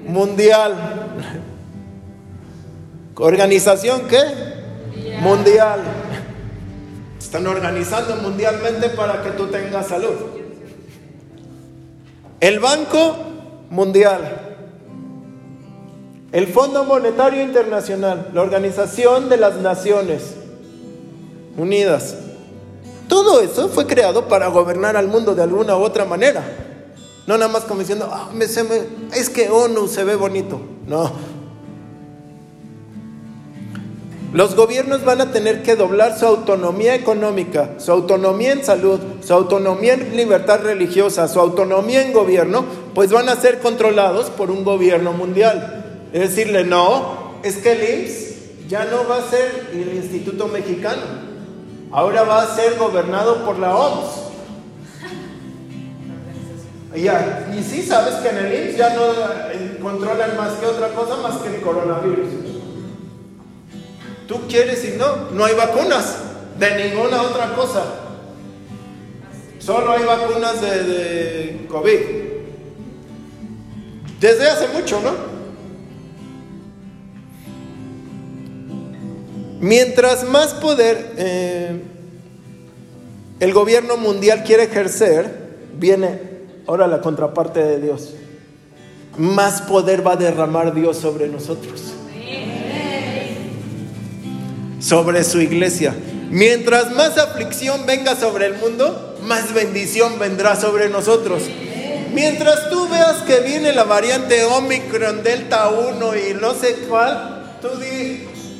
Mundial. 0.06 0.74
¿Organización 3.16 4.02
qué? 4.08 4.22
Mundial. 5.20 5.80
Están 7.18 7.46
organizando 7.46 8.16
mundialmente 8.16 8.88
para 8.90 9.22
que 9.22 9.30
tú 9.30 9.48
tengas 9.48 9.88
salud. 9.88 10.14
El 12.40 12.58
Banco 12.58 13.16
Mundial, 13.70 14.56
el 16.32 16.46
Fondo 16.48 16.84
Monetario 16.84 17.42
Internacional, 17.42 18.30
la 18.34 18.42
Organización 18.42 19.28
de 19.28 19.36
las 19.38 19.56
Naciones 19.56 20.43
Unidas. 21.56 22.16
Todo 23.08 23.40
eso 23.40 23.68
fue 23.68 23.86
creado 23.86 24.28
para 24.28 24.48
gobernar 24.48 24.96
al 24.96 25.08
mundo 25.08 25.34
de 25.34 25.42
alguna 25.42 25.76
u 25.76 25.82
otra 25.82 26.04
manera. 26.04 26.44
No 27.26 27.38
nada 27.38 27.50
más 27.50 27.64
como 27.64 27.80
diciendo, 27.80 28.08
ah, 28.10 28.30
es 29.14 29.30
que 29.30 29.50
ONU 29.50 29.88
se 29.88 30.04
ve 30.04 30.16
bonito. 30.16 30.60
No, 30.86 31.12
los 34.34 34.56
gobiernos 34.56 35.04
van 35.04 35.20
a 35.20 35.30
tener 35.30 35.62
que 35.62 35.76
doblar 35.76 36.18
su 36.18 36.26
autonomía 36.26 36.96
económica, 36.96 37.74
su 37.78 37.92
autonomía 37.92 38.50
en 38.50 38.64
salud, 38.64 38.98
su 39.24 39.32
autonomía 39.32 39.94
en 39.94 40.16
libertad 40.16 40.60
religiosa, 40.60 41.28
su 41.28 41.38
autonomía 41.38 42.02
en 42.02 42.12
gobierno, 42.12 42.64
pues 42.94 43.12
van 43.12 43.28
a 43.28 43.36
ser 43.36 43.60
controlados 43.60 44.30
por 44.30 44.50
un 44.50 44.64
gobierno 44.64 45.12
mundial. 45.12 46.08
Es 46.12 46.30
decirle, 46.30 46.64
no, 46.64 47.36
es 47.44 47.58
que 47.58 47.72
el 47.74 48.00
IMSS 48.00 48.68
ya 48.68 48.84
no 48.86 49.08
va 49.08 49.18
a 49.18 49.30
ser 49.30 49.68
el 49.72 49.94
Instituto 49.94 50.48
Mexicano, 50.48 51.02
ahora 51.94 52.24
va 52.24 52.42
a 52.42 52.54
ser 52.56 52.76
gobernado 52.76 53.44
por 53.44 53.58
la 53.58 53.76
OMS. 53.76 54.24
y 56.96 57.62
sí 57.62 57.82
sabes 57.82 58.14
que 58.16 58.28
en 58.28 58.38
el 58.38 58.68
IMSS 58.68 58.76
ya 58.76 58.94
no 58.94 59.12
eh, 59.52 59.78
controlan 59.80 60.36
más 60.36 60.54
que 60.54 60.66
otra 60.66 60.88
cosa 60.88 61.16
más 61.16 61.36
que 61.36 61.54
el 61.54 61.62
coronavirus. 61.62 62.28
Tú 64.26 64.40
quieres 64.48 64.84
y 64.84 64.96
no, 64.98 65.30
no 65.30 65.44
hay 65.44 65.54
vacunas 65.54 66.16
de 66.58 66.84
ninguna 66.84 67.22
otra 67.22 67.54
cosa. 67.54 67.84
Solo 69.60 69.92
hay 69.92 70.04
vacunas 70.04 70.60
de, 70.60 71.66
COVID. 71.68 72.00
Desde 74.20 74.50
hace 74.50 74.68
mucho, 74.68 75.00
¿no? 75.00 75.33
Mientras 79.64 80.24
más 80.24 80.52
poder 80.52 81.14
eh, 81.16 81.80
el 83.40 83.52
gobierno 83.54 83.96
mundial 83.96 84.44
quiere 84.44 84.64
ejercer, 84.64 85.54
viene 85.78 86.20
ahora 86.66 86.86
la 86.86 87.00
contraparte 87.00 87.64
de 87.64 87.80
Dios. 87.80 88.10
Más 89.16 89.62
poder 89.62 90.06
va 90.06 90.12
a 90.12 90.16
derramar 90.16 90.74
Dios 90.74 90.98
sobre 90.98 91.28
nosotros 91.28 91.94
sobre 94.84 95.24
su 95.24 95.40
iglesia. 95.40 95.94
Mientras 96.30 96.94
más 96.94 97.16
aflicción 97.16 97.86
venga 97.86 98.16
sobre 98.16 98.46
el 98.46 98.56
mundo, 98.56 99.16
más 99.22 99.54
bendición 99.54 100.18
vendrá 100.18 100.56
sobre 100.56 100.90
nosotros. 100.90 101.44
Mientras 102.12 102.68
tú 102.68 102.86
veas 102.88 103.22
que 103.22 103.40
viene 103.40 103.72
la 103.72 103.84
variante 103.84 104.44
Omicron, 104.44 105.22
Delta 105.22 105.70
1 105.70 106.16
y 106.16 106.34
no 106.34 106.52
sé 106.52 106.74
cuál, 106.88 107.56
tú 107.62 107.68
di, 107.80 108.13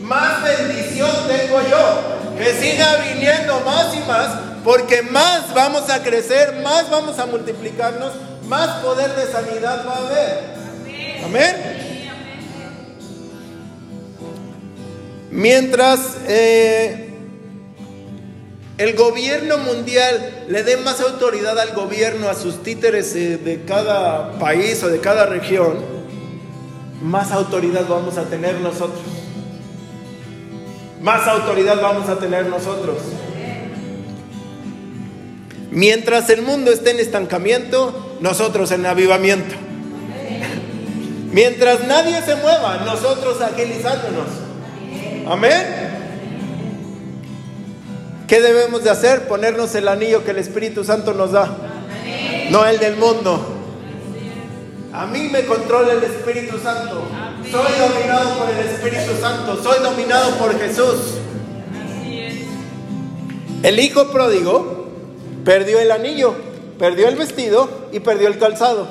más 0.05 0.43
bendición 0.43 1.11
tengo 1.27 1.61
yo. 1.69 2.39
Que 2.39 2.53
siga 2.53 2.97
viniendo 2.97 3.61
más 3.61 3.95
y 3.95 4.01
más, 4.09 4.39
porque 4.65 5.03
más 5.03 5.55
vamos 5.55 5.89
a 5.89 6.03
crecer, 6.03 6.63
más 6.63 6.91
vamos 6.91 7.19
a 7.19 7.27
multiplicarnos, 7.27 8.13
más 8.49 8.83
poder 8.83 9.15
de 9.15 9.31
sanidad 9.31 9.87
va 9.87 9.95
a 9.95 10.07
haber. 10.07 10.55
Amén. 11.25 11.85
Mientras 15.31 16.01
eh, 16.27 17.13
el 18.79 18.95
gobierno 18.97 19.59
mundial 19.59 20.45
le 20.49 20.65
dé 20.65 20.77
más 20.77 21.01
autoridad 21.01 21.59
al 21.59 21.73
gobierno, 21.73 22.29
a 22.29 22.35
sus 22.35 22.63
títeres 22.63 23.15
eh, 23.15 23.37
de 23.39 23.65
cada 23.65 24.39
país 24.39 24.83
o 24.83 24.89
de 24.89 25.01
cada 25.01 25.27
región, 25.27 25.79
más 27.01 27.31
autoridad 27.31 27.87
vamos 27.89 28.19
a 28.19 28.25
tener 28.25 28.61
nosotros. 28.61 29.24
Más 31.05 31.29
autoridad 31.29 31.83
vamos 31.83 32.09
a 32.09 32.19
tener 32.19 32.47
nosotros. 32.47 32.97
Mientras 35.71 36.31
el 36.31 36.41
mundo 36.41 36.73
esté 36.73 36.93
en 36.93 36.99
estancamiento, 36.99 38.17
nosotros 38.23 38.71
en 38.71 38.87
avivamiento. 38.87 39.55
Mientras 41.31 41.87
nadie 41.87 42.23
se 42.23 42.37
mueva, 42.37 42.85
nosotros 42.87 43.39
agilizándonos. 43.43 44.29
Amén. 45.29 45.67
¿Qué 48.27 48.41
debemos 48.41 48.83
de 48.83 48.89
hacer? 48.89 49.29
Ponernos 49.29 49.75
el 49.75 49.89
anillo 49.89 50.25
que 50.25 50.31
el 50.31 50.39
Espíritu 50.39 50.85
Santo 50.85 51.13
nos 51.13 51.33
da. 51.33 51.55
No 52.49 52.65
el 52.65 52.79
del 52.79 52.97
mundo. 52.97 53.47
A 54.91 55.05
mí 55.05 55.29
me 55.31 55.45
controla 55.45 55.93
el 55.93 56.03
Espíritu 56.03 56.59
Santo. 56.61 57.03
Soy 57.51 57.73
dominado 57.79 58.39
por 58.39 58.51
el 58.51 58.67
Espíritu 58.67 59.21
Santo. 59.21 59.63
Soy 59.63 59.83
dominado 59.83 60.37
por 60.39 60.59
Jesús. 60.59 61.19
El 63.63 63.81
hijo 63.81 64.09
pródigo 64.11 64.89
perdió 65.45 65.81
el 65.81 65.91
anillo, 65.91 66.35
perdió 66.79 67.09
el 67.09 67.17
vestido 67.17 67.89
y 67.93 68.01
perdió 68.01 68.29
el 68.29 68.39
calzado. 68.39 68.87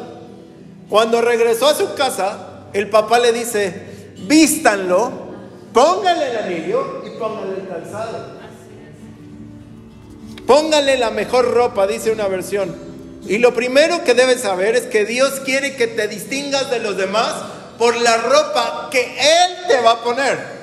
Cuando 0.89 1.22
regresó 1.22 1.68
a 1.68 1.76
su 1.76 1.93
casa, 1.95 2.68
el 2.74 2.89
papá 2.89 3.20
le 3.20 3.32
dice, 3.32 4.14
vístanlo, 4.28 5.12
póngale 5.74 6.32
el 6.32 6.38
anillo 6.38 7.04
y 7.06 7.18
póngale 7.18 7.62
el 7.62 7.68
calzado. 7.68 8.43
Póngale 10.47 10.97
la 10.97 11.10
mejor 11.12 11.51
ropa, 11.54 11.88
dice 11.88 12.12
una 12.12 12.28
versión. 12.28 12.76
Y 13.28 13.38
lo 13.38 13.54
primero 13.54 14.04
que 14.04 14.14
debes 14.14 14.41
saber 14.41 14.76
es 14.76 14.84
que 14.84 15.06
Dios 15.06 15.39
quiere 15.45 15.76
que 15.76 15.88
te 15.88 16.08
distingas 16.08 16.70
de 16.70 16.80
los 16.80 16.97
demás 16.97 17.34
por 17.78 17.95
la 17.97 18.17
ropa 18.17 18.89
que 18.91 19.01
Él 19.01 19.67
te 19.67 19.82
va 19.82 19.91
a 19.91 20.03
poner. 20.03 20.53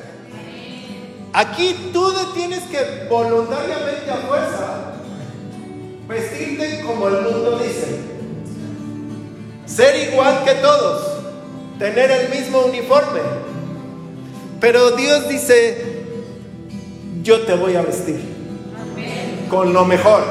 Aquí 1.32 1.90
tú 1.92 2.12
tienes 2.34 2.60
que 2.64 3.06
voluntariamente 3.08 4.10
a 4.10 4.16
fuerza 4.16 4.90
vestirte 6.08 6.82
como 6.84 7.08
el 7.08 7.22
mundo 7.22 7.58
dice. 7.58 8.00
Ser 9.64 10.10
igual 10.10 10.44
que 10.44 10.54
todos. 10.54 11.20
Tener 11.78 12.10
el 12.10 12.28
mismo 12.30 12.60
uniforme. 12.60 13.20
Pero 14.60 14.90
Dios 14.90 15.28
dice, 15.28 16.04
yo 17.22 17.42
te 17.42 17.54
voy 17.54 17.76
a 17.76 17.82
vestir 17.82 18.20
con 19.48 19.72
lo 19.72 19.84
mejor. 19.84 20.22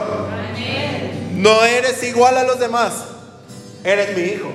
No 1.34 1.64
eres 1.64 2.04
igual 2.04 2.38
a 2.38 2.44
los 2.44 2.60
demás. 2.60 3.06
Eres 3.84 4.16
mi 4.16 4.24
hijo. 4.24 4.52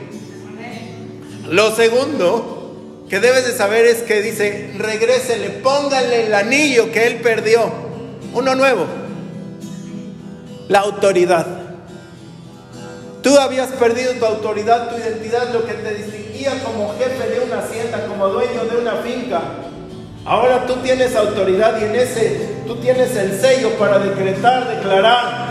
Lo 1.49 1.75
segundo 1.75 3.05
que 3.09 3.21
debes 3.21 3.47
de 3.47 3.53
saber 3.53 3.85
es 3.87 4.03
que 4.03 4.23
dice, 4.23 4.73
regrésele, 4.79 5.51
póngale 5.51 6.27
el 6.27 6.35
anillo 6.35 6.91
que 6.91 7.07
él 7.07 7.17
perdió. 7.17 7.71
Uno 8.33 8.55
nuevo. 8.55 8.87
La 10.69 10.81
autoridad. 10.81 11.47
Tú 13.23 13.39
habías 13.39 13.69
perdido 13.73 14.13
tu 14.15 14.25
autoridad, 14.25 14.91
tu 14.91 14.97
identidad, 14.97 15.53
lo 15.53 15.65
que 15.65 15.75
te 15.75 15.95
distinguía 15.95 16.63
como 16.63 16.95
jefe 16.99 17.29
de 17.29 17.41
una 17.41 17.59
hacienda, 17.59 18.07
como 18.07 18.29
dueño 18.29 18.65
de 18.65 18.77
una 18.77 18.97
finca. 18.97 19.41
Ahora 20.27 20.67
tú 20.67 20.75
tienes 20.77 21.15
autoridad 21.15 21.81
y 21.81 21.85
en 21.85 21.97
ese 21.97 22.49
tú 22.67 22.77
tienes 22.77 23.15
el 23.17 23.39
sello 23.39 23.71
para 23.79 23.99
decretar, 23.99 24.77
declarar. 24.77 25.44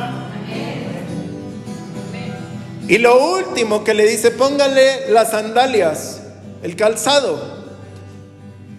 Y 2.88 2.98
lo 2.98 3.34
último 3.34 3.84
que 3.84 3.94
le 3.94 4.06
dice, 4.06 4.32
póngale 4.32 5.10
las 5.10 5.32
sandalias, 5.32 6.22
el 6.62 6.76
calzado. 6.76 7.64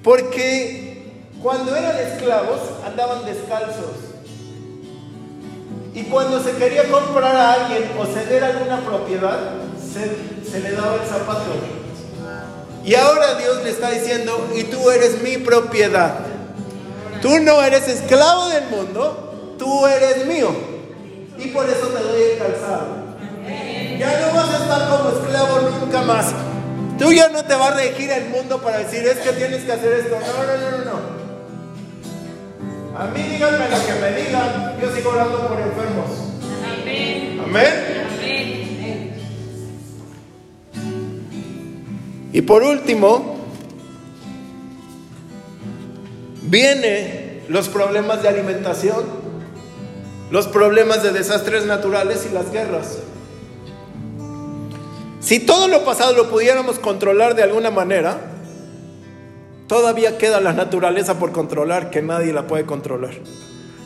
Porque 0.03 0.85
cuando 1.43 1.75
eran 1.75 1.97
esclavos 1.99 2.61
andaban 2.87 3.25
descalzos. 3.25 3.97
Y 5.95 6.03
cuando 6.05 6.43
se 6.43 6.53
quería 6.53 6.91
comprar 6.91 7.37
a 7.37 7.53
alguien 7.53 7.85
o 7.99 8.05
ceder 8.05 8.45
alguna 8.45 8.81
propiedad, 8.81 9.39
se, 9.93 10.61
le 10.61 10.73
daba 10.73 10.97
el 10.97 11.09
zapato. 11.09 11.53
Y 12.85 12.95
ahora 12.97 13.37
Dios 13.37 13.63
le 13.63 13.71
está 13.71 13.91
diciendo, 13.91 14.49
y 14.55 14.65
tú 14.65 14.91
eres 14.91 15.23
mi 15.23 15.39
propiedad. 15.39 16.17
Tú 17.23 17.39
no 17.39 17.63
eres 17.63 17.89
esclavo 17.89 18.49
del 18.49 18.65
mundo, 18.67 19.55
tú 19.59 19.87
eres 19.87 20.27
mío. 20.27 20.51
Y 21.39 21.49
por 21.49 21.69
eso 21.69 21.87
te 21.87 22.03
doy 22.03 22.23
el 22.33 22.39
calzado. 22.39 23.05
Ya 24.05 24.27
no 24.27 24.35
vas 24.35 24.51
a 24.51 24.63
estar 24.63 24.91
como 24.91 25.09
esclavo 25.11 25.61
nunca 25.81 26.03
más. 26.03 26.35
Tú 26.99 27.11
ya 27.13 27.29
no 27.31 27.43
te 27.43 27.55
va 27.55 27.69
a 27.69 27.75
regir 27.75 28.11
el 28.11 28.29
mundo 28.29 28.61
para 28.61 28.79
decir, 28.79 29.07
es 29.07 29.17
que 29.19 29.33
tienes 29.33 29.65
que 29.65 29.73
hacer 29.73 29.93
esto. 29.95 30.19
No, 30.21 30.45
no, 30.45 30.57
no, 30.57 30.71
no, 30.79 30.85
no. 30.85 31.25
A 32.99 33.07
mí 33.07 33.23
díganme 33.23 33.69
lo 33.69 33.87
que 33.87 33.95
me 34.01 34.13
digan, 34.23 34.77
yo 34.81 34.95
sigo 34.95 35.11
orando 35.11 35.49
por 35.49 35.59
enfermos. 35.59 36.11
Amén. 36.81 37.41
Amén. 37.43 37.73
Amén. 38.13 39.15
Y 42.33 42.43
por 42.43 42.63
último, 42.63 43.39
vienen 46.43 47.43
los 47.49 47.69
problemas 47.69 48.23
de 48.23 48.29
alimentación, 48.29 49.05
los 50.31 50.47
problemas 50.47 51.03
de 51.03 51.13
desastres 51.13 51.65
naturales 51.67 52.27
y 52.31 52.35
las 52.35 52.53
guerras. 52.53 52.99
Si 55.25 55.41
todo 55.41 55.69
lo 55.69 55.85
pasado 55.85 56.13
lo 56.13 56.29
pudiéramos 56.29 56.79
controlar 56.79 57.35
de 57.35 57.43
alguna 57.43 57.71
manera, 57.71 58.19
todavía 59.67 60.19
queda 60.19 60.39
la 60.41 60.53
naturaleza 60.53 61.19
por 61.19 61.33
controlar 61.33 61.89
que 61.91 62.03
nadie 62.03 62.33
la 62.35 62.47
puede 62.47 62.67
controlar. 62.67 63.15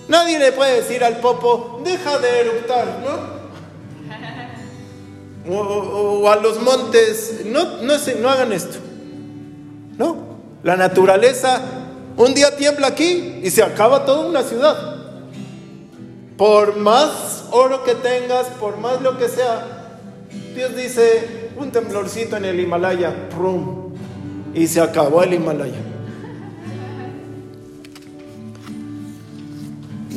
Nadie 0.09 0.39
le 0.41 0.51
puede 0.53 0.80
decir 0.80 1.05
al 1.05 1.18
popo, 1.18 1.80
deja 1.84 2.18
de 2.18 2.41
eructar, 2.41 2.86
¿no? 3.05 3.39
O, 5.51 5.57
o- 5.61 6.20
o 6.20 6.28
a 6.28 6.36
los 6.36 6.61
montes, 6.61 7.43
no, 7.47 7.80
no, 7.82 7.99
se- 7.99 8.16
no 8.16 8.28
hagan 8.28 8.53
esto. 8.53 8.76
No, 9.97 10.16
la 10.62 10.76
naturaleza, 10.76 11.62
un 12.18 12.34
día 12.34 12.55
tiembla 12.57 12.89
aquí 12.89 13.41
y 13.43 13.51
se 13.51 13.62
acaba 13.62 14.05
toda 14.05 14.26
una 14.26 14.43
ciudad. 14.43 14.76
Por 16.36 16.76
más 16.76 17.45
oro 17.51 17.82
que 17.82 17.95
tengas, 17.95 18.47
por 18.61 18.76
más 18.76 19.01
lo 19.01 19.16
que 19.16 19.28
sea, 19.28 19.77
Dios 20.59 20.74
dice, 20.74 21.50
un 21.56 21.70
temblorcito 21.70 22.36
en 22.36 22.44
el 22.44 22.59
Himalaya, 22.59 23.28
¡prum! 23.28 23.92
y 24.52 24.66
se 24.66 24.80
acabó 24.80 25.22
el 25.22 25.32
Himalaya. 25.34 25.78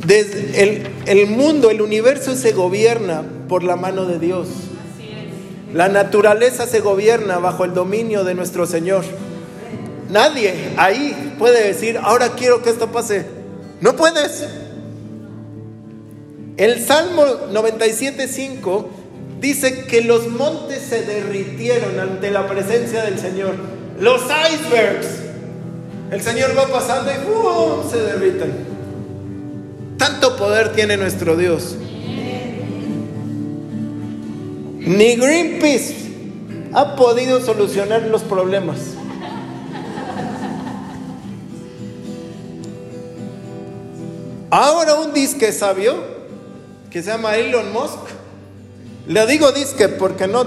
El, 0.09 0.87
el 1.05 1.27
mundo, 1.27 1.69
el 1.69 1.79
universo 1.79 2.35
se 2.35 2.53
gobierna 2.53 3.23
por 3.47 3.61
la 3.61 3.75
mano 3.75 4.07
de 4.07 4.17
Dios. 4.17 4.47
La 5.75 5.89
naturaleza 5.89 6.65
se 6.65 6.79
gobierna 6.79 7.37
bajo 7.37 7.63
el 7.63 7.75
dominio 7.75 8.23
de 8.23 8.33
nuestro 8.33 8.65
Señor. 8.65 9.05
Nadie 10.09 10.73
ahí 10.75 11.35
puede 11.37 11.67
decir, 11.67 11.99
ahora 12.01 12.29
quiero 12.29 12.63
que 12.63 12.71
esto 12.71 12.91
pase. 12.91 13.27
No 13.79 13.95
puedes. 13.95 14.43
El 16.57 16.83
Salmo 16.83 17.25
97.5 17.51 19.00
dice 19.41 19.85
que 19.85 20.01
los 20.01 20.27
montes 20.27 20.83
se 20.83 21.01
derritieron 21.01 21.99
ante 21.99 22.29
la 22.29 22.47
presencia 22.47 23.03
del 23.03 23.19
Señor. 23.19 23.55
Los 23.99 24.21
icebergs. 24.21 25.07
El 26.11 26.21
Señor 26.21 26.57
va 26.57 26.67
pasando 26.67 27.11
y 27.11 27.15
¡pum! 27.25 27.89
se 27.89 27.97
derriten. 27.97 28.53
Tanto 29.97 30.37
poder 30.37 30.73
tiene 30.73 30.95
nuestro 30.95 31.35
Dios. 31.35 31.75
Ni 34.79 35.15
Greenpeace 35.15 35.95
ha 36.73 36.95
podido 36.95 37.41
solucionar 37.41 38.03
los 38.03 38.21
problemas. 38.21 38.77
Ahora 44.49 44.95
un 44.95 45.13
disque 45.13 45.51
sabio 45.53 45.95
que 46.89 47.01
se 47.01 47.09
llama 47.09 47.37
Elon 47.37 47.71
Musk, 47.71 48.10
le 49.11 49.27
digo 49.27 49.51
disque 49.51 49.89
porque 49.89 50.25
no, 50.25 50.45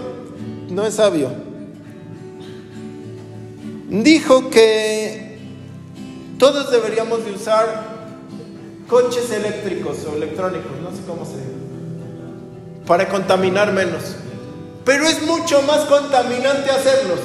no 0.70 0.86
es 0.86 0.94
sabio, 0.94 1.30
dijo 3.90 4.48
que 4.48 5.38
todos 6.38 6.70
deberíamos 6.70 7.26
de 7.26 7.32
usar 7.32 7.84
coches 8.88 9.30
eléctricos 9.30 9.98
o 10.10 10.16
electrónicos, 10.16 10.72
no 10.82 10.90
sé 10.96 11.02
cómo 11.06 11.26
se 11.26 11.32
dice, 11.32 11.50
para 12.86 13.08
contaminar 13.08 13.70
menos. 13.72 14.16
Pero 14.84 15.06
es 15.06 15.22
mucho 15.22 15.60
más 15.62 15.80
contaminante 15.80 16.70
hacerlos 16.70 17.20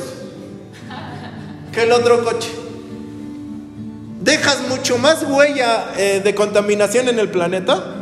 que 1.72 1.84
el 1.84 1.92
otro 1.94 2.24
coche. 2.26 2.50
dejas 4.22 4.62
mucho 4.68 4.98
más 4.98 5.24
huella 5.24 5.94
eh, 5.98 6.22
de 6.22 6.36
contaminación 6.36 7.08
en 7.08 7.20
el 7.20 7.30
planeta 7.30 7.96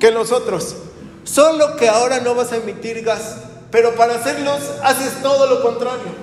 que 0.00 0.10
nosotros. 0.10 0.76
Solo 1.24 1.76
que 1.76 1.88
ahora 1.88 2.20
no 2.20 2.34
vas 2.34 2.52
a 2.52 2.56
emitir 2.56 3.02
gas, 3.04 3.36
pero 3.70 3.94
para 3.94 4.16
hacerlos 4.16 4.60
haces 4.82 5.22
todo 5.22 5.46
lo 5.46 5.62
contrario. 5.62 6.22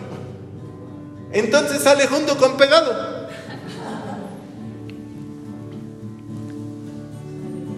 Entonces 1.31 1.81
sale 1.81 2.07
junto 2.07 2.37
con 2.37 2.57
pegado. 2.57 3.19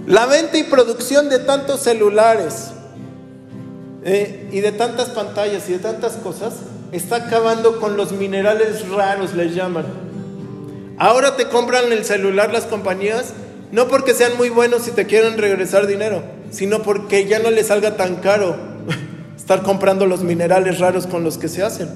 La 0.08 0.26
venta 0.26 0.58
y 0.58 0.64
producción 0.64 1.30
de 1.30 1.40
tantos 1.40 1.82
celulares 1.82 2.72
eh, 4.04 4.50
y 4.52 4.60
de 4.60 4.72
tantas 4.72 5.10
pantallas 5.10 5.70
y 5.70 5.74
de 5.74 5.80
tantas 5.80 6.14
cosas 6.14 6.54
está 6.92 7.18
acabando 7.18 7.80
con 7.80 7.96
los 7.96 8.12
minerales 8.12 8.90
raros, 8.90 9.34
les 9.34 9.54
llaman. 9.56 9.86
Ahora 10.98 11.36
te 11.36 11.48
compran 11.48 11.92
el 11.92 12.04
celular 12.04 12.52
las 12.52 12.66
compañías, 12.66 13.34
no 13.72 13.88
porque 13.88 14.14
sean 14.14 14.36
muy 14.38 14.50
buenos 14.50 14.88
y 14.88 14.92
te 14.92 15.06
quieren 15.06 15.38
regresar 15.38 15.88
dinero, 15.88 16.24
sino 16.52 16.84
porque 16.84 17.26
ya 17.26 17.40
no 17.40 17.50
les 17.50 17.68
salga 17.68 17.98
tan 17.98 18.18
caro 18.18 18.56
estar 19.36 19.64
comprando 19.64 20.06
los 20.06 20.22
minerales 20.24 20.80
raros 20.80 21.08
con 21.08 21.24
los 21.24 21.38
que 21.38 21.48
se 21.48 21.64
hacen. 21.64 21.90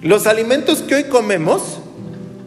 Los 0.00 0.26
alimentos 0.28 0.82
que 0.82 0.94
hoy 0.94 1.04
comemos 1.04 1.80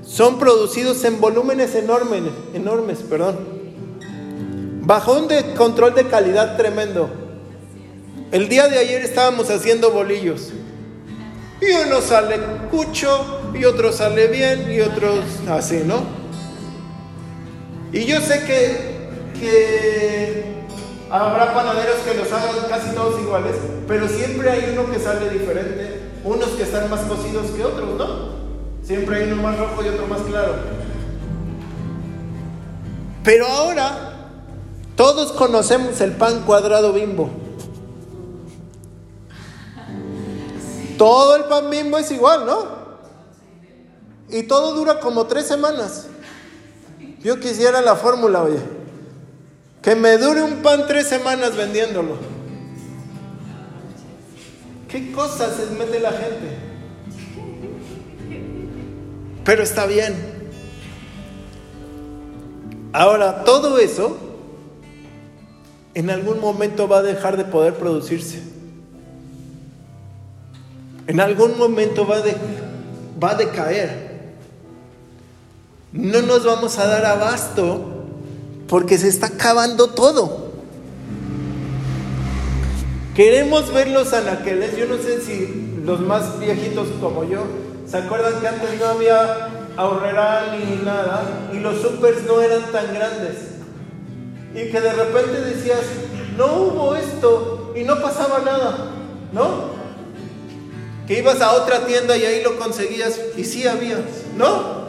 son 0.03 0.39
producidos 0.39 1.03
en 1.03 1.20
volúmenes 1.20 1.76
enormes, 1.76 2.24
enormes, 2.53 2.99
perdón, 2.99 3.38
bajo 4.82 5.14
un 5.14 5.28
control 5.55 5.93
de 5.95 6.07
calidad 6.07 6.55
tremendo. 6.57 7.09
El 8.32 8.47
día 8.47 8.70
de 8.70 8.78
ayer 8.78 9.01
estábamos 9.01 9.49
haciendo 9.49 9.91
bolillos 9.91 10.51
y 11.62 11.88
uno 11.88 12.01
sale 12.01 12.39
cucho 12.72 13.51
y 13.53 13.66
otro 13.66 13.91
sale 13.91 14.28
bien 14.28 14.72
y 14.72 14.80
otros 14.80 15.20
así, 15.49 15.82
¿no? 15.86 16.03
Y 17.93 18.05
yo 18.05 18.22
sé 18.22 18.43
que, 18.45 19.01
que 19.42 20.66
habrá 21.10 21.54
panaderos 21.54 21.98
que 22.06 22.14
los 22.14 22.32
hagan 22.32 22.70
casi 22.70 22.96
todos 22.96 23.20
iguales, 23.20 23.56
pero 23.88 24.08
siempre 24.08 24.50
hay 24.50 24.70
uno 24.72 24.89
que 24.89 25.00
sale 25.00 25.30
diferente, 25.30 26.12
unos 26.24 26.50
que 26.50 26.64
están 26.64 26.89
más 26.89 27.02
cocidos 27.02 27.50
que 27.52 27.66
otros, 27.66 27.98
¿no? 27.98 28.42
Siempre 28.84 29.18
hay 29.18 29.32
uno 29.32 29.42
más 29.42 29.58
rojo 29.58 29.84
y 29.84 29.89
otro 29.89 30.08
más 30.08 30.22
claro. 30.22 30.54
Pero 33.24 33.48
ahora 33.48 34.30
todos 34.96 35.32
conocemos 35.34 36.00
el 36.02 36.14
pan 36.14 36.44
cuadrado 36.44 36.94
bimbo. 36.94 37.30
Todo 40.98 41.36
el 41.36 41.46
pan 41.46 41.70
bimbo 41.70 41.98
es 41.98 42.12
igual, 42.12 42.46
¿no? 42.46 42.82
Y 44.30 44.44
todo 44.44 44.76
dura 44.76 45.00
como 45.00 45.26
tres 45.26 45.48
semanas. 45.48 46.08
Yo 47.20 47.39
quisiera 47.39 47.82
la 47.82 47.96
fórmula, 47.96 48.44
oye. 48.44 48.80
Que 49.82 49.95
me 49.95 50.17
dure 50.17 50.43
un 50.43 50.61
pan 50.61 50.86
tres 50.88 51.07
semanas 51.07 51.55
vendiéndolo. 51.55 52.17
¿Qué 54.88 55.11
cosas 55.11 55.55
se 55.55 55.73
mete 55.73 55.99
la 55.99 56.11
gente? 56.11 56.57
Pero 59.43 59.63
está 59.63 59.86
bien. 59.88 60.15
Ahora, 62.93 63.43
todo 63.43 63.79
eso 63.79 64.17
en 65.93 66.09
algún 66.09 66.39
momento 66.39 66.88
va 66.88 66.99
a 66.99 67.01
dejar 67.01 67.38
de 67.38 67.45
poder 67.45 67.73
producirse. 67.73 68.43
En 71.07 71.19
algún 71.19 71.57
momento 71.57 72.05
va, 72.05 72.21
de, 72.21 72.36
va 73.21 73.32
a 73.32 73.36
decaer. 73.36 74.11
No 75.91 76.21
nos 76.21 76.45
vamos 76.45 76.77
a 76.77 76.86
dar 76.86 77.05
abasto 77.05 77.91
porque 78.72 78.97
se 78.97 79.09
está 79.09 79.28
acabando 79.28 79.89
todo. 79.89 80.49
Queremos 83.13 83.74
ver 83.74 83.89
los 83.89 84.13
anaqueles. 84.13 84.78
Yo 84.78 84.86
no 84.86 84.95
sé 84.95 85.19
si 85.19 85.82
los 85.84 85.99
más 85.99 86.39
viejitos 86.39 86.88
como 87.01 87.26
yo 87.26 87.43
se 87.86 87.97
acuerdan 87.97 88.39
que 88.39 88.47
antes 88.47 88.80
no 88.80 88.86
había 88.86 89.49
ahorrera 89.76 90.55
ni 90.55 90.86
nada 90.86 91.49
y 91.51 91.59
los 91.59 91.82
supers 91.82 92.24
no 92.26 92.39
eran 92.39 92.61
tan 92.72 92.93
grandes. 92.93 93.39
Y 94.55 94.72
que 94.72 94.80
de 94.80 94.93
repente 94.93 95.41
decías, 95.41 95.82
no 96.38 96.55
hubo 96.55 96.95
esto 96.95 97.74
y 97.76 97.84
no 97.84 98.01
pasaba 98.01 98.39
nada, 98.39 98.89
¿no? 99.34 99.82
que 101.07 101.19
ibas 101.19 101.41
a 101.41 101.51
otra 101.55 101.86
tienda 101.86 102.15
y 102.15 102.24
ahí 102.24 102.41
lo 102.41 102.57
conseguías 102.57 103.19
y 103.36 103.43
sí 103.43 103.67
había, 103.67 103.97
¿no? 104.38 104.80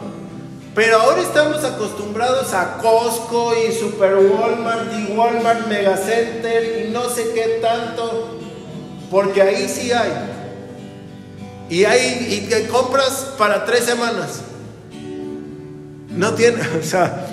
Pero 0.75 0.99
ahora 0.99 1.21
estamos 1.21 1.63
acostumbrados 1.63 2.51
a 2.53 2.77
Costco 2.79 3.53
y 3.55 3.71
Super 3.71 4.15
Walmart 4.15 4.91
y 4.91 5.13
Walmart 5.13 5.67
Megacenter 5.67 6.87
y 6.87 6.91
no 6.91 7.09
sé 7.09 7.31
qué 7.35 7.59
tanto, 7.61 8.39
porque 9.11 9.41
ahí 9.43 9.69
sí 9.69 9.91
hay. 9.91 10.11
Y 11.69 11.85
hay 11.85 12.27
y 12.27 12.49
que 12.49 12.67
compras 12.67 13.33
para 13.37 13.65
tres 13.65 13.83
semanas. 13.83 14.41
No 16.09 16.33
tiene, 16.33 16.59
o 16.79 16.83
sea, 16.83 17.27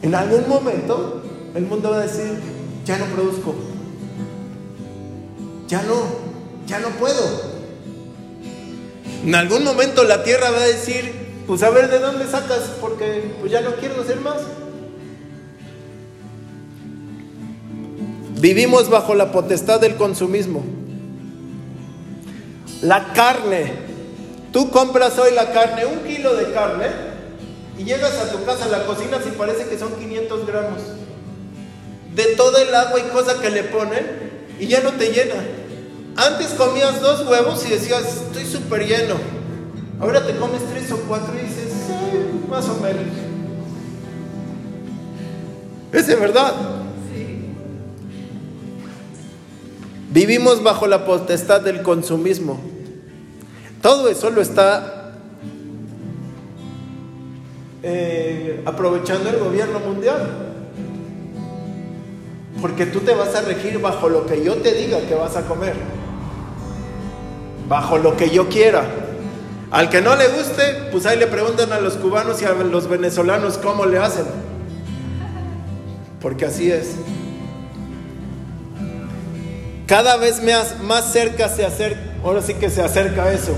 en 0.00 0.14
algún 0.14 0.48
momento 0.48 1.22
el 1.54 1.64
mundo 1.64 1.90
va 1.90 1.96
a 1.98 2.06
decir, 2.06 2.40
ya 2.86 2.96
no 2.96 3.04
produzco, 3.06 3.54
ya 5.68 5.82
no, 5.82 6.02
ya 6.66 6.78
no 6.78 6.88
puedo. 6.90 7.49
En 9.24 9.34
algún 9.34 9.64
momento 9.64 10.04
la 10.04 10.22
tierra 10.22 10.50
va 10.50 10.58
a 10.58 10.66
decir, 10.66 11.12
pues 11.46 11.62
a 11.62 11.70
ver 11.70 11.90
de 11.90 11.98
dónde 11.98 12.26
sacas, 12.26 12.60
porque 12.80 13.34
pues 13.40 13.52
ya 13.52 13.60
no 13.60 13.74
quiero 13.76 14.00
hacer 14.00 14.20
más. 14.20 14.38
Vivimos 18.40 18.88
bajo 18.88 19.14
la 19.14 19.32
potestad 19.32 19.80
del 19.80 19.96
consumismo. 19.96 20.64
La 22.80 23.12
carne. 23.12 23.90
Tú 24.52 24.70
compras 24.70 25.18
hoy 25.18 25.32
la 25.34 25.52
carne, 25.52 25.84
un 25.84 26.00
kilo 26.00 26.34
de 26.34 26.52
carne, 26.52 26.86
y 27.78 27.84
llegas 27.84 28.14
a 28.14 28.32
tu 28.32 28.42
casa, 28.44 28.68
la 28.68 28.86
cocina 28.86 29.18
y 29.24 29.30
parece 29.36 29.68
que 29.68 29.78
son 29.78 29.92
500 29.94 30.46
gramos. 30.46 30.80
De 32.14 32.24
todo 32.36 32.56
el 32.58 32.74
agua 32.74 32.98
y 32.98 33.10
cosa 33.10 33.40
que 33.40 33.50
le 33.50 33.64
ponen, 33.64 34.06
y 34.58 34.66
ya 34.66 34.80
no 34.80 34.92
te 34.92 35.12
llena. 35.12 35.34
Antes 36.20 36.48
comías 36.48 37.00
dos 37.00 37.26
huevos 37.26 37.64
y 37.66 37.70
decías, 37.70 38.24
estoy 38.26 38.44
súper 38.44 38.86
lleno. 38.86 39.14
Ahora 39.98 40.26
te 40.26 40.36
comes 40.36 40.60
tres 40.70 40.92
o 40.92 40.98
cuatro 41.08 41.32
y 41.34 41.46
dices, 41.46 41.72
más 42.46 42.68
o 42.68 42.74
menos. 42.74 43.06
Es 45.92 46.06
de 46.06 46.16
verdad. 46.16 46.52
Vivimos 50.10 50.62
bajo 50.62 50.86
la 50.86 51.06
potestad 51.06 51.62
del 51.62 51.80
consumismo. 51.80 52.60
Todo 53.80 54.10
eso 54.10 54.28
lo 54.28 54.42
está 54.42 55.14
eh, 57.82 58.62
aprovechando 58.66 59.30
el 59.30 59.38
gobierno 59.38 59.80
mundial. 59.80 60.28
Porque 62.60 62.84
tú 62.84 63.00
te 63.00 63.14
vas 63.14 63.34
a 63.34 63.40
regir 63.40 63.80
bajo 63.80 64.10
lo 64.10 64.26
que 64.26 64.44
yo 64.44 64.56
te 64.56 64.74
diga 64.74 65.00
que 65.08 65.14
vas 65.14 65.34
a 65.36 65.46
comer 65.46 65.99
bajo 67.70 67.98
lo 67.98 68.16
que 68.16 68.28
yo 68.30 68.48
quiera. 68.48 68.82
Al 69.70 69.88
que 69.88 70.02
no 70.02 70.16
le 70.16 70.26
guste, 70.26 70.88
pues 70.90 71.06
ahí 71.06 71.16
le 71.16 71.28
preguntan 71.28 71.72
a 71.72 71.78
los 71.78 71.94
cubanos 71.94 72.42
y 72.42 72.44
a 72.44 72.52
los 72.52 72.88
venezolanos 72.88 73.58
cómo 73.58 73.86
le 73.86 73.98
hacen. 73.98 74.24
Porque 76.20 76.46
así 76.46 76.70
es. 76.70 76.96
Cada 79.86 80.16
vez 80.16 80.42
más 80.82 81.12
cerca 81.12 81.48
se 81.48 81.64
acerca, 81.64 82.00
ahora 82.24 82.42
sí 82.42 82.54
que 82.54 82.70
se 82.70 82.82
acerca 82.82 83.32
eso. 83.32 83.56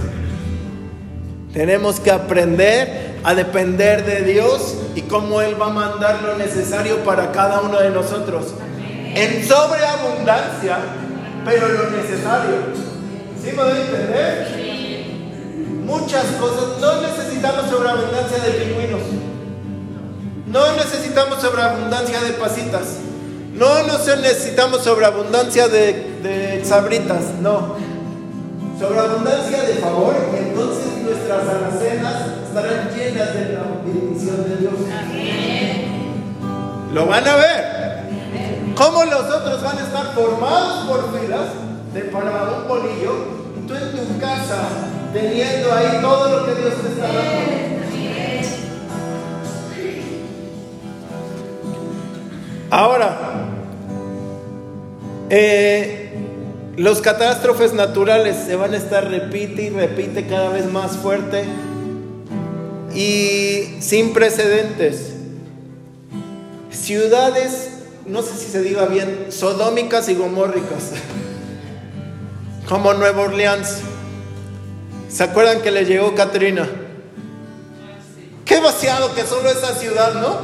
Tenemos 1.55 1.99
que 1.99 2.11
aprender 2.11 3.15
a 3.25 3.35
depender 3.35 4.05
de 4.05 4.31
Dios 4.31 4.77
y 4.95 5.03
cómo 5.03 5.41
Él 5.41 5.61
va 5.61 5.67
a 5.67 5.71
mandar 5.71 6.23
lo 6.23 6.37
necesario 6.37 6.99
para 6.99 7.33
cada 7.33 7.63
uno 7.63 7.81
de 7.81 7.89
nosotros. 7.89 8.55
En 9.15 9.47
sobreabundancia, 9.47 10.79
pero 11.47 11.67
lo 11.69 11.91
necesario. 11.91 12.92
¿Sí 13.43 13.51
me 13.57 13.63
a 13.63 13.71
entender? 13.71 15.05
Muchas 15.85 16.27
cosas. 16.39 16.81
No 16.81 17.03
necesitamos 17.03 17.69
sobreabundancia 17.69 18.39
de 18.39 18.51
pingüinos. 18.53 19.03
No 20.47 20.77
necesitamos 20.77 21.41
sobreabundancia 21.41 22.21
de 22.21 22.31
pasitas. 22.35 22.99
No 23.55 23.83
necesitamos 23.83 24.85
sobreabundancia 24.85 25.67
de, 25.67 26.63
sabritas. 26.65 27.35
No. 27.41 27.75
Sobreabundancia 28.79 29.63
de 29.65 29.75
favor. 29.75 30.15
Y 30.35 30.37
entonces 30.37 30.87
nuestras 31.03 31.49
alacenas 31.49 32.23
estarán 32.47 32.91
llenas 32.95 33.35
de 33.35 33.55
la 33.55 33.63
bendición 33.85 34.45
de 34.49 34.57
Dios. 34.57 34.75
Lo 36.95 37.07
van 37.07 37.27
a 37.27 37.37
ver. 37.37 37.83
¿Cómo 38.77 39.05
los 39.05 39.25
otros 39.35 39.63
van 39.65 39.79
a 39.79 39.83
estar 39.83 40.15
formados 40.15 40.87
por 40.87 41.21
filas? 41.21 41.72
De 41.93 42.01
para 42.03 42.53
un 42.53 42.69
bolillo, 42.69 43.13
y 43.57 43.67
tú 43.67 43.75
en 43.75 43.93
tu 43.93 44.21
casa 44.21 44.69
teniendo 45.13 45.73
ahí 45.73 45.99
todo 46.01 46.39
lo 46.39 46.47
que 46.47 46.61
Dios 46.61 46.75
te 46.83 46.89
está 46.89 47.07
dando. 47.07 47.63
Ahora, 52.71 53.51
eh, 55.29 56.11
los 56.79 57.03
catástrofes 57.03 57.75
naturales 57.75 58.35
se 58.47 58.57
van 58.57 58.73
a 58.73 58.79
estar 58.79 59.11
repite 59.11 59.65
y 59.65 59.69
repite 59.69 60.27
cada 60.27 60.49
vez 60.49 60.73
más 60.73 60.97
fuerte 60.97 61.45
y 62.95 63.77
sin 63.81 64.15
precedentes. 64.15 65.13
Ciudades, 66.71 67.73
no 68.07 68.23
sé 68.23 68.39
si 68.39 68.51
se 68.51 68.63
diga 68.63 68.87
bien, 68.87 69.27
sodómicas 69.29 70.09
y 70.09 70.15
gomórricas, 70.15 70.93
como 72.73 72.95
Nueva 72.95 73.25
Orleans. 73.25 73.81
¿Se 75.11 75.23
acuerdan 75.23 75.61
que 75.61 75.71
le 75.71 75.85
llegó 75.85 76.15
Katrina? 76.15 76.67
Qué 78.47 78.61
vaciado 78.61 79.15
que 79.15 79.25
solo 79.25 79.51
esa 79.51 79.75
ciudad, 79.75 80.15
¿no? 80.15 80.39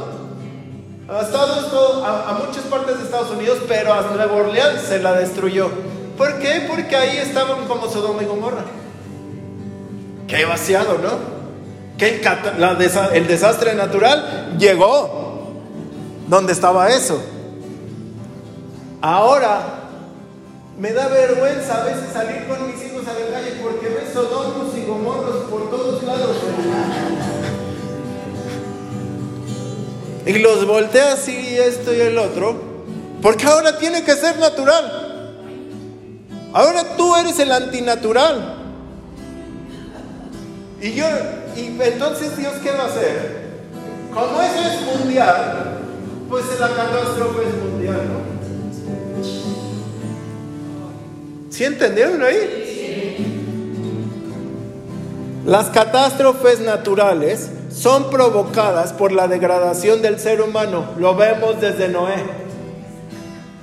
Ha 1.11 1.21
estado 1.21 2.05
a, 2.05 2.29
a, 2.29 2.33
muchas 2.33 2.65
partes 2.65 2.99
de 2.99 3.05
Estados 3.05 3.31
Unidos, 3.31 3.57
pero 3.67 3.91
a 3.91 4.03
Nueva 4.13 4.31
Orleans 4.31 4.83
se 4.83 4.99
la 4.99 5.13
destruyó. 5.13 5.71
¿Por 6.19 6.37
qué? 6.37 6.67
Porque 6.69 6.95
ahí 6.95 7.17
estaban 7.17 7.65
como 7.65 7.89
Sodoma 7.89 8.21
y 8.21 8.27
Gomorra. 8.27 8.63
Qué 10.27 10.45
vaciado, 10.45 10.99
¿no? 10.99 11.09
Que 11.97 12.21
el, 12.21 13.15
el 13.15 13.27
desastre 13.27 13.73
natural 13.73 14.55
llegó 14.59 15.55
donde 16.27 16.53
estaba 16.53 16.89
eso. 16.89 17.19
Ahora, 19.01 19.78
me 20.79 20.93
da 20.93 21.09
vergüenza 21.09 21.81
a 21.81 21.85
veces 21.85 22.13
salir 22.13 22.47
con 22.47 22.67
mis 22.67 22.81
hijos 22.85 23.05
a 23.05 23.13
la 23.13 23.31
calle 23.31 23.59
porque 23.61 23.89
ves 23.89 24.13
sodomos 24.13 24.75
y 24.77 24.85
gomorros 24.85 25.49
por 25.49 25.69
todos 25.69 26.01
lados. 26.03 26.37
Y 30.25 30.33
los 30.39 30.65
voltea 30.65 31.13
así, 31.13 31.57
esto 31.57 31.93
y 31.93 31.99
el 31.99 32.17
otro, 32.17 32.55
porque 33.21 33.45
ahora 33.45 33.77
tiene 33.77 34.03
que 34.03 34.13
ser 34.13 34.37
natural. 34.39 35.35
Ahora 36.53 36.95
tú 36.95 37.15
eres 37.15 37.37
el 37.39 37.51
antinatural. 37.51 38.55
Y 40.81 40.93
yo, 40.93 41.05
y 41.57 41.77
entonces 41.81 42.37
Dios 42.37 42.53
qué 42.63 42.71
va 42.71 42.83
a 42.83 42.87
hacer? 42.87 43.49
Como 44.13 44.41
eso 44.41 44.61
es 44.61 44.97
mundial, 44.97 45.79
pues 46.29 46.45
la 46.57 46.69
catástrofe 46.69 47.49
es 47.49 47.55
mundial, 47.69 48.01
¿no? 48.07 49.58
¿Sí 51.59 51.65
entendieron 51.65 52.23
ahí? 52.23 53.19
Las 55.45 55.67
catástrofes 55.71 56.61
naturales 56.61 57.51
son 57.69 58.09
provocadas 58.09 58.93
por 58.93 59.11
la 59.11 59.27
degradación 59.27 60.01
del 60.01 60.21
ser 60.21 60.39
humano. 60.41 60.85
Lo 60.97 61.15
vemos 61.15 61.59
desde 61.59 61.89
Noé. 61.89 62.23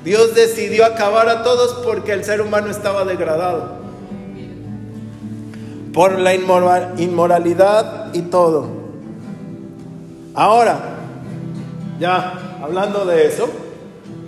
Dios 0.05 0.34
decidió 0.34 0.84
acabar 0.84 1.30
a 1.30 1.42
todos 1.42 1.82
porque 1.86 2.12
el 2.12 2.22
ser 2.22 2.42
humano 2.42 2.70
estaba 2.70 3.07
degradado. 3.07 3.76
Por 5.94 6.18
la 6.18 6.34
inmoralidad 6.34 8.12
y 8.12 8.20
todo. 8.20 8.68
Ahora, 10.34 10.80
ya 11.99 12.59
hablando 12.62 13.07
de 13.07 13.26
eso, 13.26 13.49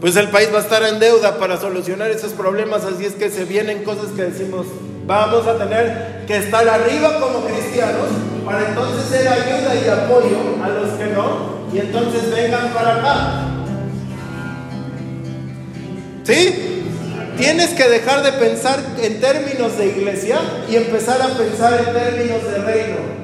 pues 0.01 0.17
el 0.17 0.29
país 0.29 0.49
va 0.53 0.59
a 0.59 0.63
estar 0.63 0.83
en 0.85 1.01
deuda 1.01 1.39
para 1.39 1.57
solucionar 1.61 2.11
esos 2.11 2.33
problemas, 2.33 2.85
así 2.85 3.05
es 3.05 3.15
que 3.15 3.31
se 3.31 3.45
vienen 3.45 3.83
cosas 3.83 4.07
que 4.15 4.23
decimos, 4.23 4.67
vamos 5.07 5.47
a 5.47 5.59
tener 5.59 6.25
que 6.27 6.37
estar 6.37 6.69
arriba 6.69 7.19
como 7.21 7.45
cristianos 7.45 8.07
para 8.45 8.69
entonces 8.69 9.05
ser 9.09 9.27
ayuda 9.27 9.75
y 9.75 9.89
apoyo 9.89 10.39
a 10.63 10.69
los 10.69 10.91
que 10.93 11.07
no, 11.07 11.59
y 11.73 11.79
entonces 11.79 12.31
vengan 12.31 12.69
para 12.73 12.97
acá. 12.97 13.45
¿Sí? 16.25 16.85
Tienes 17.37 17.71
que 17.71 17.89
dejar 17.89 18.23
de 18.23 18.33
pensar 18.33 18.81
en 19.01 19.21
términos 19.21 19.79
de 19.79 19.87
iglesia 19.87 20.41
y 20.69 20.77
empezar 20.77 21.23
a 21.23 21.29
pensar 21.29 21.73
en 21.87 21.93
términos 21.93 22.43
de 22.45 22.59
reino. 22.59 23.18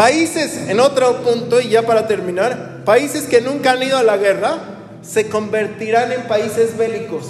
Países, 0.00 0.56
en 0.70 0.80
otro 0.80 1.20
punto, 1.20 1.60
y 1.60 1.68
ya 1.68 1.82
para 1.82 2.06
terminar, 2.08 2.84
países 2.86 3.24
que 3.24 3.42
nunca 3.42 3.72
han 3.72 3.82
ido 3.82 3.98
a 3.98 4.02
la 4.02 4.16
guerra 4.16 4.56
se 5.02 5.28
convertirán 5.28 6.10
en 6.10 6.22
países 6.22 6.78
bélicos, 6.78 7.26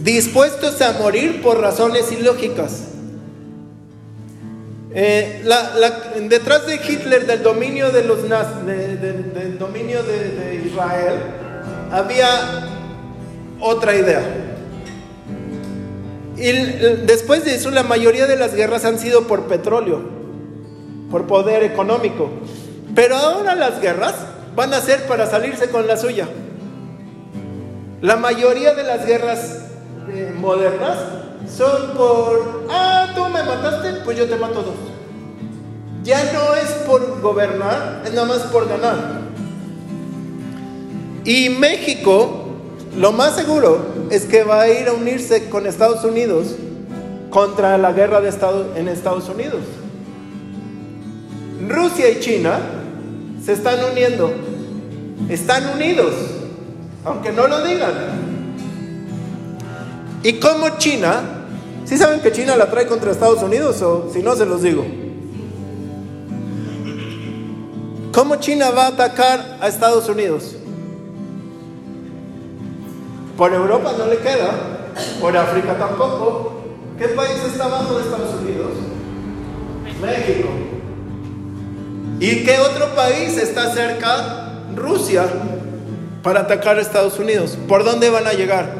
dispuestos 0.00 0.80
a 0.80 0.92
morir 0.92 1.42
por 1.42 1.60
razones 1.60 2.12
ilógicas. 2.12 2.82
Eh, 4.94 5.42
detrás 6.28 6.68
de 6.68 6.76
Hitler, 6.76 7.26
del 7.26 7.42
dominio 7.42 7.90
de 7.90 8.04
los 8.04 8.22
del 8.22 9.58
dominio 9.58 10.04
de 10.04 10.62
Israel, 10.64 11.14
había 11.90 12.68
otra 13.58 13.96
idea. 13.96 14.22
Y 16.36 16.52
después 17.06 17.44
de 17.44 17.56
eso, 17.56 17.72
la 17.72 17.82
mayoría 17.82 18.28
de 18.28 18.36
las 18.36 18.54
guerras 18.54 18.84
han 18.84 19.00
sido 19.00 19.26
por 19.26 19.48
petróleo 19.48 20.17
por 21.10 21.26
poder 21.26 21.62
económico. 21.62 22.30
Pero 22.94 23.16
ahora 23.16 23.54
las 23.54 23.80
guerras 23.80 24.14
van 24.54 24.74
a 24.74 24.80
ser 24.80 25.06
para 25.06 25.26
salirse 25.26 25.70
con 25.70 25.86
la 25.86 25.96
suya. 25.96 26.28
La 28.00 28.16
mayoría 28.16 28.74
de 28.74 28.84
las 28.84 29.06
guerras 29.06 29.58
eh, 30.08 30.32
modernas 30.36 30.98
son 31.48 31.96
por, 31.96 32.66
ah, 32.70 33.08
tú 33.14 33.24
me 33.24 33.42
mataste, 33.42 34.00
pues 34.04 34.18
yo 34.18 34.28
te 34.28 34.36
mato 34.36 34.62
dos. 34.62 34.74
Ya 36.04 36.32
no 36.32 36.54
es 36.54 36.70
por 36.86 37.20
gobernar, 37.20 38.02
es 38.04 38.12
nada 38.12 38.26
más 38.26 38.38
por 38.44 38.68
ganar. 38.68 38.96
Y 41.24 41.50
México, 41.50 42.46
lo 42.96 43.12
más 43.12 43.36
seguro 43.36 43.78
es 44.10 44.24
que 44.24 44.44
va 44.44 44.62
a 44.62 44.68
ir 44.68 44.88
a 44.88 44.92
unirse 44.92 45.48
con 45.50 45.66
Estados 45.66 46.04
Unidos 46.04 46.54
contra 47.30 47.76
la 47.78 47.92
guerra 47.92 48.20
de 48.20 48.28
Estado, 48.28 48.74
en 48.76 48.88
Estados 48.88 49.28
Unidos. 49.28 49.60
Rusia 51.68 52.10
y 52.10 52.20
China 52.20 52.58
se 53.44 53.52
están 53.52 53.78
uniendo. 53.90 54.32
Están 55.28 55.74
unidos, 55.74 56.14
aunque 57.04 57.32
no 57.32 57.46
lo 57.46 57.64
digan. 57.64 57.92
Y 60.22 60.34
como 60.34 60.78
China, 60.78 61.20
¿sí 61.84 61.96
saben 61.96 62.20
que 62.20 62.32
China 62.32 62.56
la 62.56 62.70
trae 62.70 62.86
contra 62.86 63.10
Estados 63.10 63.42
Unidos 63.42 63.80
o 63.82 64.10
si 64.12 64.22
no 64.22 64.34
se 64.36 64.46
los 64.46 64.62
digo? 64.62 64.84
¿Cómo 68.12 68.36
China 68.36 68.70
va 68.70 68.86
a 68.86 68.88
atacar 68.88 69.58
a 69.60 69.68
Estados 69.68 70.08
Unidos? 70.08 70.56
Por 73.36 73.52
Europa 73.52 73.92
no 73.96 74.06
le 74.06 74.18
queda, 74.18 74.50
por 75.20 75.36
África 75.36 75.78
tampoco. 75.78 76.54
¿Qué 76.98 77.06
país 77.08 77.38
está 77.46 77.66
abajo 77.66 77.94
de 77.94 78.02
Estados 78.02 78.34
Unidos? 78.40 78.72
México. 80.00 80.67
¿Y 82.20 82.44
qué 82.44 82.58
otro 82.58 82.94
país 82.94 83.36
está 83.36 83.72
cerca? 83.72 84.52
Rusia, 84.74 85.26
para 86.22 86.40
atacar 86.40 86.78
a 86.78 86.80
Estados 86.80 87.18
Unidos. 87.18 87.56
¿Por 87.68 87.84
dónde 87.84 88.10
van 88.10 88.26
a 88.26 88.32
llegar? 88.32 88.70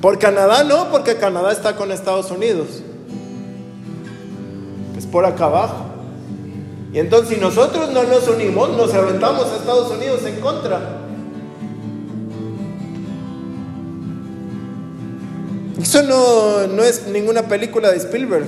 ¿Por 0.00 0.18
Canadá? 0.18 0.64
No, 0.64 0.90
porque 0.90 1.16
Canadá 1.16 1.52
está 1.52 1.76
con 1.76 1.92
Estados 1.92 2.30
Unidos. 2.30 2.82
Es 4.96 5.06
por 5.06 5.26
acá 5.26 5.44
abajo. 5.44 5.86
Y 6.92 6.98
entonces 6.98 7.34
si 7.34 7.40
nosotros 7.40 7.90
no 7.90 8.04
nos 8.04 8.26
unimos, 8.28 8.70
nos 8.70 8.94
aventamos 8.94 9.46
a 9.46 9.56
Estados 9.56 9.90
Unidos 9.90 10.22
en 10.24 10.40
contra. 10.40 10.80
Eso 15.78 16.02
no, 16.02 16.66
no 16.68 16.82
es 16.82 17.06
ninguna 17.08 17.42
película 17.42 17.90
de 17.90 17.98
Spielberg. 17.98 18.46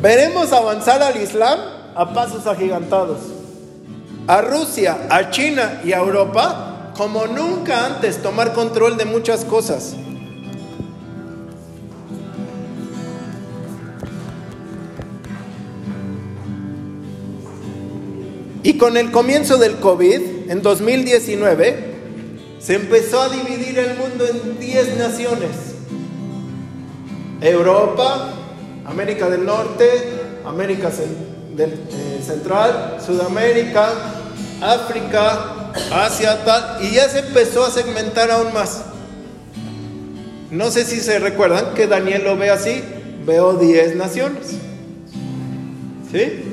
Veremos 0.00 0.52
avanzar 0.52 1.02
al 1.02 1.20
Islam 1.20 1.58
a 1.94 2.12
pasos 2.14 2.46
agigantados. 2.46 3.18
A 4.28 4.40
Rusia, 4.42 5.06
a 5.10 5.30
China 5.30 5.80
y 5.84 5.92
a 5.92 5.98
Europa 5.98 6.92
como 6.96 7.26
nunca 7.26 7.86
antes 7.86 8.22
tomar 8.22 8.52
control 8.52 8.96
de 8.96 9.04
muchas 9.04 9.44
cosas. 9.44 9.94
Y 18.62 18.76
con 18.78 18.96
el 18.96 19.10
comienzo 19.10 19.56
del 19.56 19.76
COVID, 19.76 20.50
en 20.50 20.62
2019, 20.62 21.94
se 22.58 22.74
empezó 22.74 23.22
a 23.22 23.28
dividir 23.30 23.78
el 23.78 23.96
mundo 23.96 24.26
en 24.26 24.60
10 24.60 24.98
naciones. 24.98 25.50
Europa, 27.40 28.37
América 28.88 29.28
del 29.28 29.44
Norte, 29.44 29.84
América 30.46 30.90
eh, 30.98 32.20
Central, 32.24 32.98
Sudamérica, 33.04 33.90
África, 34.62 35.72
Asia, 35.92 36.42
tal, 36.44 36.82
y 36.82 36.94
ya 36.94 37.08
se 37.08 37.20
empezó 37.20 37.64
a 37.64 37.70
segmentar 37.70 38.30
aún 38.30 38.52
más. 38.54 38.82
No 40.50 40.70
sé 40.70 40.86
si 40.86 41.00
se 41.00 41.18
recuerdan 41.18 41.74
que 41.74 41.86
Daniel 41.86 42.24
lo 42.24 42.36
ve 42.36 42.50
así, 42.50 42.82
veo 43.26 43.54
10 43.54 43.96
naciones. 43.96 44.56
¿Sí? 46.10 46.44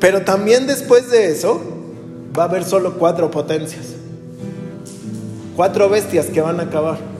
Pero 0.00 0.22
también 0.22 0.66
después 0.66 1.10
de 1.10 1.30
eso 1.30 1.60
va 2.36 2.44
a 2.44 2.46
haber 2.46 2.64
solo 2.64 2.94
cuatro 2.94 3.30
potencias. 3.30 3.86
Cuatro 5.54 5.90
bestias 5.90 6.26
que 6.26 6.40
van 6.40 6.60
a 6.60 6.64
acabar. 6.64 7.15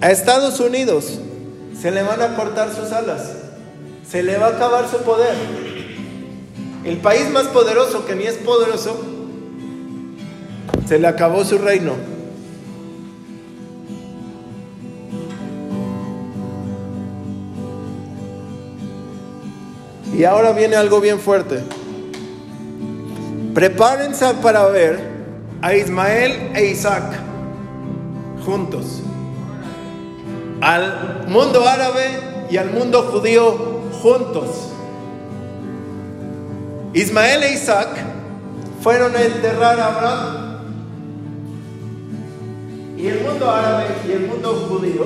A 0.00 0.12
Estados 0.12 0.60
Unidos 0.60 1.18
se 1.80 1.90
le 1.90 2.02
van 2.02 2.22
a 2.22 2.36
cortar 2.36 2.72
sus 2.72 2.92
alas. 2.92 3.32
Se 4.08 4.22
le 4.22 4.38
va 4.38 4.46
a 4.46 4.50
acabar 4.50 4.88
su 4.88 4.98
poder. 4.98 5.34
El 6.84 6.98
país 6.98 7.28
más 7.30 7.48
poderoso 7.48 8.06
que 8.06 8.14
ni 8.14 8.24
es 8.24 8.36
poderoso, 8.36 8.98
se 10.86 10.98
le 10.98 11.06
acabó 11.06 11.44
su 11.44 11.58
reino. 11.58 11.94
Y 20.16 20.24
ahora 20.24 20.52
viene 20.52 20.76
algo 20.76 21.00
bien 21.00 21.18
fuerte. 21.18 21.62
Prepárense 23.52 24.34
para 24.42 24.66
ver 24.68 25.00
a 25.60 25.74
Ismael 25.74 26.52
e 26.54 26.66
Isaac 26.70 27.04
juntos. 28.46 29.02
Al 30.60 31.26
mundo 31.28 31.66
árabe 31.68 32.46
y 32.50 32.56
al 32.56 32.70
mundo 32.70 33.02
judío 33.12 33.78
juntos. 34.02 34.70
Ismael 36.94 37.42
e 37.42 37.52
Isaac 37.52 37.88
fueron 38.82 39.14
a 39.14 39.22
enterrar 39.22 39.78
a 39.78 39.86
Abraham. 39.86 40.48
Y 42.96 43.06
el 43.06 43.20
mundo 43.20 43.50
árabe 43.50 43.86
y 44.08 44.12
el 44.12 44.26
mundo 44.26 44.66
judío 44.68 45.04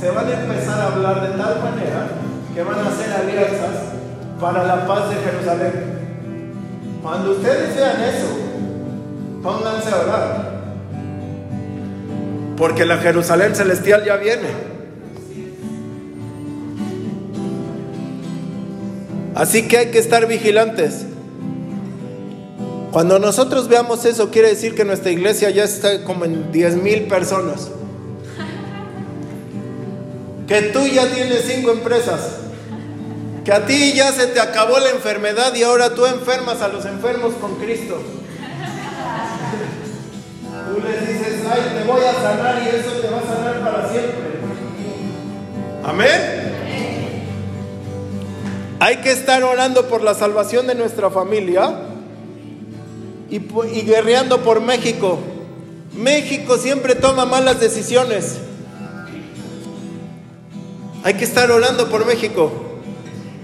se 0.00 0.10
van 0.10 0.26
a 0.26 0.32
empezar 0.32 0.80
a 0.80 0.86
hablar 0.86 1.20
de 1.20 1.38
tal 1.38 1.60
manera 1.60 2.08
que 2.52 2.62
van 2.62 2.78
a 2.78 2.88
hacer 2.88 3.12
alianzas 3.12 3.92
para 4.40 4.64
la 4.64 4.86
paz 4.86 5.10
de 5.10 5.16
Jerusalén. 5.16 5.92
Cuando 7.02 7.32
ustedes 7.32 7.76
vean 7.76 8.02
eso, 8.02 8.28
pónganse 9.42 9.90
a 9.90 10.00
orar. 10.00 10.52
Porque 12.56 12.84
la 12.84 12.98
Jerusalén 12.98 13.54
celestial 13.54 14.04
ya 14.04 14.16
viene. 14.16 14.71
Así 19.34 19.66
que 19.66 19.78
hay 19.78 19.86
que 19.86 19.98
estar 19.98 20.26
vigilantes. 20.26 21.06
Cuando 22.92 23.18
nosotros 23.18 23.68
veamos 23.68 24.04
eso, 24.04 24.30
quiere 24.30 24.48
decir 24.48 24.74
que 24.74 24.84
nuestra 24.84 25.10
iglesia 25.10 25.48
ya 25.48 25.64
está 25.64 26.04
como 26.04 26.26
en 26.26 26.52
10 26.52 26.76
mil 26.76 27.04
personas. 27.04 27.70
Que 30.46 30.60
tú 30.62 30.86
ya 30.86 31.06
tienes 31.06 31.44
cinco 31.46 31.70
empresas. 31.70 32.20
Que 33.44 33.52
a 33.52 33.64
ti 33.64 33.94
ya 33.94 34.12
se 34.12 34.26
te 34.26 34.40
acabó 34.40 34.78
la 34.78 34.90
enfermedad 34.90 35.54
y 35.54 35.62
ahora 35.62 35.94
tú 35.94 36.04
enfermas 36.04 36.60
a 36.60 36.68
los 36.68 36.84
enfermos 36.84 37.32
con 37.40 37.56
Cristo. 37.56 38.02
Tú 40.68 40.80
les 40.86 41.08
dices, 41.08 41.40
ay, 41.50 41.78
te 41.78 41.84
voy 41.90 42.02
a 42.04 42.12
sanar 42.12 42.62
y 42.62 42.68
eso 42.76 42.92
te 43.00 43.08
va 43.08 43.18
a 43.18 43.22
sanar 43.22 43.60
para 43.64 43.88
siempre. 43.90 44.32
Amén. 45.82 46.41
Hay 48.82 48.96
que 48.96 49.12
estar 49.12 49.44
orando 49.44 49.86
por 49.86 50.02
la 50.02 50.12
salvación 50.12 50.66
de 50.66 50.74
nuestra 50.74 51.08
familia 51.08 51.72
y, 53.30 53.36
y 53.36 53.82
guerreando 53.82 54.42
por 54.42 54.60
México. 54.60 55.20
México 55.96 56.58
siempre 56.58 56.96
toma 56.96 57.24
malas 57.24 57.60
decisiones. 57.60 58.38
Hay 61.04 61.14
que 61.14 61.22
estar 61.22 61.48
orando 61.52 61.88
por 61.90 62.04
México. 62.06 62.50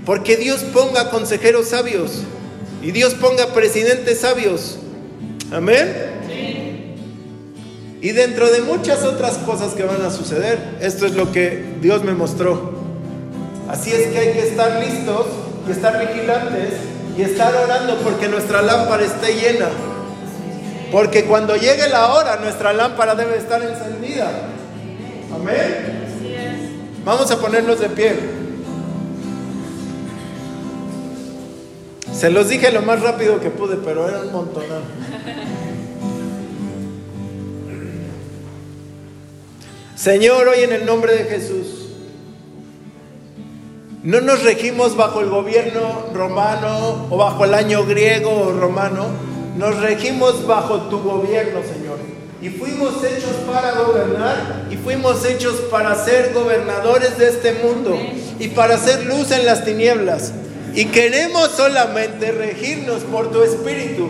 Porque 0.05 0.37
Dios 0.37 0.65
ponga 0.75 1.09
consejeros 1.09 1.69
sabios 1.69 2.23
y 2.83 2.91
Dios 2.91 3.15
ponga 3.15 3.55
presidentes 3.55 4.19
sabios. 4.19 4.79
Amén. 5.53 5.95
Y 8.01 8.09
dentro 8.11 8.51
de 8.51 8.63
muchas 8.63 9.05
otras 9.05 9.39
cosas 9.39 9.75
que 9.75 9.85
van 9.85 10.03
a 10.03 10.11
suceder, 10.11 10.59
esto 10.81 11.07
es 11.07 11.15
lo 11.15 11.31
que 11.31 11.65
Dios 11.81 12.03
me 12.03 12.15
mostró. 12.15 12.78
Así 13.69 13.93
es 13.93 14.09
que 14.09 14.19
hay 14.19 14.33
que 14.33 14.49
estar 14.49 14.81
listos 14.81 15.27
y 15.67 15.71
estar 15.71 15.99
vigilantes 16.01 16.75
y 17.17 17.23
estar 17.23 17.55
orando 17.55 17.99
porque 17.99 18.29
nuestra 18.29 18.63
lámpara 18.63 19.05
esté 19.05 19.35
llena. 19.35 19.69
Porque 20.91 21.25
cuando 21.25 21.55
llegue 21.55 21.89
la 21.89 22.15
hora, 22.15 22.37
nuestra 22.37 22.73
lámpara 22.73 23.15
debe 23.15 23.37
estar 23.37 23.63
encendida. 23.63 24.31
Amén. 25.35 25.99
Vamos 27.05 27.31
a 27.31 27.39
ponernos 27.39 27.79
de 27.81 27.89
pie. 27.91 28.15
Se 32.13 32.31
los 32.31 32.49
dije 32.49 32.73
lo 32.73 32.83
más 32.83 33.01
rápido 33.01 33.39
que 33.39 33.51
pude, 33.51 33.77
pero 33.77 34.09
era 34.09 34.21
un 34.21 34.33
montón. 34.33 34.65
Señor, 39.95 40.49
hoy 40.49 40.61
en 40.65 40.73
el 40.73 40.87
nombre 40.87 41.15
de 41.15 41.25
Jesús, 41.25 41.78
no 44.09 44.23
nos 44.23 44.43
regimos 44.43 44.97
bajo 44.97 45.21
el 45.21 45.29
gobierno 45.29 46.07
romano 46.15 47.09
o 47.11 47.19
bajo 47.19 47.45
el 47.45 47.53
año 47.53 47.85
griego 47.85 48.31
o 48.31 48.53
romano, 48.53 49.05
nos 49.59 49.77
regimos 49.81 50.47
bajo 50.47 50.81
tu 50.89 51.03
gobierno, 51.03 51.61
Señor. 51.61 51.99
Y 52.41 52.49
fuimos 52.49 53.05
hechos 53.05 53.35
para 53.47 53.73
gobernar 53.73 54.65
y 54.71 54.79
fuimos 54.79 55.27
hechos 55.27 55.57
para 55.71 55.95
ser 55.95 56.33
gobernadores 56.33 57.19
de 57.19 57.29
este 57.29 57.53
mundo 57.63 57.99
y 58.39 58.49
para 58.49 58.77
hacer 58.77 59.05
luz 59.05 59.31
en 59.31 59.45
las 59.45 59.67
tinieblas. 59.67 60.33
Y 60.75 60.87
queremos 60.87 61.51
solamente 61.51 62.33
regirnos 62.33 63.03
por 63.03 63.31
tu 63.31 63.43
espíritu. 63.43 64.09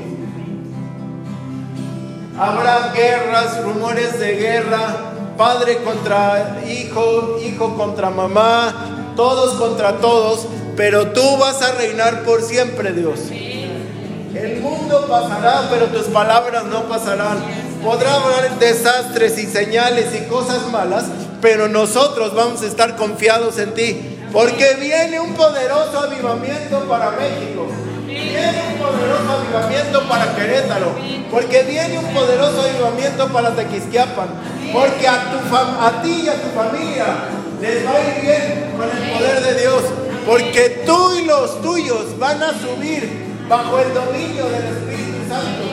Habrá 2.39 2.93
guerras, 2.93 3.65
rumores 3.65 4.21
de 4.21 4.37
guerra, 4.37 5.13
padre 5.37 5.79
contra 5.79 6.61
hijo, 6.69 7.41
hijo 7.45 7.77
contra 7.77 8.11
mamá, 8.11 8.98
todos 9.19 9.55
contra 9.55 9.95
todos, 9.95 10.47
pero 10.77 11.09
tú 11.09 11.37
vas 11.39 11.61
a 11.61 11.73
reinar 11.73 12.23
por 12.23 12.41
siempre, 12.41 12.93
Dios. 12.93 13.19
El 13.33 14.61
mundo 14.61 15.07
pasará, 15.09 15.67
pero 15.69 15.87
tus 15.87 16.07
palabras 16.07 16.67
no 16.67 16.85
pasarán. 16.85 17.39
Podrá 17.83 18.15
haber 18.15 18.53
desastres 18.61 19.37
y 19.39 19.47
señales 19.47 20.15
y 20.15 20.29
cosas 20.29 20.71
malas, 20.71 21.07
pero 21.43 21.67
nosotros 21.67 22.33
vamos 22.33 22.63
a 22.63 22.67
estar 22.67 22.95
confiados 22.95 23.59
en 23.59 23.75
ti. 23.75 24.19
Porque 24.33 24.77
viene 24.81 25.19
un 25.19 25.35
poderoso 25.35 25.99
avivamiento 25.99 26.79
para 26.89 27.11
México. 27.11 27.67
Viene 28.07 28.63
un 28.73 28.79
poderoso 28.79 29.33
avivamiento 29.43 30.09
para 30.09 30.37
Querétaro. 30.37 30.93
Porque 31.29 31.65
viene 31.65 31.99
un 31.99 32.15
poderoso 32.15 32.63
avivamiento 32.63 33.27
para 33.33 33.51
Tequisquiapan. 33.51 34.29
Porque 34.73 35.09
a, 35.09 35.33
tu 35.33 35.57
a 35.57 36.03
ti 36.03 36.23
y 36.25 36.29
a 36.29 36.35
tu 36.35 36.49
familia 36.51 37.07
les 37.61 37.87
va 37.87 37.91
a 37.91 38.01
ir 38.01 38.23
bien 38.23 38.75
con 38.77 38.89
el 38.91 39.13
poder 39.13 39.43
de 39.43 39.61
Dios. 39.61 39.83
Porque 40.27 40.83
tú 40.87 41.15
y 41.15 41.25
los 41.25 41.63
tuyos 41.63 42.19
van 42.19 42.43
a 42.43 42.53
subir 42.53 43.29
bajo 43.49 43.79
el 43.79 43.95
dominio 43.95 44.45
del 44.49 44.65
Espíritu 44.65 45.19
Santo. 45.29 45.65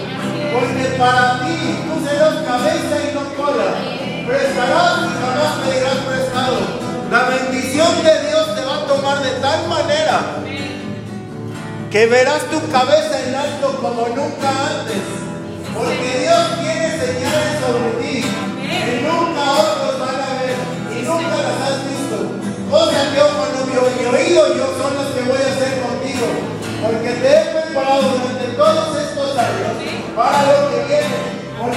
Porque 0.54 0.96
para 0.98 1.42
ti 1.46 1.58
tú 1.88 2.08
serás 2.08 2.36
cabeza 2.46 2.96
y 3.04 3.14
no 3.14 3.24
cola. 3.36 3.76
Prestarás 4.28 5.00
y 5.04 5.12
jamás 5.22 5.54
pedirás 5.66 5.98
prestado. 6.08 6.58
La 7.12 7.24
bendición 7.30 8.04
de 8.04 8.28
Dios 8.30 8.56
te 8.56 8.66
va 8.66 8.78
a 8.78 8.88
tomar 8.88 9.22
de 9.22 9.32
tal 9.42 9.68
manera 9.68 10.22
que 11.92 12.08
verás 12.08 12.42
tu 12.50 12.60
cabeza 12.72 13.24
en 13.26 13.36
alto 13.36 13.45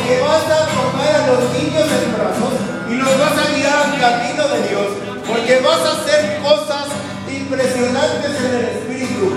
Porque 0.08 0.24
vas 0.24 0.48
a 0.48 0.64
tomar 0.72 1.20
a 1.20 1.26
los 1.28 1.52
niños 1.52 1.84
en 1.84 2.16
brazos 2.16 2.56
y 2.88 2.94
los 2.96 3.12
vas 3.20 3.36
a 3.36 3.52
guiar 3.52 3.76
al 3.76 4.00
camino 4.00 4.48
de 4.48 4.68
Dios 4.72 4.88
porque 5.28 5.60
vas 5.60 5.84
a 5.84 6.00
hacer 6.00 6.40
cosas 6.40 6.88
impresionantes 7.28 8.32
en 8.40 8.52
el 8.56 8.64
Espíritu. 8.72 9.36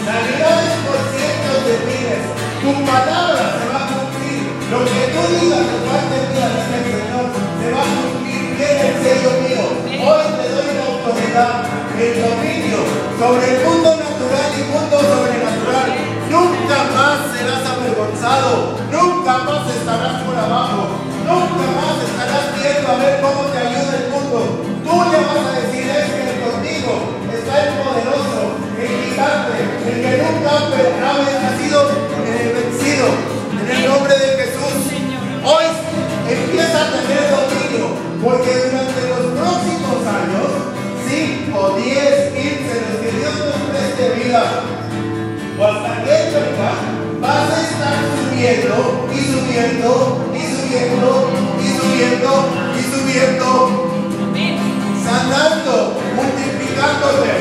Sanidades 0.00 0.72
por 0.80 0.96
cientos 1.12 1.60
de 1.68 1.76
miles. 1.92 2.24
Tu 2.64 2.72
palabra 2.88 3.60
se 3.60 3.68
va 3.68 3.84
a 3.84 3.88
cumplir. 3.92 4.48
Lo 4.72 4.80
que 4.80 5.12
tú 5.12 5.20
digas 5.28 5.64
de 5.68 5.78
parte 5.84 6.16
mía, 6.32 6.48
dice 6.56 6.76
el 6.80 6.84
Señor, 6.96 7.26
se 7.60 7.68
va 7.68 7.82
a 7.84 7.92
cumplir. 8.00 8.40
Viene 8.56 8.80
el 8.80 8.96
sello 8.96 9.30
mío. 9.44 9.64
Hoy 10.08 10.24
te 10.40 10.46
doy 10.56 10.72
la 10.72 10.84
autoridad, 10.88 11.68
el 12.00 12.12
dominio 12.16 12.80
sobre 13.20 13.44
el 13.44 13.58
mundo 13.68 13.90
natural 13.92 14.48
y 14.56 14.62
mundo 14.72 14.96
sobrenatural 14.96 15.39
avanzado, 18.20 18.76
nunca 18.90 19.38
más 19.44 19.68
estarás 19.70 20.22
por 20.22 20.36
abajo, 20.36 20.88
nunca 21.24 21.66
más 21.76 21.96
estarás 22.00 22.46
viendo 22.56 22.88
a 22.88 22.96
ver 22.96 23.20
cómo 23.20 23.42
te 23.52 23.58
ayuda 23.58 23.92
el 23.96 24.10
mundo. 24.10 24.64
Tú 24.84 24.94
le 25.10 25.18
vas 25.20 25.44
a 25.46 25.60
decir, 25.60 25.84
es 25.88 26.06
que 26.10 26.40
contigo 26.40 26.92
está 27.32 27.52
el 27.60 27.70
poderoso, 27.80 28.56
el 28.80 28.88
gigante, 28.88 29.56
el 29.86 30.02
que 30.02 30.22
nunca 30.22 30.50
ha 30.50 31.58
sido 31.58 31.90
eh, 32.24 32.52
vencido. 32.56 33.06
En 33.60 33.76
el 33.76 33.88
nombre 33.88 34.14
de 34.18 34.28
Jesús, 34.40 34.92
hoy 35.44 35.64
empieza 36.28 36.78
a 36.80 36.90
tener 36.90 37.22
dominio, 37.30 37.86
porque 38.24 38.50
durante 38.68 39.00
los 39.08 39.24
próximos 39.38 40.00
años, 40.08 40.48
5, 41.06 41.76
10, 41.76 42.34
15, 42.34 42.82
los 42.88 43.00
que 43.00 43.10
Dios 43.18 43.34
nos 43.38 43.60
preste 43.70 44.24
vida, 44.24 44.79
vas 47.20 47.50
a 47.50 47.60
estar 47.60 47.98
subiendo 48.14 49.08
y 49.10 49.18
subiendo 49.18 50.30
y 50.32 50.42
subiendo 50.46 51.30
y 51.58 51.68
subiendo 51.74 52.30
y 52.78 52.82
subiendo, 52.86 53.48
sanando, 55.02 56.00
multiplicándote. 56.14 57.32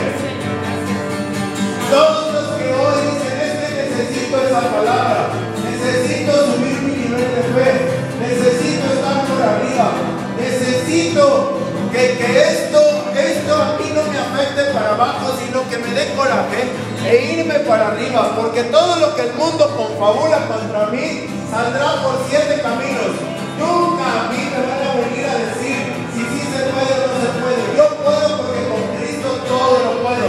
Todos 1.91 2.33
los 2.33 2.47
que 2.57 2.65
hoy 2.73 2.97
dicen 3.11 3.37
es 3.45 3.53
que 3.61 3.69
necesito 3.77 4.37
esa 4.41 4.61
palabra, 4.61 5.29
necesito 5.63 6.31
subir 6.45 6.81
mi 6.81 6.93
nivel 7.03 7.29
de 7.35 7.43
fe, 7.53 7.71
necesito 8.19 8.93
estar 8.93 9.25
por 9.25 9.41
arriba, 9.41 9.91
necesito 10.39 11.59
que, 11.91 12.17
que 12.17 12.41
esto, 12.41 12.79
esto 13.15 13.55
a 13.55 13.77
mí 13.77 13.91
no 13.93 14.03
me 14.11 14.17
afecte 14.17 14.73
para 14.73 14.93
abajo, 14.95 15.37
sino 15.39 15.69
que 15.69 15.77
me 15.77 15.93
dé 15.93 16.13
coraje 16.15 16.88
e 17.05 17.39
irme 17.39 17.59
para 17.59 17.87
arriba, 17.89 18.35
porque 18.35 18.63
todo 18.63 18.97
lo 18.97 19.15
que 19.15 19.21
el 19.21 19.33
mundo 19.33 19.69
confabula 19.75 20.47
contra 20.47 20.87
mí 20.87 21.27
saldrá 21.49 22.03
por 22.03 22.19
siete 22.29 22.61
caminos. 22.61 23.15
Nunca 23.57 24.03
a 24.03 24.31
mí 24.31 24.39
me 24.51 24.59
van 24.67 24.81
a 24.83 24.93
venir 24.99 25.25
a 25.25 25.35
decir 25.35 25.79
si 26.13 26.21
sí 26.21 26.41
se 26.51 26.61
puede 26.71 26.93
o 26.95 27.07
no 27.07 27.15
se 27.23 27.31
puede. 27.39 27.61
Yo 27.75 27.87
puedo 28.03 28.37
porque 28.37 28.61
con 28.67 28.83
Cristo 28.97 29.29
todo 29.47 29.79
lo 29.83 30.03
puedo. 30.03 30.27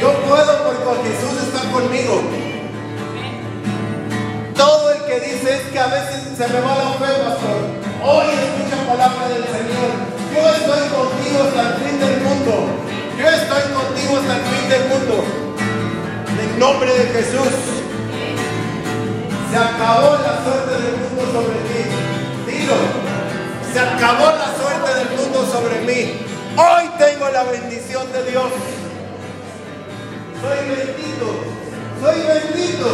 Yo 0.00 0.12
puedo 0.28 0.52
porque 0.64 1.08
Jesús 1.08 1.36
está 1.48 1.70
conmigo. 1.70 2.22
Todo 4.54 4.90
el 4.92 5.04
que 5.04 5.20
dice 5.20 5.56
es 5.56 5.62
que 5.72 5.78
a 5.78 5.86
veces 5.86 6.36
se 6.36 6.48
me 6.48 6.60
va 6.60 6.74
la 6.76 6.92
fe, 7.00 7.12
pastor. 7.24 7.60
Hoy 8.02 8.26
escucha 8.28 8.86
palabra 8.88 9.28
del 9.28 9.44
Señor. 9.44 9.90
Yo 10.32 10.48
estoy 10.48 10.82
contigo 10.88 11.44
hasta 11.44 11.60
el 11.60 11.74
fin 11.80 12.00
del 12.00 12.20
mundo. 12.20 12.52
Yo 13.18 13.28
estoy 13.28 13.62
contigo 13.72 14.16
hasta 14.16 14.36
el 14.36 14.42
fin 14.42 14.68
del 14.68 14.88
mundo. 14.88 15.45
Nombre 16.58 16.90
de 16.90 17.04
Jesús. 17.06 17.52
Se 19.50 19.56
acabó 19.56 20.16
la 20.16 20.42
suerte 20.42 20.82
del 20.82 20.96
mundo 20.96 21.32
sobre 21.32 21.58
ti. 21.68 21.80
Dilo. 22.46 22.74
Se 23.72 23.80
acabó 23.80 24.26
la 24.26 24.54
suerte 24.56 24.94
del 24.94 25.18
mundo 25.18 25.46
sobre 25.52 25.80
mí. 25.82 26.26
Hoy 26.56 26.90
tengo 26.98 27.28
la 27.28 27.44
bendición 27.44 28.10
de 28.10 28.30
Dios. 28.30 28.46
Soy 30.40 30.58
bendito. 30.68 31.26
Soy 32.00 32.20
bendito. 32.26 32.88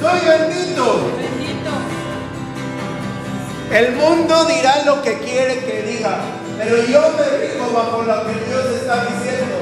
Soy 0.00 0.20
bendito. 0.26 1.28
El 3.70 3.96
mundo 3.96 4.44
dirá 4.46 4.82
lo 4.86 5.02
que 5.02 5.18
quiere 5.18 5.58
que 5.60 5.82
diga, 5.82 6.20
pero 6.56 6.76
yo 6.86 7.02
me 7.18 7.36
rijo 7.36 7.70
bajo 7.70 8.02
lo 8.02 8.26
que 8.26 8.32
Dios 8.46 8.64
está 8.80 9.04
diciendo. 9.04 9.56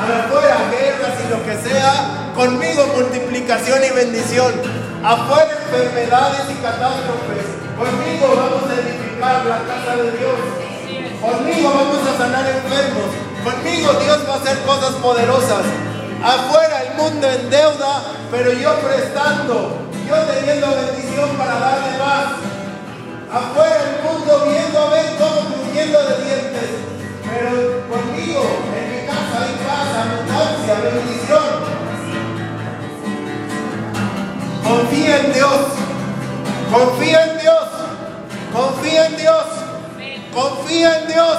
Afuera 0.00 0.70
guerras 0.70 1.18
y 1.26 1.30
lo 1.30 1.44
que 1.44 1.68
sea, 1.68 2.19
conmigo 2.34 2.86
multiplicación 2.96 3.80
y 3.84 3.94
bendición. 3.94 4.52
Afuera 5.04 5.50
enfermedades 5.50 6.42
y 6.50 6.54
catástrofes. 6.62 7.46
Conmigo 7.76 8.26
vamos 8.36 8.70
a 8.70 8.74
edificar 8.74 9.44
la 9.46 9.58
casa 9.64 9.96
de 9.96 10.10
Dios. 10.12 10.38
Conmigo 11.20 11.70
vamos 11.70 11.98
a 12.06 12.18
sanar 12.18 12.46
enfermos. 12.46 13.10
Conmigo 13.44 13.92
Dios 13.94 14.18
va 14.28 14.34
a 14.34 14.36
hacer 14.36 14.58
cosas 14.62 14.94
poderosas. 14.96 15.64
Afuera 16.22 16.82
el 16.82 16.94
mundo 16.96 17.26
en 17.26 17.50
deuda, 17.50 18.02
pero 18.30 18.52
yo 18.52 18.74
prestando, 18.80 19.88
yo 20.06 20.16
teniendo 20.16 20.66
bendición 20.68 21.30
para 21.38 21.58
darle 21.58 21.98
más. 21.98 22.26
Afuera 23.32 23.78
el 23.88 24.02
mundo 24.04 24.44
viendo 24.46 24.78
a 24.78 24.90
ver 24.90 25.06
cómo 25.18 25.60
creciendo 25.80 25.98
de 26.02 26.24
dientes, 26.24 26.70
pero 27.24 27.88
conmigo 27.88 28.42
en 28.76 29.00
mi 29.00 29.06
casa 29.06 29.36
hay 29.40 29.54
paz, 29.64 29.88
abundancia, 29.96 30.74
bendición. 30.90 31.79
Confía 34.70 35.16
en 35.18 35.32
Dios, 35.32 35.66
confía 36.70 37.24
en 37.24 37.38
Dios, 37.40 37.68
confía 38.52 39.06
en 39.06 39.16
Dios, 39.16 39.44
confía 40.32 41.00
en 41.00 41.08
Dios. 41.08 41.38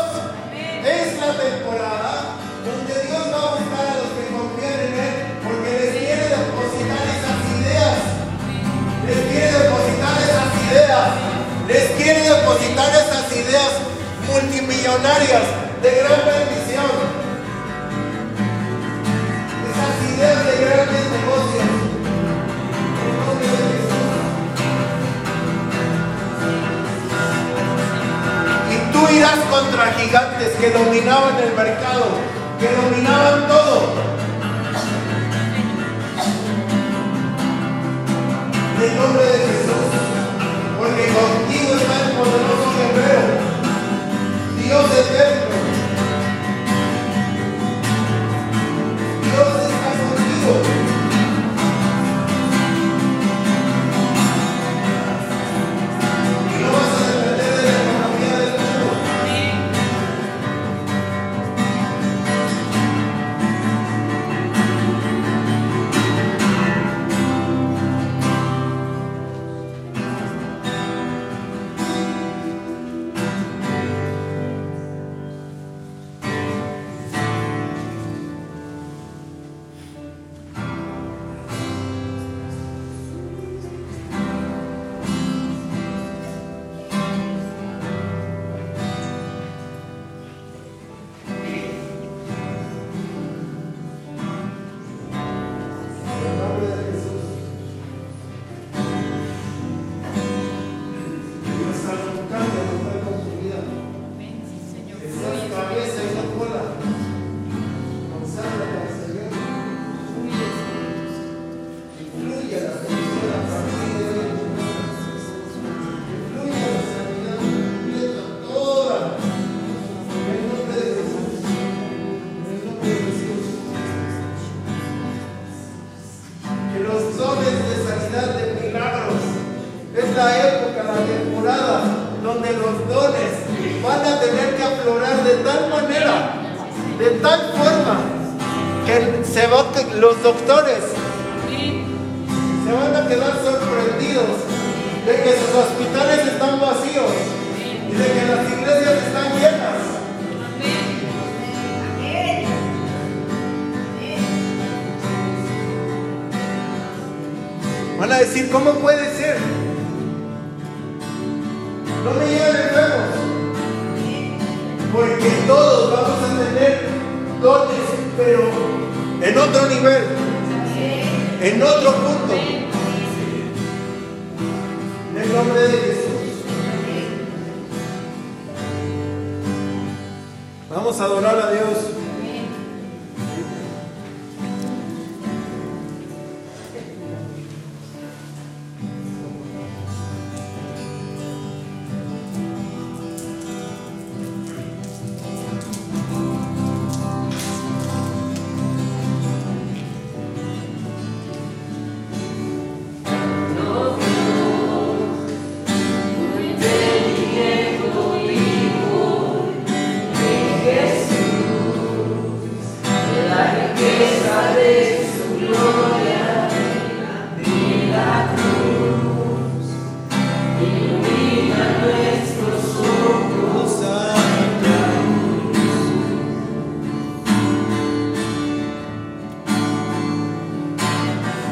Es 0.84 1.18
la 1.18 1.32
temporada 1.40 2.36
donde 2.66 2.94
Dios 3.08 3.24
va 3.32 3.38
a 3.40 3.56
buscar 3.56 3.88
a 3.88 3.96
los 4.04 4.12
que 4.20 4.28
confían 4.36 4.80
en 4.84 4.94
Él, 5.00 5.16
porque 5.48 5.72
les 5.80 5.92
quiere 5.96 6.28
depositar 6.28 7.04
esas 7.08 7.40
ideas, 7.56 8.00
les 9.08 9.20
quiere 9.32 9.52
depositar 9.64 10.16
esas 10.28 10.52
ideas, 10.68 11.08
les 11.70 11.86
quiere 12.04 12.22
depositar 12.36 12.90
esas 12.90 13.32
ideas 13.32 13.72
multimillonarias 14.28 15.44
de 15.82 15.90
gran 16.04 16.20
bendición, 16.28 16.92
esas 19.72 19.96
ideas 20.20 20.46
de 20.46 20.66
grandes 20.66 21.06
negocios. 21.16 21.81
Y 28.72 28.92
tú 28.94 29.10
irás 29.14 29.40
contra 29.50 29.92
gigantes 29.94 30.50
que 30.60 30.72
dominaban 30.72 31.36
el 31.38 31.54
mercado, 31.56 32.06
que 32.60 32.70
dominaban 32.70 33.48
todo. 33.48 33.94
En 38.82 38.98
nombre 38.98 39.24
de 39.24 39.38
Jesús, 39.38 39.88
porque 40.80 41.04
contigo 41.14 41.76
está 41.76 41.96
el 42.02 42.12
poderoso 42.18 42.68
guerrero, 42.78 43.34
Dios 44.58 44.86
eterno. 44.92 45.01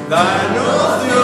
Danos 0.10 1.04
Dios 1.04 1.19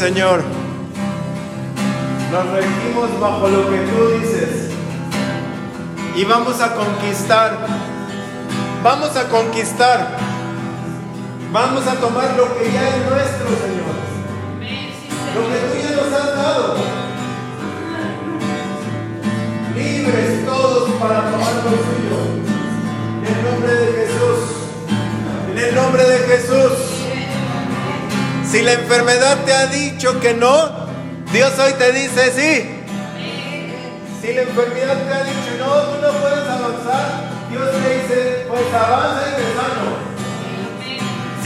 Señor. 0.00 0.49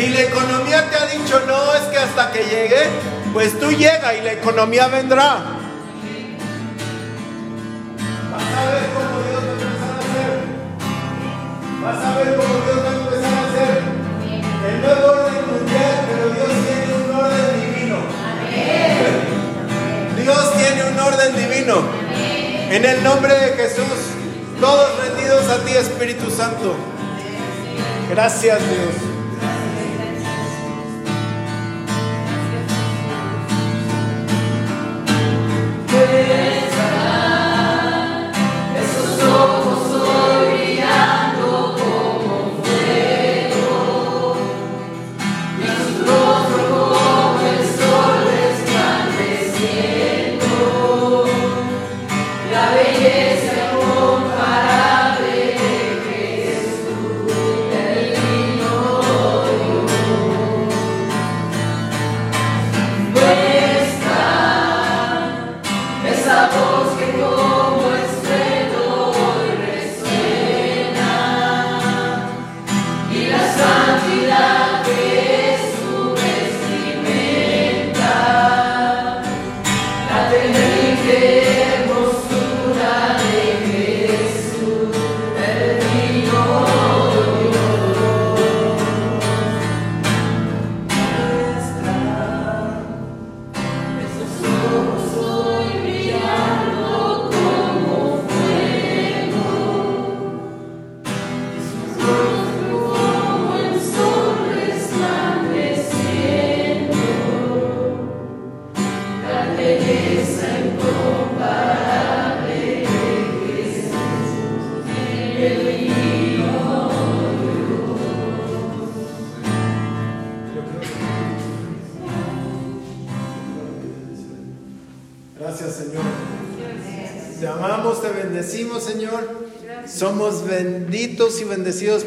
Si 0.04 0.10
la 0.10 0.20
economía 0.20 0.90
te 0.90 0.96
ha 0.96 1.06
dicho 1.06 1.40
no, 1.46 1.72
es 1.72 1.80
que 1.84 1.96
hasta 1.96 2.30
que 2.30 2.40
llegue, 2.40 2.90
pues 3.32 3.58
tú 3.58 3.70
llega 3.70 4.12
y 4.14 4.20
la 4.20 4.32
economía 4.32 4.86
vendrá. 4.88 5.38
Vas 8.30 8.42
a 8.42 8.64
ver 8.70 8.82
cómo 8.92 9.22
Dios 9.24 9.40
va 9.40 9.48
a 9.48 9.64
empezar 9.64 9.88
a 9.88 10.04
hacer. 10.04 10.44
Vas 11.82 12.04
a 12.04 12.18
ver 12.18 12.36
cómo 12.36 12.54
Dios 12.66 12.78
va 12.84 12.90
a 12.90 12.96
empezar 13.00 13.32
a 13.32 13.44
hacer. 13.48 13.80
El 14.68 14.76
nuevo 14.82 15.06
orden 15.08 15.40
mundial, 15.48 15.96
pero 16.06 16.24
Dios 16.34 16.52
tiene 16.68 16.92
un 17.00 17.08
orden 17.16 17.48
divino. 17.64 17.96
Dios 20.20 20.44
tiene 20.58 20.80
un 20.84 20.98
orden 21.00 21.32
divino. 21.34 21.76
En 22.70 22.84
el 22.84 23.02
nombre 23.02 23.32
de 23.32 23.56
Jesús, 23.56 24.12
todos 24.60 24.98
rendidos 25.02 25.48
a 25.48 25.64
ti, 25.64 25.72
Espíritu 25.72 26.30
Santo. 26.30 26.76
Gracias, 28.10 28.58
Dios. 28.68 29.13
Gracias, 36.14 36.63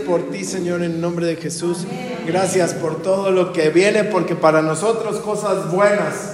por 0.06 0.32
ti, 0.32 0.44
Señor, 0.44 0.82
en 0.82 0.94
el 0.94 1.02
nombre 1.02 1.28
de 1.28 1.36
Jesús. 1.36 1.86
Gracias 2.26 2.74
por 2.74 3.02
todo 3.04 3.32
lo 3.32 3.54
que 3.54 3.70
viene, 3.70 4.04
porque 4.04 4.36
para 4.36 4.62
nosotros 4.62 5.18
cosas 5.18 5.72
buenas. 5.72 6.34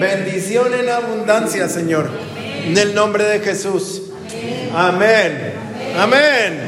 Bendición 0.00 0.74
en 0.74 0.88
abundancia, 0.88 1.68
Señor. 1.68 2.10
En 2.36 2.76
el 2.76 2.94
nombre 2.94 3.24
de 3.24 3.40
Jesús. 3.40 4.02
Amén. 4.74 5.54
Amén. 5.96 6.65